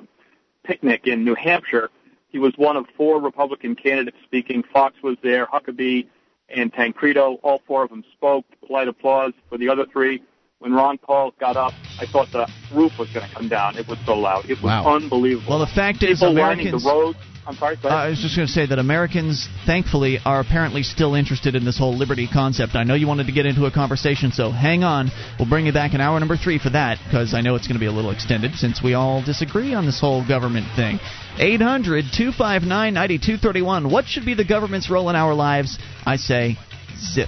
[0.64, 1.92] picnic in New Hampshire.
[2.30, 4.64] He was one of four Republican candidates speaking.
[4.74, 6.08] Fox was there, Huckabee,
[6.50, 7.36] and Tancredo.
[7.44, 8.46] All four of them spoke.
[8.66, 10.24] Polite applause for the other three.
[10.64, 13.78] When Ron Paul got up, I thought the roof was going to come down.
[13.78, 14.46] It was so loud.
[14.46, 14.96] It was Wow.
[14.96, 15.50] unbelievable.
[15.50, 16.84] Well, the fact is, People lining Americans.
[16.86, 17.18] the roads.
[17.46, 17.78] I'm sorry.
[17.84, 17.90] Uh.
[17.90, 21.78] I was just going to say that Americans, thankfully, are apparently still interested in this
[21.78, 22.76] whole liberty concept.
[22.76, 25.12] I know you wanted to get into a conversation, so hang on.
[25.38, 27.76] We'll bring you back in hour number three for that, because I know it's going
[27.76, 30.98] to be a little extended since we all disagree on this whole government thing.
[31.40, 33.92] 800 259 9231.
[33.92, 35.78] What should be the government's role in our lives?
[36.06, 36.56] I say,
[36.98, 37.28] zip.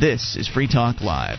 [0.00, 1.38] This is Free Talk Live.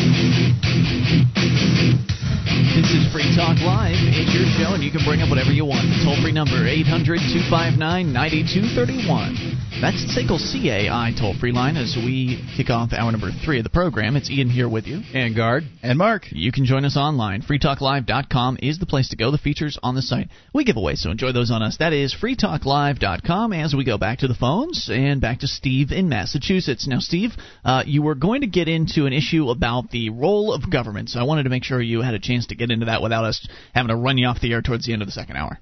[3.11, 3.99] Free Talk Live.
[4.15, 5.83] It's your show, and you can bring up whatever you want.
[5.83, 9.61] The toll free number, 800 259 9231.
[9.81, 13.71] That's SACL CAI toll free line as we kick off hour number three of the
[13.71, 14.15] program.
[14.15, 15.01] It's Ian here with you.
[15.13, 15.63] And Guard.
[15.81, 16.25] And Mark.
[16.29, 17.41] You can join us online.
[17.41, 19.31] FreeTalkLive.com is the place to go.
[19.31, 20.29] The features on the site.
[20.53, 21.77] We give away, so enjoy those on us.
[21.77, 26.07] That is FreeTalkLive.com as we go back to the phones and back to Steve in
[26.09, 26.87] Massachusetts.
[26.87, 27.31] Now, Steve,
[27.65, 31.19] uh, you were going to get into an issue about the role of government, so
[31.19, 33.47] I wanted to make sure you had a chance to get into that without us
[33.73, 35.59] having to run you off the air towards the end of the second hour.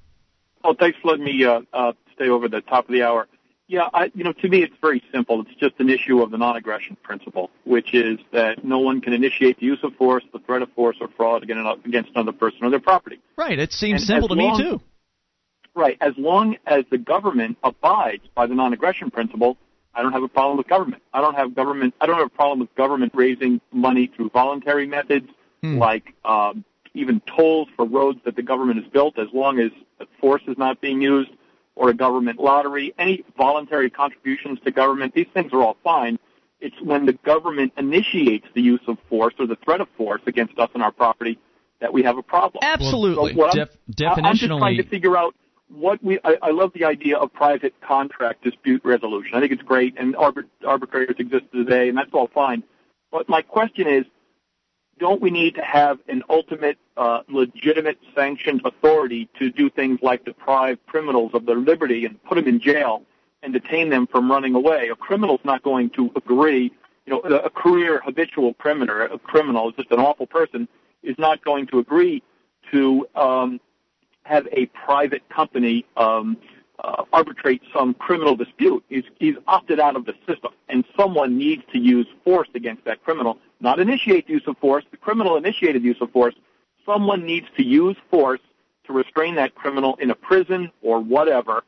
[0.63, 3.27] Oh, thanks for letting me uh, uh, stay over the top of the hour.
[3.67, 5.41] Yeah, I, you know, to me it's very simple.
[5.41, 9.59] It's just an issue of the non-aggression principle, which is that no one can initiate
[9.59, 12.79] the use of force, the threat of force, or fraud against another person or their
[12.79, 13.19] property.
[13.37, 13.59] Right.
[13.59, 14.81] It seems And simple to long- me, too.
[15.75, 15.97] Right.
[16.01, 19.55] As long as the government abides by the non-aggression principle,
[19.93, 21.03] I don't have a problem with government.
[21.13, 21.93] I don't have government.
[22.01, 25.27] I don't have a problem with government raising money through voluntary methods,
[25.61, 26.63] like um,
[26.99, 29.71] even tolls for roads that the government has built, as long as
[30.19, 31.31] force is not being used,
[31.75, 32.93] or a government lottery.
[32.97, 36.19] Any voluntary contributions to government, these things are all fine.
[36.59, 40.59] It's when the government initiates the use of force or the threat of force against
[40.59, 41.39] us and our property
[41.79, 42.59] that we have a problem.
[42.61, 43.31] Absolutely.
[43.33, 43.55] So what
[44.09, 45.33] I'm- I'm just trying to figure out
[45.69, 46.19] what we.
[46.25, 49.35] I, I love the idea of private contract dispute resolution.
[49.35, 52.63] I think it's great, and arbit- arbitrators exist today, and that's all fine.
[53.11, 54.05] But my question is,
[54.99, 60.25] don't we need to have an ultimate, uh, legitimate, sanctioned authority to do things like
[60.25, 63.03] deprive criminals of their liberty and put them in jail
[63.41, 64.89] and detain them from running away?
[64.89, 66.71] A criminal's not going to agree.
[67.05, 70.67] You know, a career habitual criminal, a criminal, just an awful person,
[71.01, 72.21] is not going to agree
[72.71, 73.59] to um,
[74.23, 76.37] have a private company um,
[76.83, 78.83] uh, arbitrate some criminal dispute.
[78.89, 83.03] He's, he's opted out of the system, and someone needs to use force against that
[83.03, 84.83] criminal, not initiate the use of force.
[84.91, 86.35] The criminal initiated use of force.
[86.89, 88.39] Someone needs to use force
[88.85, 91.63] to restrain that criminal in a prison or whatever.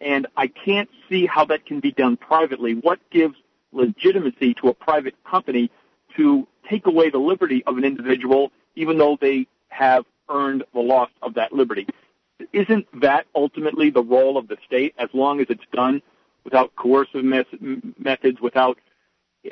[0.00, 2.74] And I can't see how that can be done privately.
[2.74, 3.36] What gives
[3.70, 5.70] legitimacy to a private company
[6.16, 11.10] to take away the liberty of an individual, even though they have earned the loss
[11.22, 11.86] of that liberty?
[12.52, 16.02] Isn't that ultimately the role of the state, as long as it's done
[16.42, 18.78] without coercive methods, without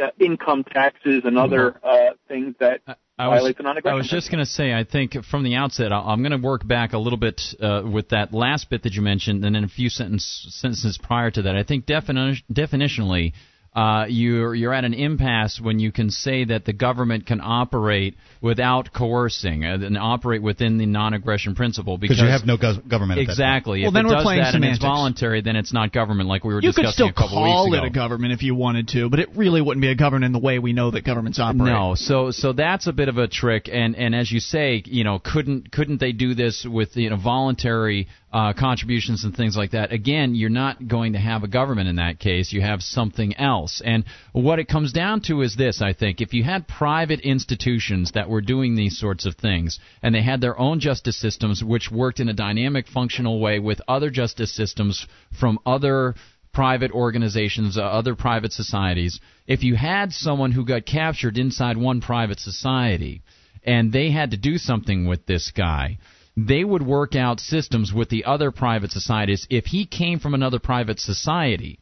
[0.00, 2.80] uh, income taxes and other uh, things that
[3.18, 5.54] I was, violate the non-aggression I was just going to say, I think from the
[5.56, 8.82] outset, I- I'm going to work back a little bit uh, with that last bit
[8.84, 11.56] that you mentioned, and then a few sentence, sentences prior to that.
[11.56, 13.32] I think defini- definitionally,
[13.74, 18.16] uh, you're you're at an impasse when you can say that the government can operate
[18.42, 22.86] without coercing uh, and operate within the non-aggression principle because Because you have no gov-
[22.86, 23.18] government.
[23.20, 23.80] at that exactly.
[23.80, 26.28] Well, if then it we're does playing that and it's voluntary, then it's not government,
[26.28, 27.86] like we were You discussing could still a couple call weeks it ago.
[27.86, 30.38] a government if you wanted to, but it really wouldn't be a government in the
[30.38, 31.72] way we know that governments operate.
[31.72, 35.04] No, so so that's a bit of a trick, and and as you say, you
[35.04, 39.72] know, couldn't couldn't they do this with you know voluntary uh, contributions and things like
[39.72, 39.92] that?
[39.92, 42.52] Again, you're not going to have a government in that case.
[42.52, 46.32] You have something else, and what it comes down to is this: I think if
[46.32, 50.58] you had private institutions that were doing these sorts of things, and they had their
[50.58, 55.06] own justice systems which worked in a dynamic, functional way with other justice systems
[55.38, 56.14] from other
[56.52, 62.00] private organizations, uh, other private societies, if you had someone who got captured inside one
[62.00, 63.22] private society
[63.64, 65.98] and they had to do something with this guy,
[66.36, 69.46] they would work out systems with the other private societies.
[69.50, 71.78] If he came from another private society,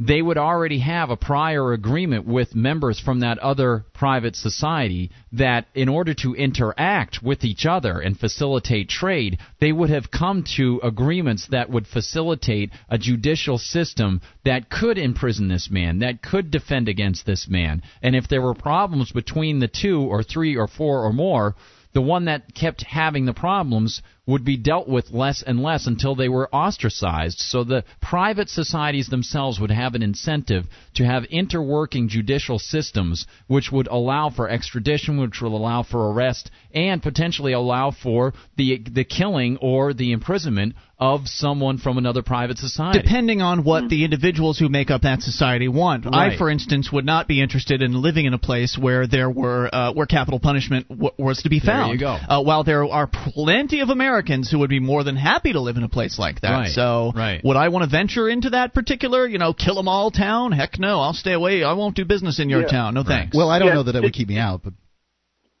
[0.00, 5.66] they would already have a prior agreement with members from that other private society that
[5.74, 10.80] in order to interact with each other and facilitate trade, they would have come to
[10.84, 16.88] agreements that would facilitate a judicial system that could imprison this man, that could defend
[16.88, 17.82] against this man.
[18.00, 21.56] And if there were problems between the two or three or four or more,
[21.98, 26.14] the one that kept having the problems would be dealt with less and less until
[26.14, 27.38] they were ostracized.
[27.38, 33.72] So the private societies themselves would have an incentive to have interworking judicial systems which
[33.72, 39.04] would allow for extradition, which would allow for arrest, and potentially allow for the the
[39.04, 43.00] killing or the imprisonment of someone from another private society.
[43.00, 46.04] Depending on what the individuals who make up that society want.
[46.04, 46.32] Right.
[46.32, 49.72] I, for instance, would not be interested in living in a place where there were
[49.72, 51.68] uh, where capital punishment w- was to be found.
[51.68, 52.20] There found.
[52.20, 52.34] you go.
[52.34, 54.17] Uh, while there are plenty of Americans
[54.50, 56.50] who would be more than happy to live in a place like that.
[56.50, 57.42] Right, So, right.
[57.44, 60.52] would I want to venture into that particular, you know, kill 'em all town?
[60.52, 61.62] Heck no, I'll stay away.
[61.64, 62.66] I won't do business in your Yeah.
[62.68, 62.94] town.
[62.94, 63.36] No thanks.
[63.36, 64.74] Well, I don't Yeah, know that it would keep me out, but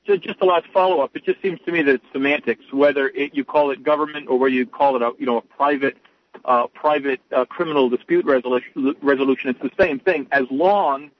[0.06, 1.14] Ju- Just a last follow up.
[1.16, 4.38] It just seems to me that it's semantics, whether it, you call it government or
[4.38, 5.98] whether you call it a you know a private
[6.46, 8.94] uh, private uh, criminal dispute resolution.
[9.02, 9.50] Resolution.
[9.50, 11.10] It's the same thing as long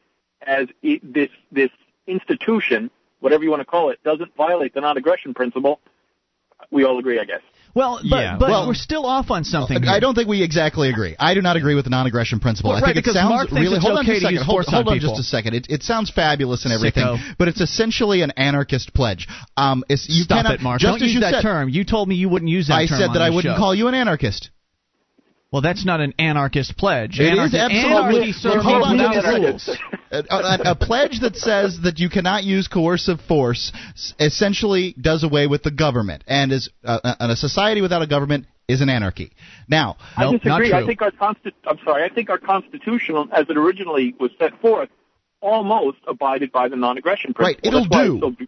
[0.47, 1.71] as it, this this
[2.07, 2.91] institution,
[3.21, 5.81] whatever you want to call it, doesn't violate the non-aggression principle.
[6.71, 7.41] We all agree, I guess.
[7.75, 9.87] Well, but, Yeah, but well- we're still off on something.
[9.87, 11.15] I don't think we exactly agree.
[11.19, 12.71] I do not agree with the non-aggression principle.
[12.71, 13.79] Well, I right, think it because sounds Mark really.
[13.79, 14.47] hold on okay just a to use second.
[14.47, 15.55] Hold, force on hold on just a second.
[15.55, 17.35] It, it sounds fabulous and everything, Sicko.
[17.39, 19.29] but it's essentially an anarchist pledge.
[19.57, 20.81] Um, it's, you Stop cannot, it, Mark.
[20.81, 21.69] Just Don't as use you that said, term.
[21.69, 23.59] You told me you wouldn't use that I term said on that I wouldn't show.
[23.59, 24.51] call you an anarchist.
[25.51, 27.19] Well, that's not an anarchist pledge.
[27.19, 29.79] It is Anarchy, absolutely- anarchy serves Hold on a second.
[30.11, 33.73] a, a, a pledge that says that you cannot use coercive force
[34.21, 38.47] essentially does away with the government, and is uh, uh, a society without a government
[38.69, 39.33] is an anarchy.
[39.69, 40.75] Now, I disagree.
[40.75, 42.05] I think our consti- I'm sorry.
[42.05, 44.91] I think our constitution, as it originally was set forth,
[45.41, 47.71] almost abided by the non-aggression principle.
[47.73, 47.89] Right, it'll
[48.21, 48.47] That's do.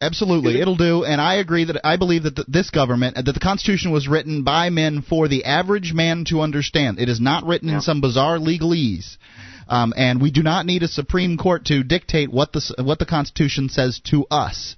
[0.00, 2.70] It's so be- Absolutely, it'll do, and I agree that I believe that th- this
[2.70, 6.98] government, that the Constitution was written by men for the average man to understand.
[6.98, 9.16] It is not written in some bizarre legalese,
[9.68, 13.06] um, and we do not need a Supreme Court to dictate what the what the
[13.06, 14.76] Constitution says to us.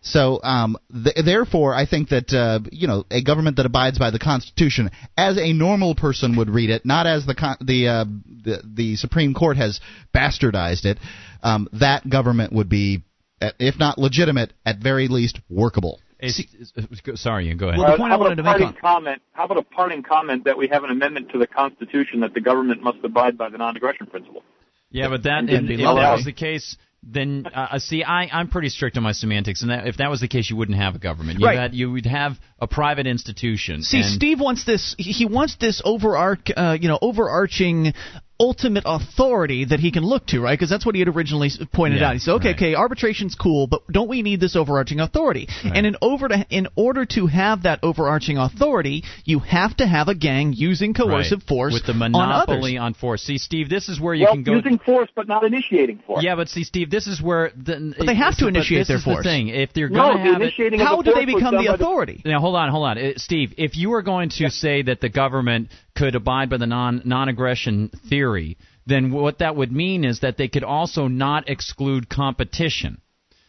[0.00, 4.10] So, um, th- therefore, I think that uh, you know a government that abides by
[4.10, 8.04] the Constitution, as a normal person would read it, not as the con- the, uh,
[8.44, 9.80] the the Supreme Court has
[10.14, 10.98] bastardized it,
[11.42, 13.02] um, that government would be,
[13.40, 16.00] if not legitimate, at very least workable.
[16.20, 16.40] It's-
[16.76, 17.78] it's- sorry, you go ahead.
[17.80, 19.22] Uh, how about a parting comment?
[19.32, 22.40] How about a parting comment that we have an amendment to the Constitution that the
[22.40, 24.42] government must abide by the non-aggression principle?
[24.90, 28.48] Yeah, but that if, be if that was the case, then uh, see, I I'm
[28.48, 30.96] pretty strict on my semantics, and that, if that was the case, you wouldn't have
[30.96, 31.38] a government.
[31.38, 31.58] You Right.
[31.58, 33.82] had, you would have a private institution.
[33.82, 34.96] See, and Steve wants this.
[34.98, 37.92] He he wants this overarch, uh, you know, overarching
[38.40, 40.56] ultimate authority that he can look to, right?
[40.58, 42.12] Because that's what he had originally pointed Yeah, out.
[42.14, 42.56] He said, "Okay, right.
[42.56, 46.68] okay, arbitration's cool, but don't we need this overarching authority?" And in over to in
[46.76, 51.48] order to have that overarching authority, you have to have a gang using coercive Right.
[51.48, 52.84] force with the monopoly others.
[52.86, 53.22] on, force.
[53.22, 54.52] See, Steve, this is where you well, can go.
[54.54, 56.22] using force but not initiating force.
[56.22, 58.88] Yeah, but see, Steve, this is where the, But they have to but initiate this
[58.88, 59.24] their is force.
[59.24, 61.56] The thing, if they're No, going to the have it, initiating How do they become
[61.56, 62.22] the by authority?
[62.24, 63.54] Now, hold on, hold on, uh, Steve.
[63.56, 67.90] If you were going to say that the government could abide by the non non-aggression
[68.08, 68.56] theory,
[68.86, 73.00] then what that would mean is that they could also not exclude competition,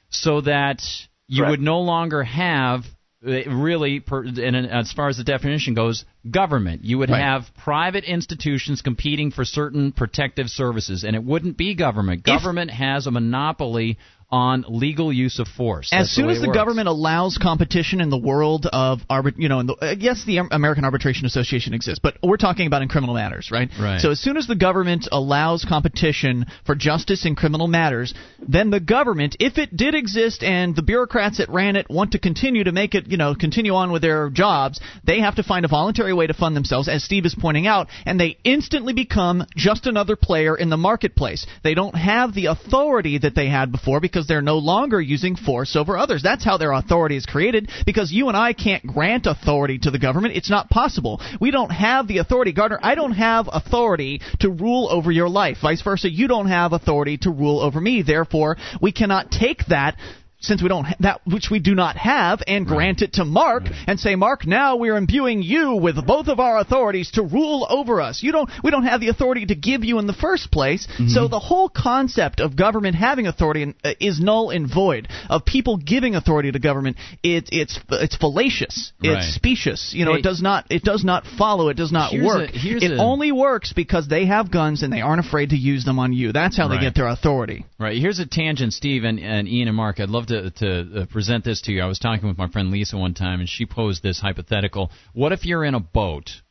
[0.09, 0.81] so that
[1.27, 1.51] you Correct.
[1.51, 2.85] would no longer have
[3.25, 6.85] uh, really, per, and as far as the definition goes, government.
[6.85, 7.21] You would Right.
[7.21, 12.21] have private institutions competing for certain protective services, and it wouldn't be government.
[12.21, 13.97] If- Government has a monopoly
[14.31, 15.89] on legal use of force.
[15.91, 16.57] As That's soon way as the works.
[16.57, 20.37] government allows competition in the world of arbit, you know, in the, uh, yes, the
[20.51, 23.69] American Arbitration Association exists, but we're talking about in criminal matters, right?
[23.79, 23.99] Right.
[23.99, 28.79] So as soon as the government allows competition for justice in criminal matters, then the
[28.79, 32.71] government, if it did exist and the bureaucrats that ran it want to continue to
[32.71, 36.13] make it, you know, continue on with their jobs, they have to find a voluntary
[36.13, 40.15] way to fund themselves, as Steve is pointing out, and they instantly become just another
[40.15, 41.47] player in the marketplace.
[41.63, 45.75] They don't have the authority that they had before because they're no longer using force
[45.75, 46.21] over others.
[46.23, 49.99] That's how their authority is created because you and I can't grant authority to the
[49.99, 50.35] government.
[50.35, 51.21] It's not possible.
[51.39, 52.51] We don't have the authority.
[52.51, 55.57] Gardner, I don't have authority to rule over your life.
[55.61, 58.01] Vice versa, you don't have authority to rule over me.
[58.01, 59.97] Therefore, we cannot take that
[60.41, 63.63] since we don't ha- that which we do not have and grant it to Mark
[63.87, 67.67] and say Mark now we are imbuing you with both of our authorities to rule
[67.69, 68.23] over us.
[68.23, 70.87] You don't we don't have the authority to give you in the first place.
[70.93, 71.07] Mm-hmm.
[71.09, 75.07] So the whole concept of government having authority uh, is null and void.
[75.29, 78.91] Of people giving authority to government it, it's it's fallacious.
[79.03, 79.17] Right.
[79.17, 79.93] It's specious.
[79.93, 80.19] You know Hey.
[80.19, 81.67] it does not it does not follow.
[81.69, 82.49] It does not Here's work.
[82.49, 85.57] a- here's it a- only works because they have guns and they aren't afraid to
[85.57, 86.31] use them on you.
[86.31, 87.65] That's how they get their authority.
[87.79, 87.97] Right.
[87.97, 90.01] Here's a tangent, Steve and, and Ian and Mark.
[90.01, 91.81] I'd love to, to uh, present this to you.
[91.81, 94.91] I was talking with my friend Lisa one time, and she posed this hypothetical.
[95.13, 96.41] What if you're in a boat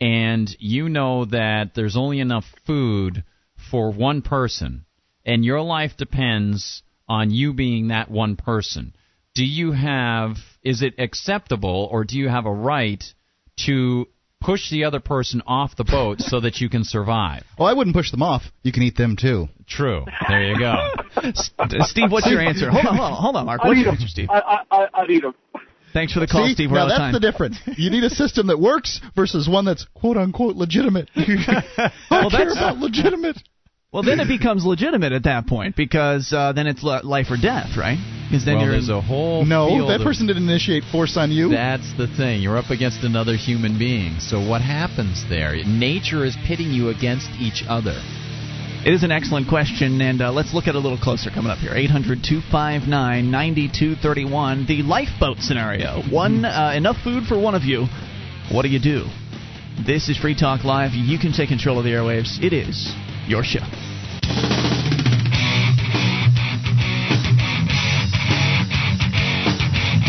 [0.00, 3.24] and you know that there's only enough food
[3.70, 4.86] for one person,
[5.26, 8.94] and your life depends on you being that one person?
[9.34, 13.04] Do you have, is it acceptable, or do you have a right
[13.66, 14.06] to
[14.40, 17.44] push the other person off the boat so that you can survive?
[17.58, 18.42] Well, I wouldn't push them off.
[18.62, 19.48] You can eat them too.
[19.68, 20.04] True.
[20.28, 20.74] There you go.
[21.84, 22.70] Steve, what's your answer?
[22.70, 23.60] Hold on, hold on, hold on, Mark.
[23.62, 23.94] I'd What's eat your 'em.
[23.96, 24.28] answer, Steve?
[24.30, 25.34] I, I, I, I'd eat them.
[25.92, 26.54] Thanks for the call, See?
[26.54, 26.70] Steve.
[26.70, 27.12] We're now out of that's time.
[27.12, 27.58] the difference.
[27.76, 31.10] You need a system that works versus one that's quote unquote legitimate.
[31.16, 33.36] I Well, care that's- about legitimate.
[33.92, 37.36] Well, then it becomes legitimate at that point because uh, then it's li- life or
[37.36, 37.98] death, right?
[38.30, 41.16] Because then well, you're there's a whole No, field that of- person didn't initiate force
[41.16, 41.48] on you.
[41.50, 42.42] That's the thing.
[42.42, 44.20] You're up against another human being.
[44.20, 45.56] So what happens there?
[45.66, 47.98] Nature is pitting you against each other.
[48.86, 51.50] It is an excellent question, and uh, let's look at it a little closer coming
[51.50, 51.74] up here.
[51.74, 54.66] 800 259 9231.
[54.66, 56.00] The lifeboat scenario.
[56.10, 57.86] One, uh, enough food for one of you.
[58.50, 59.04] What do you do?
[59.84, 60.92] This is Free Talk Live.
[60.94, 62.42] You can take control of the airwaves.
[62.42, 62.94] It is
[63.30, 64.69] your show.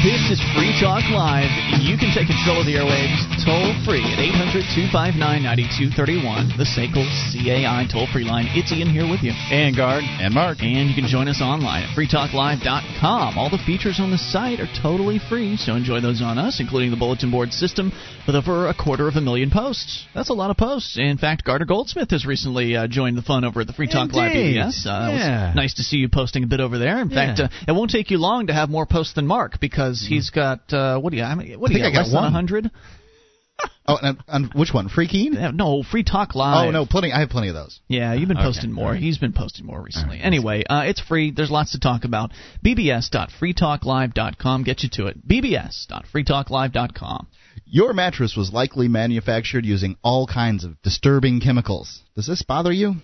[0.01, 1.45] This is Free Talk Live.
[1.77, 6.57] You can take control of the airwaves toll free at 800 259 9231.
[6.57, 8.49] The SACL CAI toll free line.
[8.57, 9.29] It's Ian here with you.
[9.53, 10.01] And guard.
[10.01, 10.65] And Mark.
[10.65, 13.37] And you can join us online at freetalklive.com.
[13.37, 16.89] All the features on the site are totally free, so enjoy those on us, including
[16.89, 17.93] the bulletin board system
[18.25, 20.05] with over a quarter of a million posts.
[20.17, 20.97] That's a lot of posts.
[20.97, 24.13] In fact, Gardner Goldsmith has recently uh, joined the fun over at the Free Talk
[24.13, 24.57] Live Indeed.
[24.65, 24.85] BBS.
[24.85, 25.53] Uh, Yeah.
[25.55, 26.97] nice to see you posting a bit over there.
[27.01, 29.90] In fact, uh, it won't take you long to have more posts than Mark because
[29.99, 31.23] he's got uh, what do you?
[31.23, 32.01] I mean, what I do you think got?
[32.01, 32.31] I got Less than one.
[32.33, 32.71] hundred?
[33.87, 34.89] Oh, and, and which one?
[34.89, 35.35] Free Keen?
[35.55, 36.67] No, Free Talk Live.
[36.67, 37.11] Oh no, plenty.
[37.11, 37.79] I have plenty of those.
[37.87, 38.91] Yeah, you've been Okay, posting more.
[38.91, 38.99] right.
[38.99, 40.19] He's been posting more recently.
[40.21, 41.29] Anyway, uh, it's free.
[41.31, 42.31] There's lots to talk about.
[42.63, 44.63] bbs.freetalklive.com.
[44.63, 45.27] Get you to it.
[45.27, 47.27] bbs.freetalklive.com.
[47.65, 52.01] Your mattress was likely manufactured using all kinds of disturbing chemicals.
[52.15, 52.95] Does this bother you?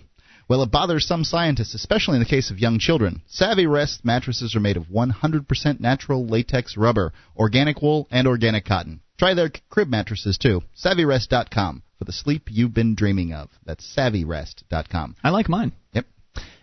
[0.48, 3.20] Well, it bothers some scientists, especially in the case of young children.
[3.26, 9.00] Savvy Rest mattresses are made of 100% natural latex rubber, organic wool, and organic cotton.
[9.18, 10.62] Try their crib mattresses too.
[10.82, 13.50] SavvyRest.com for the sleep you've been dreaming of.
[13.66, 15.16] That's SavvyRest.com.
[15.22, 15.72] I like mine.
[15.92, 16.06] Yep.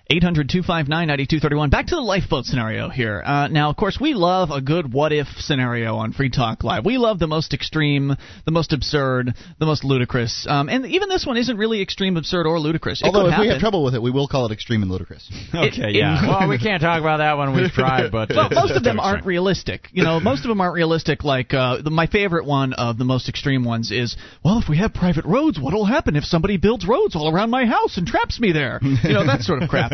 [0.08, 1.70] 800 259 9231.
[1.72, 3.24] Back to the lifeboat scenario here.
[3.26, 6.86] Uh, now, of course, we love a good what if scenario on Free Talk Live.
[6.86, 8.16] We love the most extreme,
[8.46, 10.46] the most absurd, the most ludicrous.
[10.48, 13.02] Um, and even this one isn't really extreme, absurd, or ludicrous.
[13.02, 14.92] It Although could if we have trouble with it, we will call it extreme and
[14.92, 15.28] ludicrous.
[15.56, 16.28] Okay, it- yeah.
[16.28, 17.56] well, we can't talk about that one.
[17.56, 19.88] We've tried, but well, most of them aren't realistic.
[19.92, 21.24] You know, most of them aren't realistic.
[21.24, 24.78] Like uh, the, my favorite one of the most extreme ones is, well, if we
[24.78, 28.40] have private roads, what'll happen if somebody builds roads all around my house and traps
[28.40, 28.80] me there?
[28.84, 29.92] You know, that sort of crap.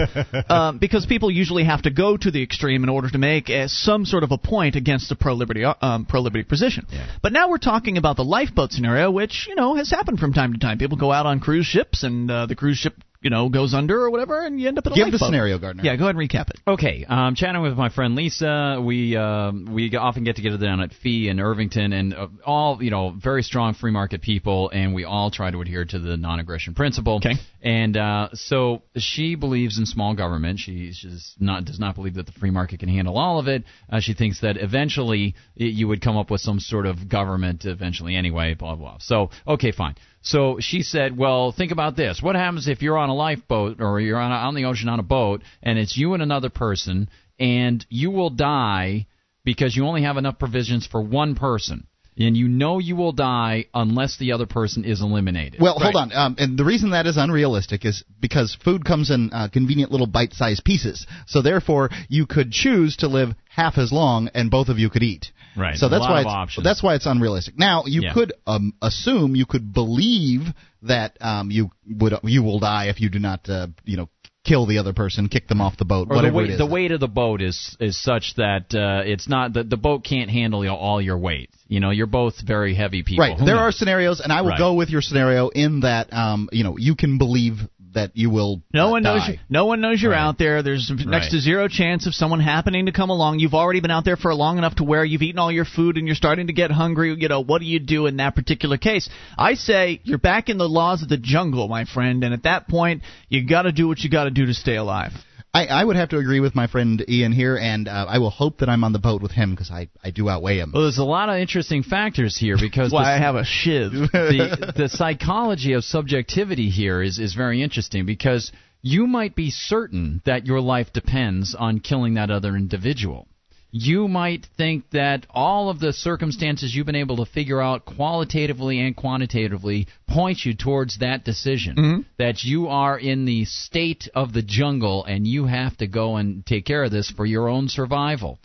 [0.49, 3.67] Um, because people usually have to go to the extreme in order to make uh,
[3.67, 6.85] some sort of a point against a pro liberty um, pro liberty position.
[7.21, 10.53] But now we're talking about the lifeboat scenario, which you know has happened from time
[10.53, 10.77] to time.
[10.77, 14.01] People go out on cruise ships, and uh, the cruise ship you know goes under
[14.01, 15.27] or whatever, and you end up in a Give the lifeboat.
[15.27, 15.83] scenario, Gardner.
[15.83, 16.59] Yeah, go ahead and recap it.
[16.67, 20.91] Okay, um, chatting with my friend Lisa, we um, we often get together down at
[20.93, 25.03] Fee in Irvington, and uh, all you know, very strong free market people, and we
[25.05, 27.17] all try to adhere to the non-aggression principle.
[27.17, 27.35] Okay.
[27.63, 30.59] And uh, so she believes in small government.
[30.59, 33.63] She she's not does not believe that the free market can handle all of it.
[33.89, 37.65] Uh, she thinks that eventually y- you would come up with some sort of government
[37.65, 38.55] eventually anyway.
[38.55, 38.97] Blah blah.
[38.99, 39.95] So okay, fine.
[40.21, 42.21] So she said, "Well, think about this.
[42.21, 44.99] What happens if you're on a lifeboat or you're on a, on the ocean on
[44.99, 49.07] a boat, and it's you and another person, and you will die
[49.43, 51.87] because you only have enough provisions for one person,
[52.17, 56.13] and you know you will die unless the other person is eliminated." Well, hold on.
[56.13, 60.07] Um, and the reason that is unrealistic is because food comes in uh, convenient little
[60.07, 61.07] bite-sized pieces.
[61.25, 65.03] So therefore, you could choose to live half as long, and both of you could
[65.03, 65.31] eat.
[65.55, 65.77] Right.
[65.77, 66.63] So A that's lot why of it's, options.
[66.63, 67.57] that's why it's unrealistic.
[67.59, 68.13] Now you Yeah.
[68.13, 70.41] could um, assume, you could believe
[70.83, 74.09] that um, you would you will die if you do not, uh, you know,
[74.43, 76.57] kill the other person, kick them off the boat, or the weight, it is.
[76.57, 80.03] the weight of the boat is is such that uh, it's not the the boat
[80.03, 81.49] can't handle you know, all your weight.
[81.67, 83.23] You know, you're both very heavy people.
[83.25, 83.37] Right.
[83.37, 83.61] Who There knows?
[83.69, 84.57] are scenarios, and I will Right.
[84.57, 87.59] go with your scenario in that um, you know you can believe
[87.93, 88.61] that you will.
[88.73, 89.21] No uh, one knows.
[89.21, 89.31] die.
[89.33, 90.19] You, no one knows you're Right.
[90.19, 90.63] out there.
[90.63, 91.31] There's next Right.
[91.31, 93.39] to zero chance of someone happening to come along.
[93.39, 95.97] You've already been out there for long enough to where you've eaten all your food
[95.97, 97.15] and you're starting to get hungry.
[97.17, 99.09] You know what do you do in that particular case?
[99.37, 102.67] I say you're back in the laws of the jungle, my friend, and at that
[102.67, 105.11] point you got to do what you got to do to stay alive.
[105.53, 108.29] I, I would have to agree with my friend Ian here, and uh, I will
[108.29, 110.71] hope that I'm on the boat with him because I, I do outweigh him.
[110.73, 113.43] Well, there's a lot of interesting factors here because That's why the- I have a
[113.43, 113.91] shiv.
[114.13, 118.51] the the psychology of subjectivity here is is very interesting because
[118.81, 123.27] you might be certain that your life depends on killing that other individual.
[123.71, 128.79] You might think that all of the circumstances you've been able to figure out qualitatively
[128.79, 131.75] and quantitatively point you towards that decision.
[131.75, 132.01] Mm-hmm.
[132.17, 136.45] That you are in the state of the jungle and you have to go and
[136.45, 138.39] take care of this for your own survival.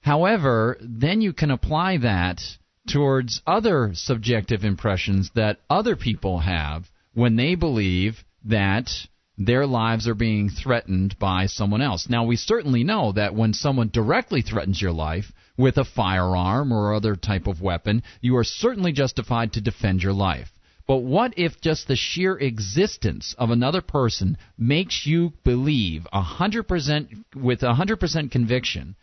[0.00, 2.40] However, then you can apply that
[2.88, 6.84] towards other subjective impressions that other people have
[7.14, 8.90] when they believe that
[9.38, 12.08] their lives are being threatened by someone else.
[12.08, 16.94] Now, we certainly know that when someone directly threatens your life with a firearm or
[16.94, 20.50] other type of weapon, you are certainly justified to defend your life.
[20.86, 27.24] But what if just the sheer existence of another person makes you believe a 100%
[27.34, 28.94] with a 100% conviction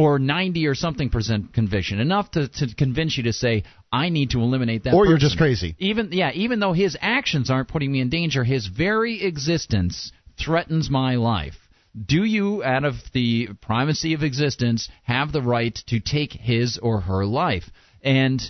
[0.00, 4.30] or 90 or something percent conviction enough to, to convince you to say I need
[4.30, 5.76] to eliminate that Or you're just crazy.
[5.78, 10.12] Even yeah, even though his actions aren't putting me in danger, his very existence
[10.42, 11.54] threatens my life.
[12.06, 17.00] Do you, out of the primacy of existence, have the right to take his or
[17.00, 17.64] her life?
[18.02, 18.40] And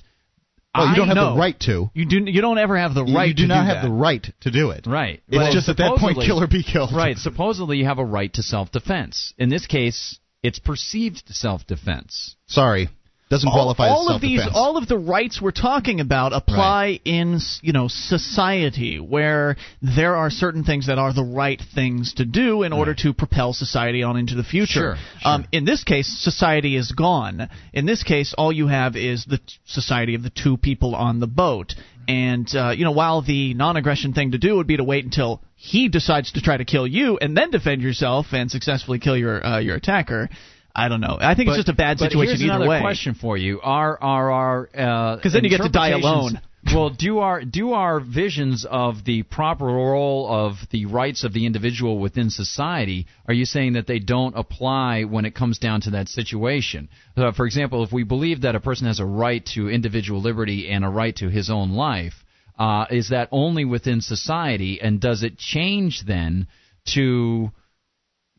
[0.76, 1.90] Well, you don't have the right to.
[1.94, 2.18] You do.
[2.30, 3.28] You don't ever have the right.
[3.28, 4.86] You do to not do have the right to do it.
[4.86, 5.22] Right.
[5.26, 6.94] It's Well, just at that point, kill or be killed.
[6.94, 7.16] Right.
[7.16, 9.34] Supposedly, you have a right to self-defense.
[9.38, 12.36] In this case, it's perceived self-defense.
[12.46, 12.88] Sorry,
[13.30, 17.38] doesn't qualify all, as of these all of the rights we're talking about apply in
[17.62, 22.64] you know society where there are certain things that are the right things to do
[22.64, 24.96] in order to propel society on into the future.
[24.96, 27.48] Sure, Um, in this case society is gone.
[27.72, 31.20] In this case all you have is the t- society of the two people on
[31.20, 31.76] the boat
[32.10, 35.40] and uh, you know while the non-aggression thing to do would be to wait until
[35.56, 39.44] he decides to try to kill you and then defend yourself and successfully kill your
[39.44, 40.28] uh, your attacker
[40.74, 41.18] I don't know.
[41.20, 42.80] I think it's just a bad situation but here's either another way.
[42.80, 46.40] question for you: Are are our because 'Cause then you get to die alone.
[46.66, 51.46] Well, do our do our visions of the proper role of the rights of the
[51.46, 53.06] individual within society?
[53.26, 56.88] Are you saying that they don't apply when it comes down to that situation?
[57.16, 60.70] Uh, for example, if we believe that a person has a right to individual liberty
[60.70, 62.24] and a right to his own life,
[62.58, 66.46] uh, is that only within society, and does it change then
[66.94, 67.50] to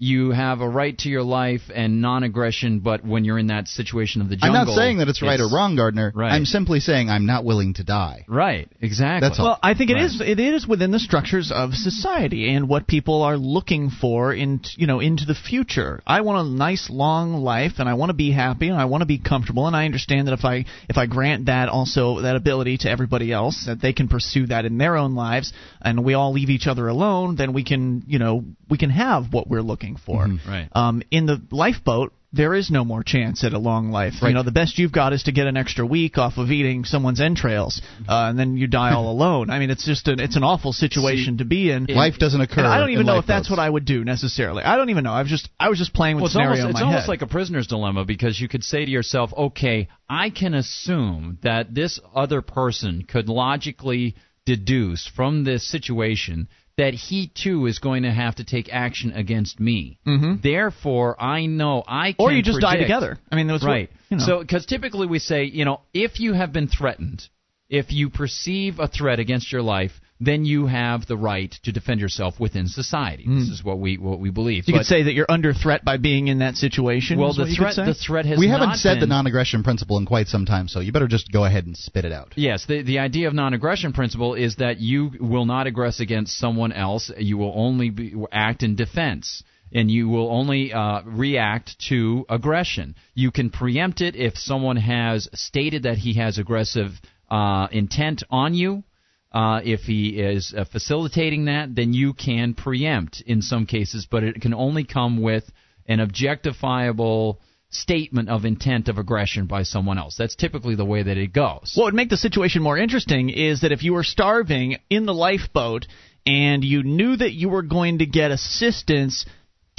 [0.02, 4.22] you have a right to your life and non-aggression, but when you're in that situation
[4.22, 6.11] of the jungle, I'm not saying that it's right or wrong, Gardner.
[6.15, 6.32] Right.
[6.32, 8.26] I'm simply saying I'm not willing to die.
[8.28, 9.30] Right, exactly.
[9.30, 9.45] That's all.
[9.45, 10.06] Well, I think it Right.
[10.06, 14.61] is it is within the structures of society and what people are looking for in
[14.76, 16.02] you know into the future.
[16.07, 19.03] I want a nice long life and I want to be happy and I want
[19.03, 22.36] to be comfortable and I understand that if I if I grant that also that
[22.36, 26.15] ability to everybody else that they can pursue that in their own lives and we
[26.15, 29.61] all leave each other alone, then we can you know we can have what we're
[29.61, 30.27] looking for.
[30.47, 30.68] Right.
[30.73, 34.13] Um, in the lifeboat, there is no more chance at a long life.
[34.22, 34.30] Right.
[34.30, 36.85] You know, the best you've got is to get an extra week off of eating
[36.85, 39.49] someone's entrails, uh, and then you die all alone.
[39.49, 41.85] I mean, it's just an it's an awful situation to be in.
[41.85, 42.61] Life doesn't occur.
[42.61, 44.63] And I don't even in know if that's what I would do necessarily.
[44.63, 45.11] I don't even know.
[45.11, 46.85] I was just I was just playing with well, it's scenario almost, in it's my
[46.85, 47.09] almost head.
[47.09, 51.73] like a prisoner's dilemma because you could say to yourself, okay, I can assume that
[51.73, 54.15] this other person could logically
[54.45, 56.47] deduce from this situation
[56.77, 59.99] that he too is going to have to take action against me.
[60.06, 60.35] Mm-hmm.
[60.41, 63.18] Therefore, I know I can or you just die together.
[63.31, 63.89] I mean, that's what- right.
[64.10, 64.26] you know.
[64.26, 67.27] So, because typically we say, you know, if you have been threatened,
[67.69, 71.99] if you perceive a threat against your life, then you have the right to defend
[71.99, 73.26] yourself within society.
[73.27, 74.68] This is what we what we believe.
[74.68, 77.18] you But- could say that you're under threat by being in that situation.
[77.18, 79.98] well, the what you could threat the threat has We haven't said the non-aggression principle
[79.98, 82.34] in quite some time, so you better just go ahead and spit it out.
[82.35, 86.72] Yes, the the idea of non-aggression principle is that you will not aggress against someone
[86.72, 87.11] else.
[87.18, 89.43] You will only be, act in defense,
[89.73, 92.93] and you will only uh, react to aggression.
[93.15, 96.91] You can preempt it if someone has stated that he has aggressive
[97.31, 98.84] uh, intent on you.
[99.31, 104.23] Uh, if he is uh, facilitating that, then you can preempt in some cases, but
[104.23, 105.49] it can only come with
[105.87, 107.37] an objectifiable
[107.69, 110.15] statement of intent of aggression by someone else.
[110.17, 111.73] That's typically the way that it goes.
[111.75, 115.13] What would make the situation more interesting is that if you were starving in the
[115.13, 115.87] lifeboat
[116.25, 119.25] and you knew that you were going to get assistance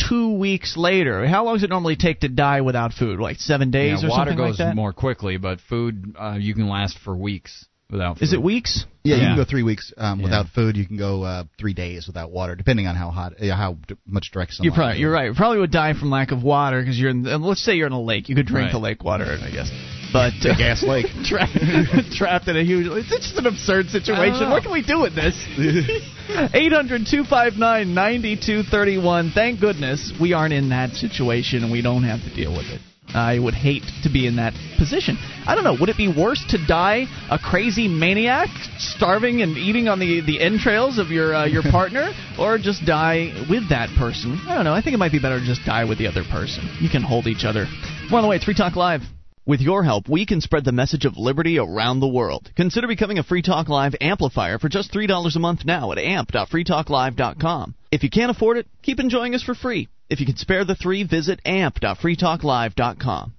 [0.09, 3.21] two weeks later, how long does it normally take to die without food?
[3.21, 4.65] Like seven days yeah, or something like that?
[4.65, 8.19] Water goes more quickly, but food uh, you can last for weeks without.
[8.19, 8.25] Food.
[8.25, 8.85] Is it weeks?
[9.05, 9.29] Yeah, you Yeah.
[9.29, 10.25] can go three weeks um, Yeah.
[10.25, 10.77] without food.
[10.77, 13.95] You can go uh, three days without water, depending on how hot, uh, how d-
[14.07, 14.65] much direct sunlight.
[14.65, 15.35] You're probably you're right.
[15.35, 17.27] Probably would die from lack of water because you're in.
[17.27, 18.29] and Let's say you're in a lake.
[18.29, 18.73] You could drink Right.
[18.73, 19.71] the lake water, I guess.
[20.13, 21.07] But uh, gas lake.
[21.25, 21.49] tra-
[22.13, 22.87] trapped in a huge.
[22.87, 24.51] It's just an absurd situation.
[24.51, 25.35] What can we do with this?
[25.59, 29.31] 800 259 9231.
[29.35, 32.81] Thank goodness we aren't in that situation and we don't have to deal with it.
[33.15, 35.17] I would hate to be in that position.
[35.47, 35.77] I don't know.
[35.79, 38.49] Would it be worse to die a crazy maniac,
[38.79, 43.33] starving and eating on the, the entrails of your uh, your partner, or just die
[43.49, 44.41] with that person?
[44.47, 44.75] I don't know.
[44.75, 46.69] I think it might be better to just die with the other person.
[46.81, 47.67] You can hold each other.
[48.11, 48.37] On the way.
[48.37, 49.03] It's Free Talk Live.
[49.45, 52.49] With your help, we can spread the message of liberty around the world.
[52.55, 57.75] Consider becoming a Free Talk Live amplifier for just $3 a month now at amp.freetalklive.com.
[57.91, 59.89] If you can't afford it, keep enjoying us for free.
[60.09, 63.35] If you can spare the three, visit amp.freetalklive.com.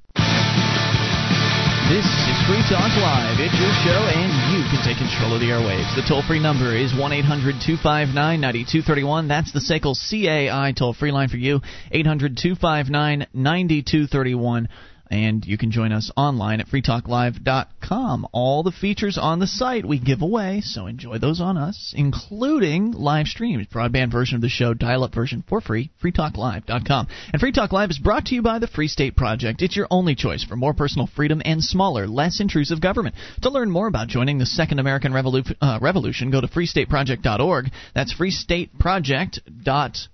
[1.88, 3.40] This is Free Talk Live.
[3.40, 5.96] It's your show, and you can take control of the airwaves.
[5.96, 9.28] The toll free number is 1 800 259 9231.
[9.30, 11.62] That's the SACL CAI toll free line for you,
[11.92, 14.68] 800 259 9231.
[15.10, 18.28] And you can join us online at freetalklive.com.
[18.32, 22.94] All the features on the site we give away, so enjoy those on us, including
[22.94, 27.08] live streams, broadband version of the show, dial up version for free, freetalklive.com.
[27.32, 29.62] And Free Talk Live is brought to you by the Free State Project.
[29.62, 33.16] It's your only choice for more personal freedom and smaller, less intrusive government.
[33.42, 37.72] To learn more about joining the Second American Revolu- uh, Revolution, go to freestateproject.org.
[37.94, 40.13] That's freestateproject.org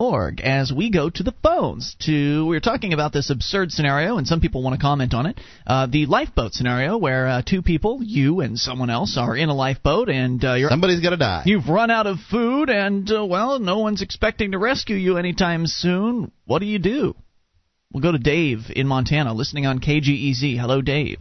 [0.00, 4.16] org as we go to the phones to we are talking about this absurd scenario
[4.16, 5.40] and some people want to comment on it.
[5.66, 9.54] Uh, the lifeboat scenario where uh, two people you and someone else are in a
[9.54, 11.42] lifeboat and uh, you're Somebody's got to die.
[11.46, 15.66] you've run out of food and uh, well no one's expecting to rescue you anytime
[15.66, 16.30] soon.
[16.44, 17.16] What do you do?
[17.92, 21.18] We'll go to dave in montana listening on kgez hello dave.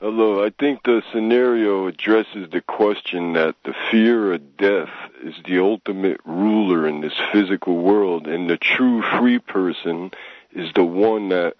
[0.00, 0.44] Hello.
[0.44, 4.90] I think the scenario addresses the question that the fear of death
[5.22, 10.10] is the ultimate ruler in this physical world, and the true free person
[10.52, 11.54] is the one that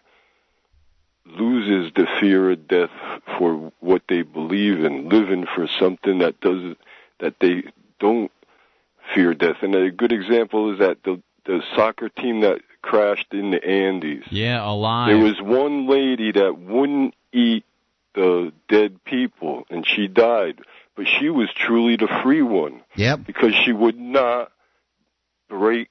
[1.25, 2.91] loses the fear of death
[3.39, 6.77] for what they believe in, living for something that does
[7.21, 7.63] that they
[8.01, 8.33] don't
[9.15, 9.63] fear death.
[9.63, 14.25] And a good example is that the the soccer team that crashed in the Andes.
[14.31, 15.09] Yeah, alive.
[15.09, 17.65] There was one lady that wouldn't eat
[18.15, 20.61] the dead people, and she died.
[20.97, 22.83] But she was truly the free one.
[22.97, 23.21] Yep.
[23.27, 24.53] Because she would not
[25.49, 25.89] break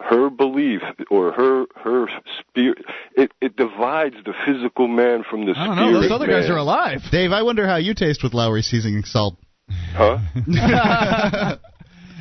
[0.00, 2.06] her belief or her her
[2.38, 2.84] spirit.
[3.16, 6.48] It it divides the physical man from the i don't spirit know those other guys
[6.48, 9.36] are alive Dave, I wonder how you taste with Lawry's seasoning salt.
[9.68, 10.18] Huh?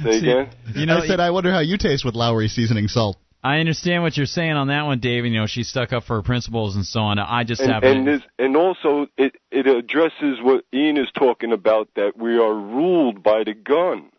[0.03, 0.49] Say again.
[0.75, 3.17] You know, I said I wonder how you taste with Lawry's seasoning salt.
[3.43, 5.25] I understand what you're saying on that one, Dave.
[5.25, 7.19] You know, she stuck up for her principles and so on.
[7.19, 11.53] I just and, have and this and also it it addresses what Ian is talking
[11.53, 14.09] about that we are ruled by the gun.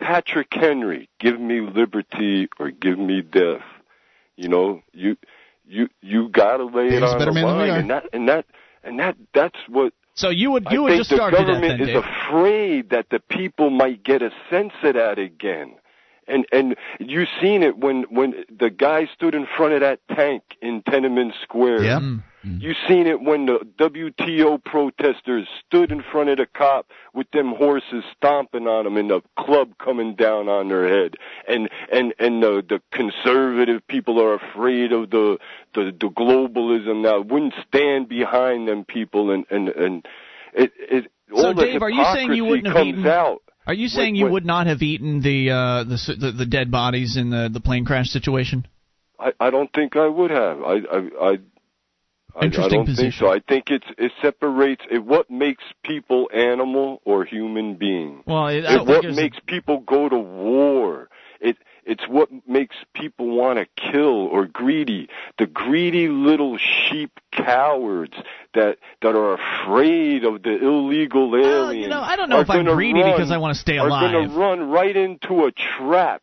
[0.00, 3.62] Patrick Henry, give me liberty or give me death.
[4.36, 5.16] You know, you
[5.66, 8.04] you you gotta lay it Dave's a on the man than we line, and that
[8.12, 8.46] and that
[8.82, 11.38] and that that's what so you would I you would think just the starve to
[11.38, 15.18] death government then is dave afraid that the people might get a sense of that
[15.18, 15.74] again.
[16.28, 20.42] And and you seen it when when the guy stood in front of that tank
[20.60, 21.84] in Tiananmen Square.
[21.84, 22.02] Yep.
[22.46, 22.60] Mm-hmm.
[22.60, 27.52] You seen it when the WTO protesters stood in front of the cop with them
[27.52, 31.16] horses stomping on them and the club coming down on their head.
[31.48, 35.38] And and and the the conservative people are afraid of the
[35.74, 37.20] the, the globalism now.
[37.20, 40.06] Wouldn't stand behind them people and and and
[40.54, 43.42] it it So, all the Dave, are you saying you hypocrisy wouldn't have eaten- out.
[43.66, 46.70] Are you saying you when- would not have eaten the uh, the, the the dead
[46.70, 48.66] bodies in the the plane crash situation?
[49.18, 50.62] I, I don't think I would have.
[50.62, 51.38] I I I,
[52.38, 53.28] I, I don't think so.
[53.28, 58.22] I think it's it separates it what makes people animal or human being.
[58.26, 61.08] Well, it, It's what makes people go to war.
[61.40, 61.56] It
[61.86, 65.08] it's what makes people want to kill or greedy.
[65.38, 68.14] The greedy little sheep cowards
[68.54, 71.82] that that are afraid of the illegal aliens.
[71.82, 74.02] you know, I don't know if I'm greedy run- because I wanna stay alive.
[74.02, 76.22] Are going to run right into a trap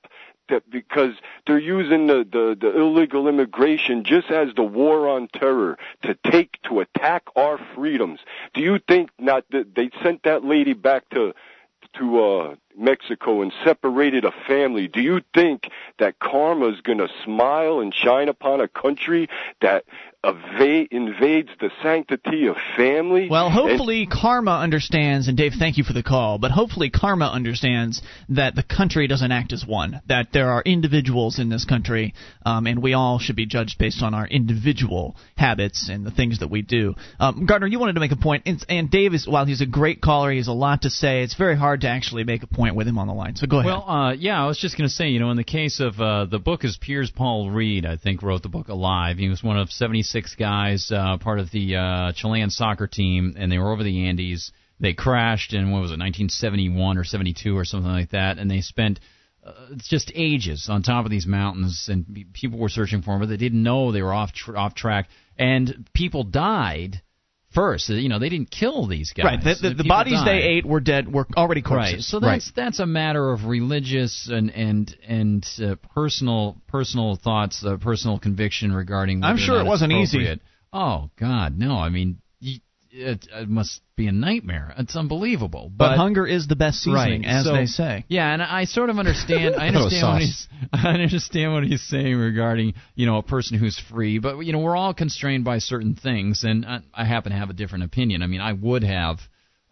[0.49, 1.13] that because
[1.47, 6.61] they're using the, the, the illegal immigration just as the war on terror to take
[6.63, 8.19] to attack our freedoms.
[8.53, 11.33] Do you think not that they sent that lady back to
[11.93, 14.87] to uh Mexico and separated a family?
[14.87, 19.29] Do you think that karma is going to smile and shine upon a country
[19.61, 19.85] that
[20.25, 23.27] eva- invades the sanctity of family.
[23.29, 27.29] Well, and- hopefully karma understands, and Dave, thank you for the call, but hopefully karma
[27.29, 32.13] understands that the country doesn't act as one, that there are individuals in this country,
[32.45, 36.39] um, and we all should be judged based on our individual habits and the things
[36.39, 36.95] that we do.
[37.19, 39.65] Um, Gardner, you wanted to make a point, and, and Dave is, while he's a
[39.65, 41.23] great caller, he has a lot to say.
[41.23, 43.35] It's very hard to actually make a point with him on the line.
[43.35, 43.67] So go ahead.
[43.67, 45.99] Well, uh, yeah, I was just going to say, you know, in the case of
[45.99, 49.17] uh, the book is Piers Paul Read, I think wrote the book Alive.
[49.17, 49.69] He was one of
[50.13, 54.05] 76 guys, uh, part of the uh, Chilean soccer team, and they were over the
[54.07, 54.51] Andes.
[54.79, 58.61] They crashed in what was it, 1971 or 72 or something like that, and they
[58.61, 58.99] spent
[59.43, 63.29] uh, just ages on top of these mountains, and people were searching for them, but
[63.29, 67.01] they didn't know they were off tr- off track, and people died.
[67.53, 69.25] First, you know, they didn't kill these guys.
[69.25, 70.27] right, the, the, the bodies died.
[70.27, 71.93] they ate were dead, were already corpses.
[71.93, 72.01] Right.
[72.01, 77.77] So that's that's a matter of religious and and and uh, personal personal thoughts, uh,
[77.77, 79.23] personal conviction regarding.
[79.23, 80.39] I'm sure it wasn't easy.
[80.71, 81.77] Oh God, no!
[81.77, 82.17] I mean,
[82.93, 84.73] it, it must be a nightmare.
[84.77, 85.71] It's unbelievable.
[85.75, 88.05] But, But, hunger is the best seasoning, right, as so- they say.
[88.07, 89.55] Yeah, and I sort of understand.
[89.57, 90.47] I I thought it was understand what he's.
[90.73, 94.59] I understand what he's saying regarding you know a person who's free, but you know
[94.59, 98.21] we're all constrained by certain things, and I, I happen to have a different opinion.
[98.21, 99.19] I mean, I would have.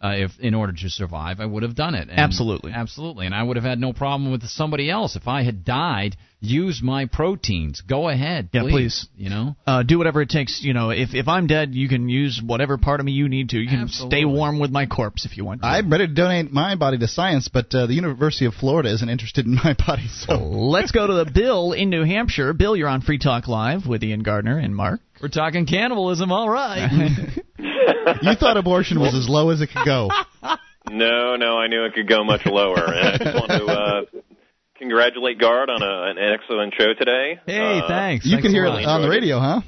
[0.02, 2.08] Uh, if in order to survive, I would have done it.
[2.10, 2.72] And- Absolutely.
[2.72, 6.16] absolutely, and I would have had no problem with somebody else if I had died.
[6.44, 7.82] Use my proteins.
[7.82, 8.72] Go ahead, Yeah, please.
[8.72, 9.08] please.
[9.16, 10.60] You know, Uh, do whatever it takes.
[10.60, 13.50] You know, if if I'm dead, you can use whatever part of me you need
[13.50, 13.58] to.
[13.60, 14.18] You can Absolutely.
[14.18, 15.68] stay warm with my corpse if you want to.
[15.68, 19.08] I'm ready to donate my body to science, but uh, the University of Florida isn't
[19.08, 20.08] interested in my body.
[20.08, 22.52] So Let's go to the Bill in New Hampshire.
[22.54, 25.00] Bill, you're on Free Talk Live with Ian Gardner and Mark.
[25.22, 26.32] We're talking cannibalism.
[26.32, 26.90] All right.
[27.58, 30.10] you thought abortion was as low as it could go.
[30.90, 32.76] No, no, I knew it could go much lower.
[32.84, 34.20] And I just want to uh,
[34.76, 37.38] congratulate Guard on a, an excellent show today.
[37.46, 38.26] hey, Uh, thanks.
[38.26, 39.60] You Thanks can hear it on the radio, huh?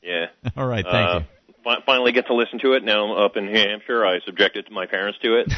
[0.00, 0.26] Yeah.
[0.56, 1.54] All right, thank Uh, you.
[1.64, 4.06] fi- finally get to listen to it now I'm up in New Hampshire.
[4.06, 5.52] I subjected my parents to it.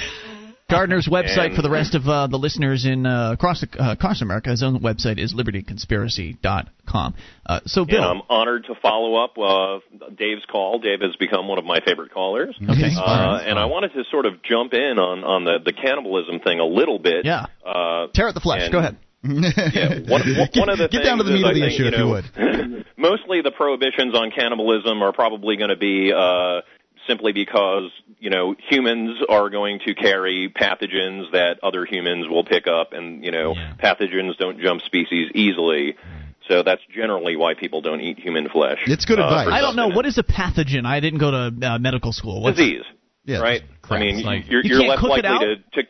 [0.69, 3.93] Gardner's website And- for the rest of uh, the listeners in uh, across the, uh,
[3.93, 4.51] across America.
[4.51, 7.15] His own website is libertyconspiracy.com.
[7.47, 9.79] Uh, so, Bill, I'm honored to follow up uh,
[10.17, 10.81] Dave's call.
[10.81, 12.57] Dave has become one of my favorite callers.
[12.61, 12.91] Okay.
[12.97, 16.59] Uh, and I wanted to sort of jump in on, on the, the cannibalism thing
[16.59, 17.25] a little bit.
[17.25, 18.69] yeah, Uh, tear at the flesh.
[18.71, 18.97] Go ahead.
[19.23, 20.23] Yeah, one,
[20.55, 22.09] one- of the Get down to the meat of the think, issue you if you
[22.09, 22.87] would.
[22.97, 26.61] mostly the prohibitions on cannibalism are probably going to be uh,
[27.07, 32.67] simply because you know humans are going to carry pathogens that other humans will pick
[32.67, 33.75] up, and you know Yeah.
[33.83, 35.97] pathogens don't jump species easily.
[36.49, 38.79] So that's generally why people don't eat human flesh.
[38.87, 39.47] It's good uh, advice.
[39.47, 40.87] for I don't know what is a pathogen.
[40.87, 42.41] I didn't go to uh, medical school.
[42.43, 42.85] What's disease,
[43.25, 43.39] Yeah.
[43.41, 43.63] right?
[43.91, 45.83] I mean, like- you're, You you're less likely to, to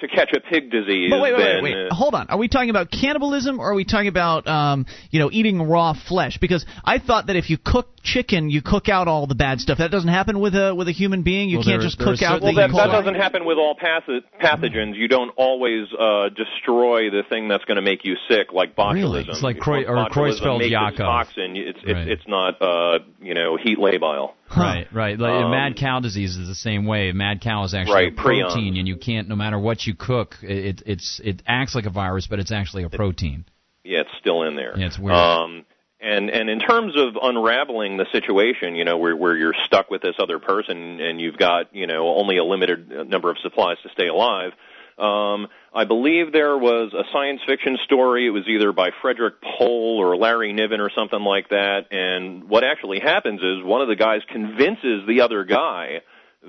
[0.00, 1.90] to catch a pig disease But wait, wait, wait, wait.
[1.90, 2.26] uh, Hold on.
[2.28, 5.94] Are we talking about cannibalism or are we talking about um, you know, eating raw
[5.94, 6.36] flesh?
[6.38, 9.78] Because I thought that if you cook chicken, you cook out all the bad stuff.
[9.78, 11.48] That doesn't happen with a with a human being.
[11.48, 13.44] You Well, can't there- just there cook out certain- the Well, that, that doesn't happen
[13.46, 14.96] with all patho- pathogens.
[14.96, 18.94] You don't always uh, destroy the thing that's going to make you sick, like botulism.
[18.94, 19.24] Really?
[19.28, 21.56] It's like Creu- or Creutzfeldt-Jakob toxin.
[21.56, 22.08] It's it's, Right.
[22.08, 24.32] it's not uh, you know heat labile.
[24.54, 25.18] Right, right.
[25.18, 27.12] Like Um, mad cow disease is the same way.
[27.12, 28.78] Mad cow is actually Right, a protein, prion.
[28.78, 32.26] and you can't, no matter what you cook, it it's it acts like a virus,
[32.26, 33.44] but it's actually a protein.
[33.84, 34.74] Yeah, it's still in there.
[34.78, 35.16] Yeah, it's weird.
[35.16, 35.64] Um,
[36.00, 40.02] and and in terms of unraveling the situation, you know, where where you're stuck with
[40.02, 43.88] this other person and you've got you know only a limited number of supplies to
[43.90, 44.52] stay alive.
[44.98, 48.26] Um, I believe there was a science fiction story.
[48.26, 51.88] It was either by Frederick Pohl or Larry Niven or something like that.
[51.90, 56.00] And what actually happens is one of the guys convinces the other guy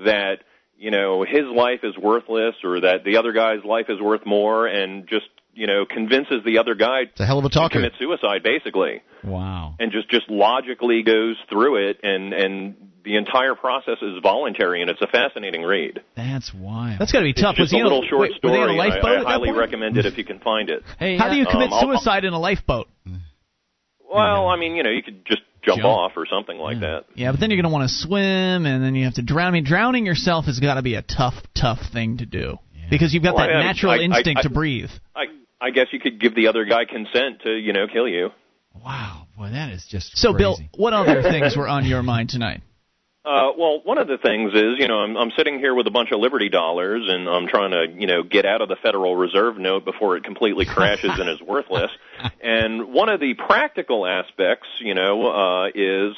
[0.04, 0.38] that
[0.78, 4.66] you know his life is worthless or that the other guy's life is worth more,
[4.66, 5.26] and just
[5.58, 9.02] you know convinces the other guy It's a hell of a to commit suicide, basically
[9.24, 9.74] Wow.
[9.80, 12.74] and just just logically goes through it and and
[13.04, 16.00] the entire process is voluntary and it's a fascinating read.
[16.14, 16.98] That's wild.
[17.00, 17.56] That's got to be It's tough.
[17.56, 18.90] just was a on little short wait, were they on a story.
[18.90, 20.82] lifeboat I, I highly recommend it if you can find it.
[20.98, 22.88] hey, How do you uh, commit Um, I'll- suicide in a lifeboat?
[24.10, 25.84] Well, I mean, you know, you could just jump, Jump.
[25.86, 27.04] off or something like that.
[27.14, 29.48] Yeah, but then you're going to want to swim, and then you have to drown.
[29.48, 32.58] I mean, drowning yourself has got to be a tough, tough thing to do
[32.90, 34.90] because you've got Well, that I- natural I- I- instinct I- to breathe.
[35.14, 35.24] I
[35.60, 38.30] I guess you could give the other guy consent to you know kill you.
[38.84, 40.38] wow, boy, that is just So, crazy.
[40.38, 42.62] Bill, what other things were on your mind tonight?
[43.24, 45.90] Uh, well, one of the things is, you know, I'm, I'm sitting here with a
[45.90, 49.16] bunch of Liberty dollars, and I'm trying to, you know, get out of the Federal
[49.16, 51.90] Reserve note before it completely crashes and is worthless.
[52.42, 56.16] And one of the practical aspects, you know, uh, is,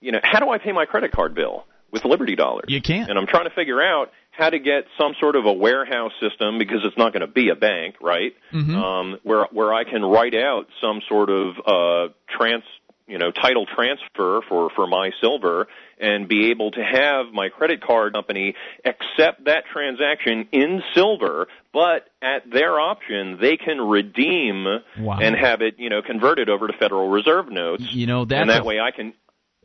[0.00, 2.64] you know, how do I pay my credit card bill with Liberty dollars?
[2.68, 3.08] You can't.
[3.08, 6.58] And I'm trying to figure out how to get some sort of a warehouse system
[6.58, 8.34] because it's not going to be a bank, right?
[8.52, 8.74] Mhm.
[8.74, 12.62] Um, where where I can write out some sort of uh, trans
[13.08, 15.66] you know title transfer for for my silver
[16.00, 18.54] and be able to have my credit card company
[18.84, 24.66] accept that transaction in silver but at their option they can redeem
[24.98, 25.18] Wow.
[25.20, 28.50] and have it you know converted over to federal reserve notes You know that's and
[28.50, 29.14] that a- way I can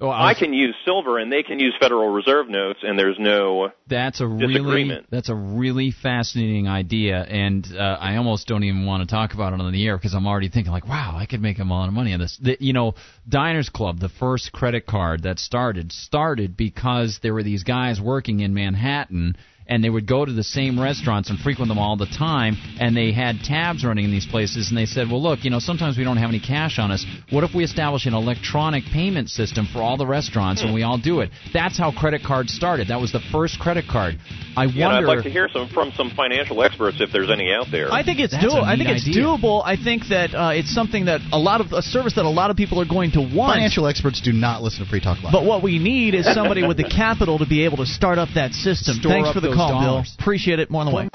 [0.02, 3.18] Oh, I I can use silver and they can use federal reserve notes and there's
[3.20, 8.86] no That's a really that's a really fascinating idea, and uh, I almost don't even
[8.86, 11.28] want to talk about it on the air because I'm already thinking like, wow, I
[11.28, 12.38] could make a lot of money on this.
[12.42, 12.96] The, you know,
[13.30, 18.40] Diners Club, the first credit card that started, started because there were these guys working
[18.40, 19.38] in Manhattan.
[19.68, 22.96] And they would go to the same restaurants and frequent them all the time, and
[22.96, 24.70] they had tabs running in these places.
[24.70, 27.06] And they said, "Well, look, you know, sometimes we don't have any cash on us.
[27.30, 30.98] What if we establish an electronic payment system for all the restaurants, and we all
[30.98, 32.90] do it?" That's how credit cards started.
[32.90, 34.18] That was the first credit card.
[34.56, 37.52] I Yeah, and I'd like to hear some from some financial experts if there's any
[37.52, 37.92] out there.
[37.92, 38.64] I think it's doable.
[38.64, 39.24] I think it's idea.
[39.24, 39.64] doable.
[39.66, 42.52] I think that uh, it's something that a lot of a service that a lot
[42.52, 43.56] of people are going to want.
[43.56, 45.34] Financial experts do not listen to Free Talk Live.
[45.34, 48.30] But what we need is somebody with the capital to be able to start up
[48.36, 48.96] that system.
[48.96, 50.16] Store Thanks up for the those call, dollars.
[50.18, 50.24] Bill.
[50.24, 50.70] Appreciate it.
[50.70, 51.10] More on the way.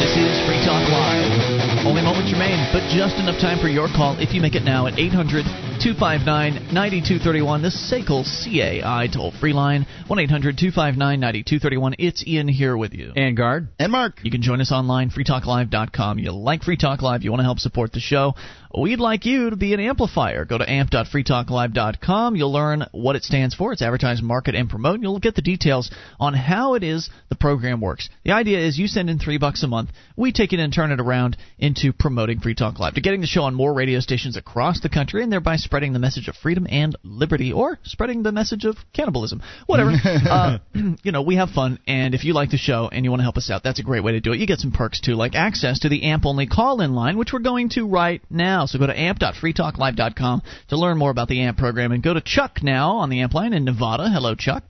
[0.00, 1.86] This is Free Talk Live.
[1.86, 4.86] Only moments remain, but just enough time for your call if you make it now
[4.86, 5.44] at 800
[5.80, 7.62] 259 9231.
[7.62, 11.94] The SACL CAI toll free line 1 800 259 9231.
[11.98, 13.12] It's Ian here with you.
[13.16, 13.68] And guard.
[13.78, 14.20] And Mark.
[14.22, 16.18] You can join us online, freetalklive.com.
[16.18, 18.34] You like Free Talk Live, you want to help support the show.
[18.76, 20.44] We'd like you to be an amplifier.
[20.44, 22.34] Go to amp.freetalklive.com.
[22.34, 23.72] You'll learn what it stands for.
[23.72, 25.00] It's advertise, market, and promote.
[25.00, 28.08] You'll get the details on how it is the program works.
[28.24, 29.90] The idea is you send in three bucks a month.
[30.16, 33.28] We take it and turn it around into promoting Free Talk Live, to getting the
[33.28, 36.66] show on more radio stations across the country, and thereby spreading the message of freedom
[36.68, 39.40] and liberty, or spreading the message of cannibalism.
[39.66, 39.92] Whatever.
[40.04, 40.58] uh,
[41.04, 43.24] you know, we have fun, and if you like the show and you want to
[43.24, 44.40] help us out, that's a great way to do it.
[44.40, 47.32] You get some perks too, like access to the AMP only call in line, which
[47.32, 48.63] we're going to right now.
[48.66, 52.62] So go to amp.freetalklive.com to learn more about the AMP program, and go to Chuck
[52.62, 54.08] now on the AMP line in Nevada.
[54.10, 54.64] Hello, Chuck.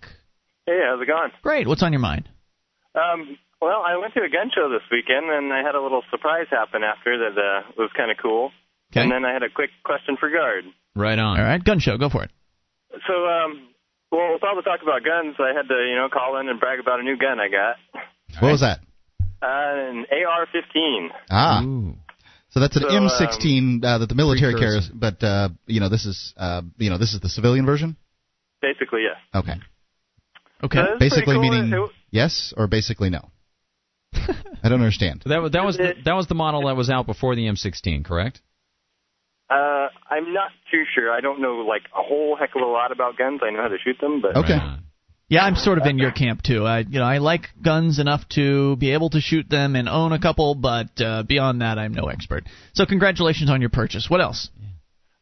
[0.67, 1.31] Hey, how's it going?
[1.43, 1.67] Great.
[1.69, 2.29] What's on your mind?
[2.95, 6.03] Um, well, I went to a gun show this weekend, and I had a little
[6.11, 8.51] surprise happen after that uh, was kind of cool.
[8.93, 9.03] Okay.
[9.03, 10.65] And then I had a quick question for Guard.
[10.95, 11.39] Right on.
[11.41, 11.99] All right, gun show.
[11.99, 12.31] Go for it.
[13.07, 13.69] So, um,
[14.13, 16.61] well, with all the talk about guns, I had to, you know, call in and
[16.61, 17.77] brag about a new gun I got.
[18.41, 18.79] What was that?
[19.43, 21.09] Uh, an AR-15.
[21.31, 21.63] Ah.
[22.55, 24.79] So that's an So, M16 uh, that the military Precursor.
[24.81, 27.97] carries, but uh, you know this is uh, you know this is the civilian version.
[28.63, 29.17] Basically, yes.
[29.35, 29.55] Okay.
[30.63, 30.79] Okay.
[30.79, 31.43] So Basically cool.
[31.43, 33.29] meaning It- yes or basically no.
[34.15, 35.25] I don't understand.
[35.27, 38.05] That was that was the, that was the model that was out before the M16,
[38.05, 38.41] correct?
[39.51, 41.11] Uh, I'm not too sure.
[41.11, 43.41] I don't know like a whole heck of a lot about guns.
[43.43, 44.59] I know how to shoot them, but Okay.
[45.35, 46.65] Yeah, I'm sort of in your camp too.
[46.65, 50.13] I, you know, I like guns enough to be able to shoot them and own
[50.13, 52.45] a couple, but uh, beyond that, I'm no expert.
[52.73, 54.07] So, congratulations on your purchase.
[54.09, 54.49] What else?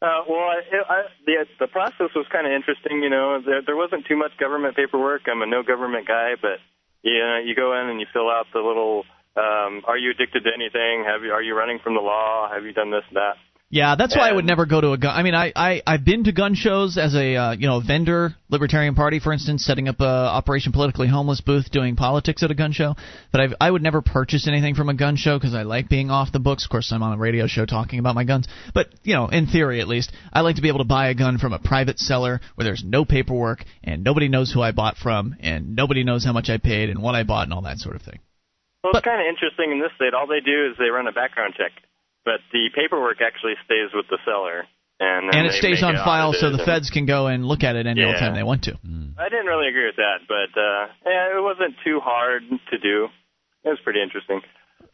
[0.03, 3.03] Uh, well, I, I, the the process was kind of interesting.
[3.03, 5.23] You know, there there wasn't too much government paperwork.
[5.31, 6.61] I'm a no government guy, but
[7.03, 9.05] you know, you go in and you fill out the little.
[9.35, 11.05] Um, are you addicted to anything?
[11.09, 12.51] Have you are you running from the law?
[12.53, 13.37] Have you done this and that?
[13.73, 15.17] Yeah, that's why I would never go to a gun.
[15.17, 18.35] I mean, I, I I've been to gun shows as a uh, you know vendor,
[18.51, 22.55] Libertarian Party, for instance, setting up a Operation Politically Homeless booth, doing politics at a
[22.55, 22.97] gun show.
[23.33, 26.11] But I've, I would never purchase anything from a gun show because I like being
[26.11, 26.67] off the books.
[26.67, 28.47] Of course, I'm on a radio show talking about my guns.
[28.75, 31.15] But you know, in theory at least, I like to be able to buy a
[31.15, 34.99] gun from a private seller where there's no paperwork and nobody knows who I bought
[34.99, 37.79] from and nobody knows how much I paid and what I bought and all that
[37.79, 38.19] sort of thing.
[38.85, 40.13] Well, it's kind of interesting in this state.
[40.13, 41.73] All they do is they run a background check,
[42.25, 44.65] but the paperwork actually stays with the seller.
[45.01, 47.65] And, then And it stays on it file so the feds can go and look
[47.65, 48.21] at it any old Yeah.
[48.21, 48.79] time they want to.
[49.19, 53.09] I didn't really agree with that, but uh, yeah, it wasn't too hard to do.
[53.65, 54.41] It was pretty interesting.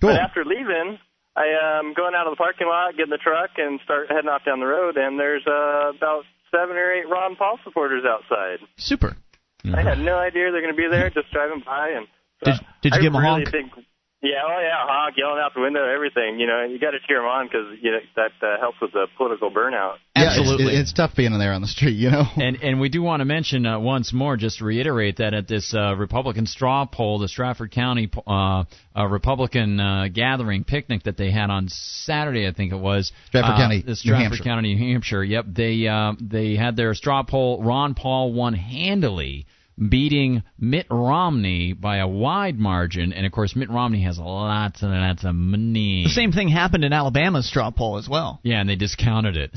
[0.00, 0.10] Cool.
[0.12, 0.98] But after leaving,
[1.36, 4.28] I um going out of the parking lot, get in the truck, and start heading
[4.28, 4.96] off down the road.
[4.96, 8.58] And there's uh, about seven or eight Ron Paul supporters outside.
[8.76, 9.16] Super.
[9.64, 11.90] I had no idea they're going to be there, just driving by.
[11.90, 12.06] And
[12.44, 13.50] Did, did you I give them a really honk?
[13.50, 13.72] Think,
[14.20, 16.40] yeah, oh yeah, honk, yelling out the window, everything.
[16.40, 18.92] You know, you got to cheer them on because you know that uh, helps with
[18.92, 19.94] the political burnout.
[20.16, 22.24] Yeah, it's- it's, tough being there on the street, you know.
[22.36, 25.46] And and we do want to mention uh, once more, just to reiterate that at
[25.46, 28.64] this uh, Republican straw poll, the Strafford County uh,
[28.96, 33.54] uh, Republican uh, gathering picnic that they had on Saturday, I think it was Strafford
[33.54, 34.42] uh, County, the New Strafford Hampshire.
[34.44, 35.22] County, New Hampshire.
[35.22, 37.62] Yep, they uh, they had their straw poll.
[37.62, 39.46] Ron Paul won handily.
[39.78, 44.90] Beating Mitt Romney by a wide margin, and of course Mitt Romney has lots and
[44.92, 46.04] lots of money.
[46.04, 48.40] The same thing happened in Alabama's straw poll as well.
[48.42, 49.50] Yeah, and they discounted it.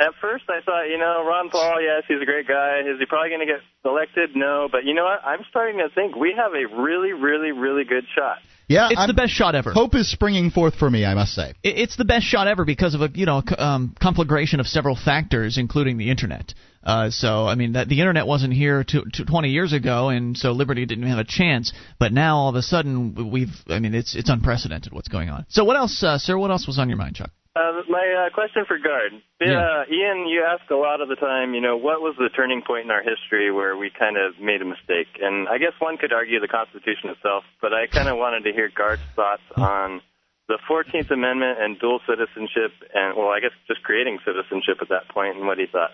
[0.00, 2.80] at first I thought, you know, Ron Paul, yes, he's a great guy.
[2.80, 4.30] Is he probably going to get elected?
[4.34, 5.22] No, but you know what?
[5.24, 8.38] I'm starting to think we have a really, really, really good shot.
[8.66, 9.72] Yeah, it's I'm- the best shot ever.
[9.72, 11.54] Hope is springing forth for me, I must say.
[11.62, 14.94] It- It's the best shot ever because of a you know um, conflagration of several
[14.96, 16.54] factors, including the internet.
[16.82, 20.36] Uh, so I mean, that the internet wasn't here to, to 20 years ago, and
[20.36, 21.72] so Liberty didn't have a chance.
[21.98, 25.46] But now all of a sudden we've I mean, it's it's unprecedented what's going on.
[25.48, 26.38] So what else, uh, sir?
[26.38, 27.30] What else was on your mind, Chuck?
[27.54, 29.10] Uh, my uh, question for Guard.
[29.40, 29.58] Yeah.
[29.58, 32.62] Uh, Ian, you ask a lot of the time, you know, what was the turning
[32.62, 35.18] point in our history where we kind of made a mistake?
[35.20, 38.52] And I guess one could argue the Constitution itself, but I kind of wanted to
[38.52, 40.00] hear Guard's thoughts on
[40.46, 45.08] the 14th Amendment and dual citizenship, and, well, I guess just creating citizenship at that
[45.10, 45.90] point and what he thought.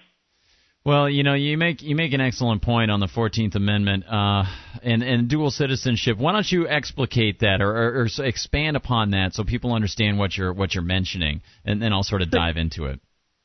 [0.87, 4.45] Well, you know, you make you make an excellent point on the Fourteenth Amendment uh,
[4.85, 6.17] and and dual citizenship.
[6.17, 10.37] Why don't you explicate that or, or, or expand upon that so people understand what
[10.37, 13.01] you're what you're mentioning, and then I'll sort of dive into it.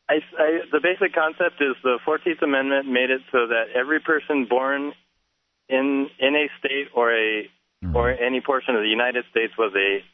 [0.08, 4.46] I, I, the basic concept is the 14th Amendment made it so that every person
[4.48, 4.94] born
[5.68, 7.50] in in a state or a
[7.96, 10.06] or any portion of the United States was a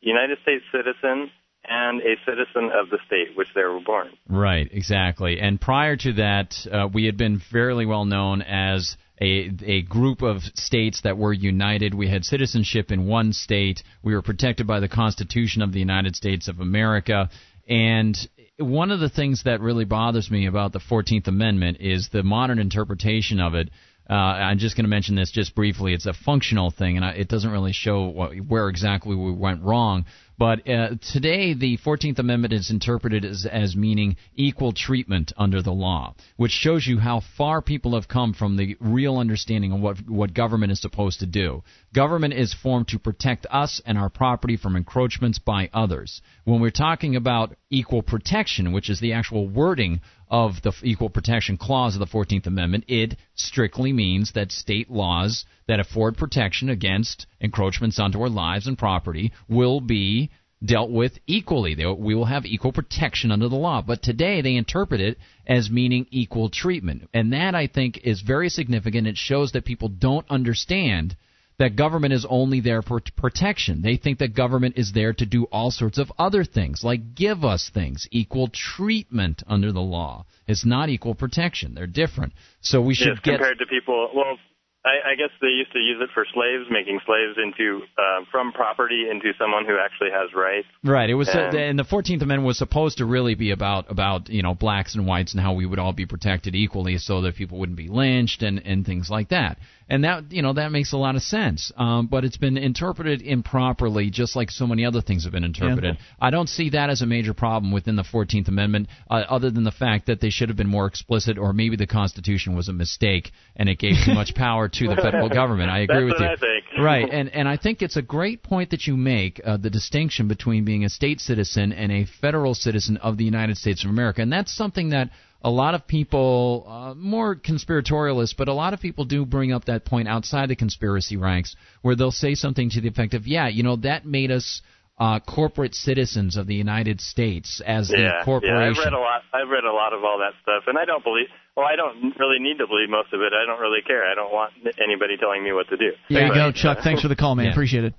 [0.00, 1.32] United States citizen
[1.68, 4.10] and a citizen of the state which they were born.
[4.28, 5.40] Right, exactly.
[5.40, 10.22] And prior to that, uh, we had been fairly well known as a a group
[10.22, 11.94] of states that were united.
[11.94, 13.82] We had citizenship in one state.
[14.02, 17.30] We were protected by the Constitution of the United States of America.
[17.68, 18.16] And
[18.58, 22.58] one of the things that really bothers me about the 14th Amendment is the modern
[22.58, 23.70] interpretation of it.
[24.10, 25.92] Uh, I'm just going to mention this just briefly.
[25.92, 29.62] It's a functional thing, and I, it doesn't really show what, where exactly we went
[29.62, 30.06] wrong.
[30.38, 35.72] But uh, today, the 14th Amendment is interpreted as, as meaning equal treatment under the
[35.72, 40.08] law, which shows you how far people have come from the real understanding of what,
[40.08, 41.64] what government is supposed to do.
[41.92, 46.22] Government is formed to protect us and our property from encroachments by others.
[46.44, 50.00] When we're talking about equal protection, which is the actual wording
[50.30, 55.44] of the Equal Protection Clause of the 14th Amendment, it strictly means that state laws
[55.66, 60.30] that afford protection against encroachments onto our lives and property will be
[60.64, 61.76] dealt with equally.
[61.76, 63.80] We will have equal protection under the law.
[63.80, 67.08] But today they interpret it as meaning equal treatment.
[67.14, 69.06] And that, I think, is very significant.
[69.06, 71.16] It shows that people don't understand
[71.58, 73.82] that government is only there for t- protection.
[73.82, 77.44] They think that government is there to do all sorts of other things, like give
[77.44, 80.24] us things, equal treatment under the law.
[80.46, 81.74] It's not equal protection.
[81.74, 82.32] They're different.
[82.60, 84.10] So we should yes, get compared to people.
[84.14, 84.38] Well,
[84.84, 88.52] I, I guess they used to use it for slaves, making slaves into uh, from
[88.52, 90.68] property into someone who actually has rights.
[90.84, 91.10] Right.
[91.10, 94.30] It was, uh, And- and the Fourteenth Amendment was supposed to really be about about
[94.30, 97.34] you know blacks and whites and how we would all be protected equally, so that
[97.34, 99.58] people wouldn't be lynched and and things like that.
[99.90, 101.72] And that you know that makes a lot of sense.
[101.76, 105.96] Um, but it's been interpreted improperly, just like so many other things have been interpreted.
[106.20, 109.64] I don't see that as a major problem within the Fourteenth Amendment, uh, other than
[109.64, 112.72] the fact that they should have been more explicit, or maybe the Constitution was a
[112.72, 115.70] mistake and it gave too much power to the federal government.
[115.70, 116.32] I agree That's with what you.
[116.32, 116.64] I think.
[116.78, 120.28] Right, and and I think it's a great point that you make uh, the distinction
[120.28, 124.22] between being a state citizen and a federal citizen of the United States of America,
[124.22, 125.10] and that's something that
[125.42, 129.66] a lot of people, uh, more conspiratorialists, but a lot of people do bring up
[129.66, 133.48] that point outside the conspiracy ranks, where they'll say something to the effect of, "Yeah,
[133.48, 134.62] you know, that made us."
[135.00, 138.18] Uh, corporate citizens of the United States as yeah, the yeah.
[138.26, 139.22] I've read a lot.
[139.32, 141.28] I've read a lot of all that stuff, and I don't believe.
[141.56, 143.32] Well, I don't really need to believe most of it.
[143.32, 144.10] I don't really care.
[144.10, 145.92] I don't want anybody telling me what to do.
[146.10, 146.78] There you go, Chuck.
[146.82, 147.46] Thanks for the call, man.
[147.46, 147.52] Yeah.
[147.52, 147.94] Appreciate it.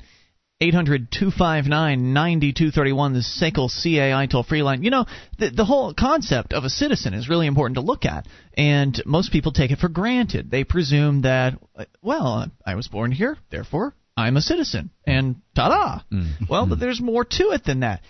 [0.62, 4.84] 800 259 9231, the SACL CAI toll free line.
[4.84, 5.06] You know,
[5.38, 8.28] the, the whole concept of a citizen is really important to look at,
[8.58, 10.52] and most people take it for granted.
[10.52, 11.60] They presume that,
[12.02, 16.16] well, I was born here, therefore I'm a citizen, and ta da!
[16.16, 16.50] Mm.
[16.50, 16.82] Well, but mm-hmm.
[16.82, 18.02] there's more to it than that.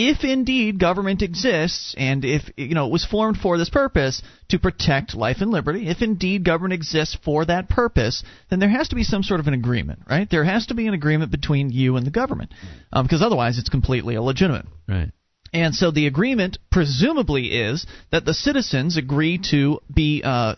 [0.00, 4.60] If indeed government exists, and if you know it was formed for this purpose to
[4.60, 8.94] protect life and liberty, if indeed government exists for that purpose, then there has to
[8.94, 10.30] be some sort of an agreement, right?
[10.30, 12.54] There has to be an agreement between you and the government,
[12.92, 14.66] um, because otherwise it's completely illegitimate.
[14.88, 15.10] Right.
[15.52, 20.54] And so the agreement presumably is that the citizens agree to be uh,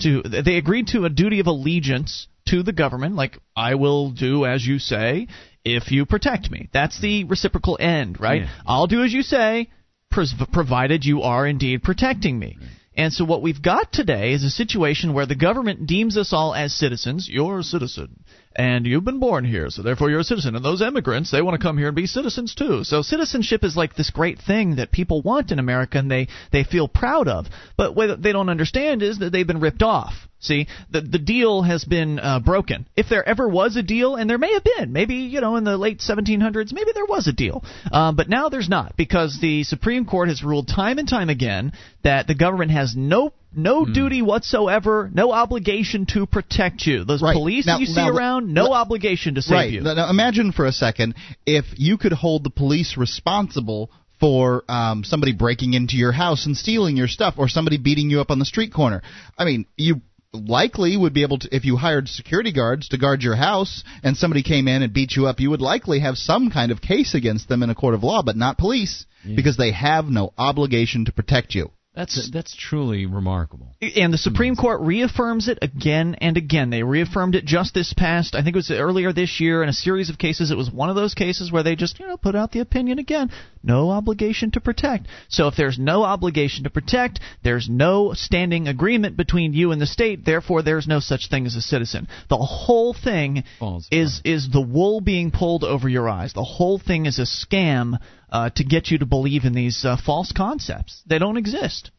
[0.00, 4.44] to they agree to a duty of allegiance to the government, like I will do
[4.46, 5.28] as you say
[5.64, 6.68] if you protect me.
[6.72, 8.42] That's the reciprocal end, right?
[8.42, 8.50] Yeah.
[8.66, 9.70] I'll do as you say,
[10.10, 12.58] pres- provided you are indeed protecting me.
[12.96, 16.54] And so what we've got today is a situation where the government deems us all
[16.54, 17.28] as citizens.
[17.28, 18.22] You're a citizen.
[18.56, 20.54] And you've been born here, so therefore you're a citizen.
[20.54, 22.84] And those immigrants, they want to come here and be citizens too.
[22.84, 26.64] So citizenship is like this great thing that people want in America and they, they
[26.64, 27.46] feel proud of.
[27.76, 30.14] But what they don't understand is that they've been ripped off.
[30.44, 32.86] See, the the deal has been uh, broken.
[32.96, 35.64] If there ever was a deal, and there may have been, maybe you know in
[35.64, 39.64] the late 1700s, maybe there was a deal, uh, but now there's not because the
[39.64, 41.72] Supreme Court has ruled time and time again
[42.02, 47.04] that the government has no no duty whatsoever, no obligation to protect you.
[47.04, 47.34] Those Right.
[47.34, 49.72] police Now- that you see now- around, no obligation to save right.
[49.72, 49.80] you.
[49.80, 51.14] Now, now imagine for a second
[51.46, 53.90] if you could hold the police responsible
[54.20, 58.20] for um, somebody breaking into your house and stealing your stuff, or somebody beating you
[58.20, 59.02] up on the street corner.
[59.36, 60.00] I mean, you
[60.32, 64.16] likely would be able to if you hired security guards to guard your house and
[64.16, 67.14] somebody came in and beat you up you would likely have some kind of case
[67.14, 69.06] against them in a court of law but not police
[69.36, 73.76] because they have no obligation to protect you That's that's truly remarkable.
[73.80, 74.60] And the Supreme hmm.
[74.60, 76.70] Court reaffirms it again and again.
[76.70, 79.72] They reaffirmed it just this past, I think it was earlier this year, in a
[79.72, 80.50] series of cases.
[80.50, 82.98] It was one of those cases where they just, you know, put out the opinion
[82.98, 83.30] again.
[83.62, 85.06] No obligation to protect.
[85.28, 89.86] So if there's no obligation to protect, there's no standing agreement between you and the
[89.86, 90.24] state.
[90.24, 92.08] Therefore, there's no such thing as a citizen.
[92.28, 93.44] The whole thing
[93.92, 96.32] is is the wool being pulled over your eyes.
[96.32, 97.98] The whole thing is a scam
[98.34, 101.02] uh, to get you to believe in these uh, false concepts.
[101.06, 101.92] They don't exist.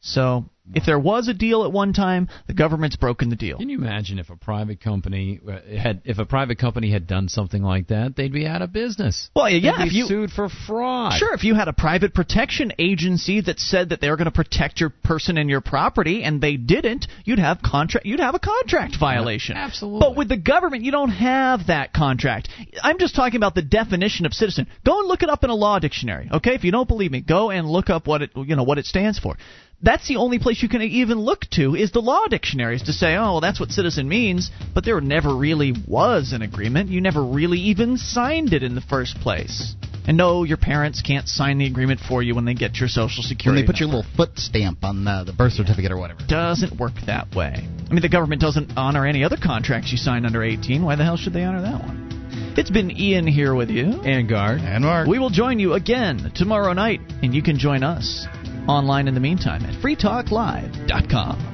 [0.00, 3.58] So if there was a deal at one time, the government's broken the deal.
[3.58, 7.28] Can you imagine if a private company uh, had if a private company had done
[7.28, 9.28] something like that, they'd be out of business.
[9.36, 11.18] Well, yeah, They'd if be you sued for fraud.
[11.18, 14.30] Sure, if you had a private protection agency that said that they were going to
[14.30, 18.06] protect your person and your property, and they didn't, you'd have contract.
[18.06, 19.56] You'd have a contract violation.
[19.56, 20.00] absolutely.
[20.00, 22.48] But with the government, you don't have that contract.
[22.82, 24.66] I'm just talking about the definition of citizen.
[24.84, 26.28] Go and look it up in a law dictionary.
[26.32, 28.78] Okay, if you don't believe me, go and look up what it you know what
[28.78, 29.36] it stands for.
[29.82, 33.16] That's the only place you can even look to is the law dictionaries to say,
[33.16, 34.50] oh, well, that's what citizen means.
[34.74, 36.88] But there never really was an agreement.
[36.90, 39.74] You never really even signed it in the first place.
[40.06, 43.22] And no, your parents can't sign the agreement for you when they get your social
[43.22, 43.26] Security.
[43.26, 43.62] when security.
[43.62, 46.92] they put your little foot stamp on uh, the birth certificate or whatever doesn't work
[47.06, 47.54] that way.
[47.54, 50.84] I mean, the government doesn't honor any other contracts you sign under 18.
[50.84, 52.54] Why the hell should they honor that one?
[52.56, 53.84] It's been Ian here with you.
[54.02, 54.60] And Guard.
[54.60, 55.08] And Mark.
[55.08, 58.26] We will join you again tomorrow night, and you can join us
[58.68, 61.53] online in the meantime at freetalklive.com.